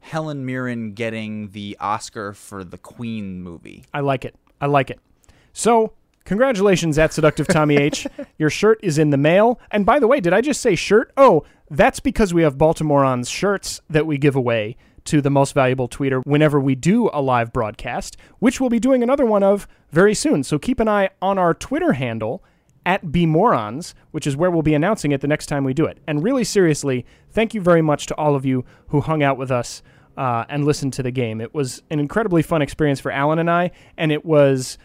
Helen 0.00 0.46
Mirren 0.46 0.92
getting 0.92 1.50
the 1.50 1.76
Oscar 1.80 2.32
for 2.32 2.64
the 2.64 2.78
Queen 2.78 3.42
movie. 3.42 3.84
I 3.92 4.00
like 4.00 4.24
it. 4.24 4.36
I 4.60 4.66
like 4.66 4.90
it. 4.90 5.00
So, 5.52 5.92
congratulations 6.24 6.98
at 6.98 7.12
seductive 7.12 7.46
Tommy 7.48 7.76
H. 7.80 8.06
Your 8.38 8.50
shirt 8.50 8.78
is 8.82 8.98
in 8.98 9.10
the 9.10 9.16
mail. 9.16 9.60
And 9.70 9.84
by 9.84 9.98
the 9.98 10.06
way, 10.06 10.20
did 10.20 10.32
I 10.32 10.40
just 10.40 10.60
say 10.60 10.74
shirt? 10.74 11.12
Oh, 11.16 11.44
that's 11.70 12.00
because 12.00 12.32
we 12.32 12.42
have 12.42 12.56
Baltimoreans 12.56 13.28
shirts 13.28 13.80
that 13.90 14.06
we 14.06 14.18
give 14.18 14.36
away 14.36 14.76
to 15.06 15.20
the 15.20 15.30
most 15.30 15.54
valuable 15.54 15.88
tweeter 15.88 16.22
whenever 16.24 16.60
we 16.60 16.74
do 16.74 17.10
a 17.12 17.20
live 17.20 17.52
broadcast, 17.52 18.16
which 18.38 18.60
we'll 18.60 18.70
be 18.70 18.80
doing 18.80 19.02
another 19.02 19.26
one 19.26 19.42
of 19.42 19.66
very 19.90 20.14
soon. 20.14 20.42
So 20.42 20.58
keep 20.58 20.80
an 20.80 20.88
eye 20.88 21.10
on 21.22 21.38
our 21.38 21.54
Twitter 21.54 21.92
handle 21.92 22.44
at 22.84 23.04
BMorons, 23.06 23.94
which 24.12 24.26
is 24.26 24.36
where 24.36 24.50
we'll 24.50 24.62
be 24.62 24.74
announcing 24.74 25.10
it 25.12 25.20
the 25.20 25.26
next 25.26 25.46
time 25.46 25.64
we 25.64 25.74
do 25.74 25.86
it. 25.86 25.98
And 26.06 26.22
really 26.22 26.44
seriously, 26.44 27.04
thank 27.30 27.52
you 27.52 27.60
very 27.60 27.82
much 27.82 28.06
to 28.06 28.14
all 28.14 28.36
of 28.36 28.46
you 28.46 28.64
who 28.88 29.00
hung 29.00 29.22
out 29.22 29.36
with 29.36 29.50
us 29.50 29.82
uh, 30.16 30.44
and 30.48 30.64
listened 30.64 30.92
to 30.94 31.02
the 31.02 31.10
game. 31.10 31.40
It 31.40 31.52
was 31.52 31.82
an 31.90 31.98
incredibly 31.98 32.42
fun 32.42 32.62
experience 32.62 33.00
for 33.00 33.10
Alan 33.10 33.38
and 33.38 33.50
I, 33.50 33.72
and 33.98 34.12
it 34.12 34.24
was 34.24 34.78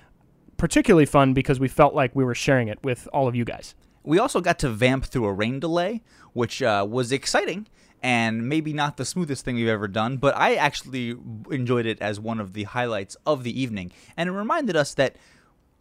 particularly 0.57 1.05
fun 1.05 1.33
because 1.33 1.59
we 1.59 1.67
felt 1.67 1.93
like 1.93 2.15
we 2.15 2.23
were 2.23 2.35
sharing 2.35 2.67
it 2.67 2.79
with 2.83 3.07
all 3.13 3.27
of 3.27 3.35
you 3.35 3.45
guys. 3.45 3.75
We 4.03 4.17
also 4.17 4.41
got 4.41 4.57
to 4.59 4.69
vamp 4.69 5.05
through 5.05 5.25
a 5.25 5.33
rain 5.33 5.59
delay, 5.59 6.01
which 6.33 6.61
uh, 6.63 6.85
was 6.89 7.11
exciting 7.11 7.67
and 8.01 8.49
maybe 8.49 8.73
not 8.73 8.97
the 8.97 9.05
smoothest 9.05 9.45
thing 9.45 9.55
we've 9.55 9.67
ever 9.67 9.87
done, 9.87 10.17
but 10.17 10.35
I 10.35 10.55
actually 10.55 11.15
enjoyed 11.49 11.85
it 11.85 12.01
as 12.01 12.19
one 12.19 12.39
of 12.39 12.53
the 12.53 12.63
highlights 12.63 13.15
of 13.25 13.43
the 13.43 13.61
evening. 13.61 13.91
And 14.17 14.29
it 14.29 14.33
reminded 14.33 14.75
us 14.75 14.93
that 14.95 15.15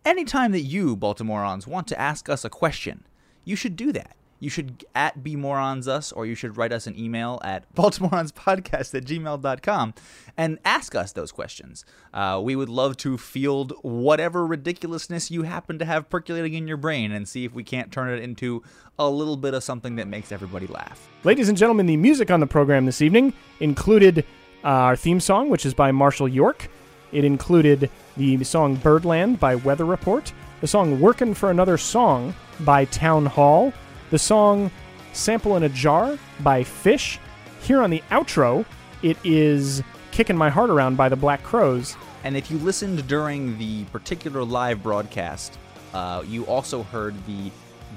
anytime 0.05 0.53
that 0.53 0.61
you, 0.61 0.97
Baltimoreans, 0.97 1.67
want 1.67 1.87
to 1.89 2.01
ask 2.01 2.29
us 2.29 2.45
a 2.45 2.51
question, 2.51 3.05
you 3.45 3.57
should 3.57 3.77
do 3.77 3.93
that. 3.93 4.17
You 4.41 4.51
should 4.51 4.85
at 4.95 5.23
be 5.23 5.37
morons 5.37 5.87
us, 5.87 6.11
or 6.11 6.27
you 6.27 6.35
should 6.35 6.57
write 6.57 6.73
us 6.73 6.87
an 6.87 6.99
email 6.99 7.41
at 7.45 7.73
baltimoreanspodcast 7.75 8.95
at 8.95 9.05
gmail.com 9.05 9.95
and 10.37 10.59
ask 10.65 10.95
us 10.95 11.13
those 11.13 11.31
questions. 11.31 11.85
Uh, 12.13 12.41
we 12.43 12.57
would 12.57 12.69
love 12.69 12.97
to 12.99 13.17
field 13.17 13.73
whatever 13.83 14.45
ridiculousness 14.45 15.31
you 15.31 15.43
happen 15.43 15.79
to 15.79 15.85
have 15.85 16.11
percolating 16.11 16.55
in 16.55 16.67
your 16.67 16.79
brain 16.79 17.13
and 17.13 17.29
see 17.29 17.45
if 17.45 17.55
we 17.55 17.63
can't 17.63 17.93
turn 17.93 18.09
it 18.09 18.23
into 18.23 18.63
a 18.99 19.09
little 19.09 19.37
bit 19.37 19.55
of 19.55 19.63
something 19.63 19.97
that 19.97 20.09
makes 20.09 20.33
everybody 20.33 20.67
laugh. 20.67 21.09
Ladies 21.23 21.49
and 21.49 21.57
gentlemen, 21.57 21.87
the 21.87 21.97
music 21.97 22.31
on 22.31 22.41
the 22.41 22.47
program 22.47 22.87
this 22.87 23.03
evening 23.03 23.33
included 23.61 24.25
uh, 24.65 24.69
our 24.69 24.97
theme 24.97 25.21
song, 25.21 25.49
which 25.49 25.65
is 25.65 25.75
by 25.75 25.93
Marshall 25.93 26.29
York. 26.29 26.69
It 27.13 27.25
included 27.25 27.91
the 28.17 28.43
song 28.45 28.77
Birdland 28.77 29.41
by 29.41 29.55
Weather 29.57 29.85
Report, 29.85 30.33
the 30.61 30.67
song 30.67 31.01
Workin' 31.01 31.35
for 31.35 31.51
Another 31.51 31.77
Song 31.77 32.35
by 32.61 32.85
Town 32.87 33.27
Hall, 33.27 33.73
the 34.11 34.19
song 34.19 34.71
Sample 35.13 35.57
in 35.57 35.63
a 35.63 35.69
Jar 35.69 36.19
by 36.41 36.63
Phish. 36.63 37.19
Here 37.63 37.81
on 37.81 37.91
the 37.91 38.03
outro, 38.11 38.65
it 39.03 39.17
is 39.25 39.83
Kicking 40.11 40.37
My 40.37 40.51
Heart 40.51 40.71
Around 40.71 40.97
by 40.97 41.09
the 41.09 41.17
Black 41.17 41.43
Crowes. 41.43 41.97
And 42.25 42.37
if 42.37 42.51
you 42.51 42.59
listened 42.59 43.07
during 43.07 43.57
the 43.59 43.85
particular 43.87 44.45
live 44.45 44.83
broadcast, 44.83 45.59
uh, 45.95 46.23
you 46.27 46.45
also 46.47 46.83
heard 46.83 47.15
the 47.27 47.51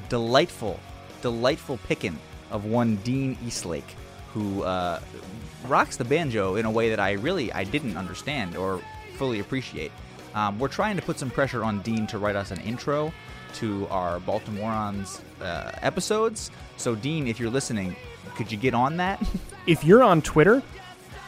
delightful, 0.10 0.80
delightful 1.22 1.78
picking 1.88 2.18
of 2.52 2.66
one 2.66 2.96
Dean 2.98 3.38
Eastlake, 3.46 3.96
who 4.34 4.64
uh, 4.64 5.00
rocks 5.68 5.98
the 5.98 6.06
banjo 6.06 6.56
in 6.56 6.66
a 6.66 6.72
way 6.72 6.90
that 6.90 7.00
I 7.00 7.14
really 7.14 7.52
I 7.52 7.64
didn't 7.64 7.98
understand 7.98 8.56
or 8.56 8.82
fully 9.18 9.40
appreciate. 9.40 9.92
Um, 10.36 10.58
we're 10.58 10.68
trying 10.68 10.96
to 10.96 11.02
put 11.02 11.20
some 11.20 11.30
pressure 11.30 11.64
on 11.64 11.82
Dean 11.82 12.08
to 12.08 12.18
write 12.18 12.36
us 12.36 12.52
an 12.52 12.60
intro 12.62 13.12
to 13.56 13.88
our 13.90 14.20
Baltimoreans 14.20 15.22
uh, 15.44 15.72
episodes. 15.82 16.52
So, 16.78 16.96
Dean, 16.96 17.28
if 17.28 17.40
you're 17.40 17.50
listening, 17.52 17.96
could 18.36 18.52
you 18.52 18.58
get 18.58 18.74
on 18.74 18.98
that? 18.98 19.22
If 19.66 19.86
you're 19.86 20.04
on 20.04 20.22
Twitter, 20.22 20.62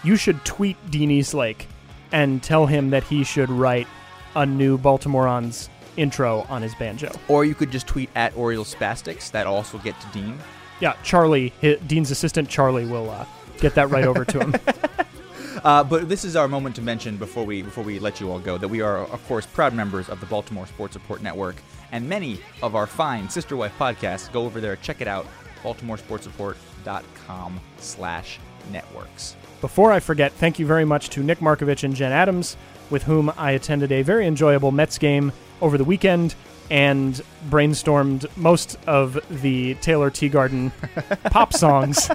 you 0.04 0.18
should 0.18 0.44
tweet 0.44 0.76
Dean 0.92 1.10
Eastlake 1.10 1.68
and 2.12 2.44
tell 2.44 2.66
him 2.66 2.90
that 2.90 3.06
he 3.06 3.24
should 3.24 3.50
write 3.50 3.88
a 4.36 4.46
new 4.46 4.78
Baltimoreans 4.78 5.70
intro 5.96 6.42
on 6.50 6.62
his 6.62 6.76
banjo. 6.76 7.10
or 7.30 7.46
you 7.46 7.56
could 7.56 7.72
just 7.72 7.88
tweet 7.88 8.10
at 8.14 8.36
Orioles 8.36 8.76
Spastics. 8.76 9.32
That 9.32 9.48
also 9.48 9.78
get 9.78 9.98
to 10.02 10.08
Dean. 10.08 10.38
Yeah, 10.82 10.96
Charlie, 11.04 11.54
hi 11.62 11.76
Dean's 11.88 12.12
assistant 12.12 12.50
Charlie, 12.50 12.86
will 12.86 13.10
uh, 13.10 13.26
get 13.60 13.74
that 13.76 13.90
right 13.90 14.04
over 14.04 14.26
to 14.26 14.40
him. 14.42 14.56
Uh, 15.66 15.84
but 15.84 16.08
this 16.08 16.24
is 16.24 16.36
our 16.36 16.48
moment 16.48 16.76
to 16.76 16.82
mention 16.84 17.18
before 17.18 17.44
we 17.44 17.64
before 17.64 17.84
we 17.84 17.98
let 17.98 18.22
you 18.22 18.32
all 18.32 18.38
go 18.38 18.56
that 18.56 18.68
we 18.68 18.82
are 18.82 19.00
of 19.00 19.28
course 19.28 19.48
proud 19.48 19.74
members 19.74 20.10
of 20.10 20.20
the 20.20 20.26
Baltimore 20.28 20.68
Sports 20.68 20.94
Report 20.94 21.24
Network, 21.24 21.56
and 21.92 22.08
many 22.08 22.40
of 22.62 22.76
our 22.76 22.86
fine 22.86 23.28
sister 23.28 23.58
wife 23.58 23.74
podcasts. 23.80 24.32
Go 24.32 24.46
over 24.46 24.62
there, 24.62 24.76
check 24.76 25.02
it 25.02 25.08
out, 25.08 25.26
BaltimoreSportsReport.com 25.64 27.60
slash 27.80 28.40
networks. 28.72 29.36
Before 29.60 29.92
I 29.92 30.00
forget, 30.00 30.32
thank 30.34 30.60
you 30.60 30.68
very 30.68 30.86
much 30.86 31.10
to 31.10 31.24
Nick 31.24 31.40
Markovich 31.40 31.84
and 31.84 31.96
Jen 31.96 32.12
Adams, 32.12 32.58
with 32.92 33.02
whom 33.02 33.34
I 33.36 33.52
attended 33.52 33.92
a 33.92 34.04
very 34.04 34.28
enjoyable 34.28 34.72
Mets 34.72 35.00
game 35.00 35.32
over 35.62 35.80
the 35.80 35.84
weekend 35.84 36.36
and 36.70 37.20
brainstormed 37.50 38.28
most 38.38 38.78
of 38.86 39.20
the 39.42 39.74
Taylor 39.76 40.12
Teagarden 40.12 40.72
pop 41.32 41.54
songs 41.54 42.12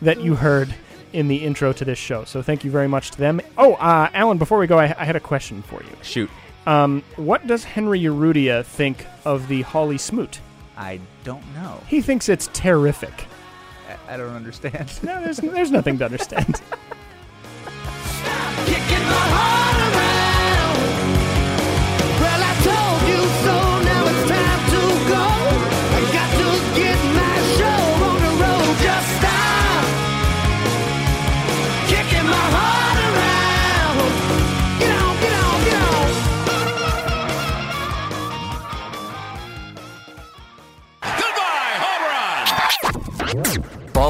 that 0.00 0.22
you 0.22 0.36
heard 0.36 0.74
in 1.14 1.28
the 1.28 1.36
intro 1.36 1.72
to 1.72 1.84
this 1.84 1.98
show. 1.98 2.24
So 2.24 2.42
thank 2.42 2.64
you 2.64 2.70
very 2.70 2.88
much 2.88 3.12
to 3.12 3.18
them. 3.18 3.40
Oh, 3.56 3.74
uh, 3.74 4.10
Alan, 4.12 4.36
before 4.36 4.58
we 4.58 4.66
go, 4.66 4.78
I, 4.78 4.94
I 4.98 5.04
had 5.04 5.16
a 5.16 5.20
question 5.20 5.62
for 5.62 5.82
you. 5.82 5.90
Shoot, 6.02 6.30
Um, 6.66 7.02
what 7.16 7.46
does 7.46 7.64
Henry 7.64 8.00
Urrutia 8.00 8.64
think 8.64 9.06
of 9.24 9.48
the 9.48 9.62
Holly 9.62 9.98
Smoot? 9.98 10.40
I 10.76 11.00
don't 11.22 11.44
know. 11.54 11.80
He 11.86 12.02
thinks 12.02 12.28
it's 12.28 12.48
terrific. 12.52 13.26
I, 14.08 14.14
I 14.14 14.16
don't 14.16 14.34
understand. 14.34 14.90
No, 15.02 15.22
there's, 15.22 15.36
there's 15.38 15.70
nothing 15.70 15.98
to 15.98 16.04
understand. 16.06 16.60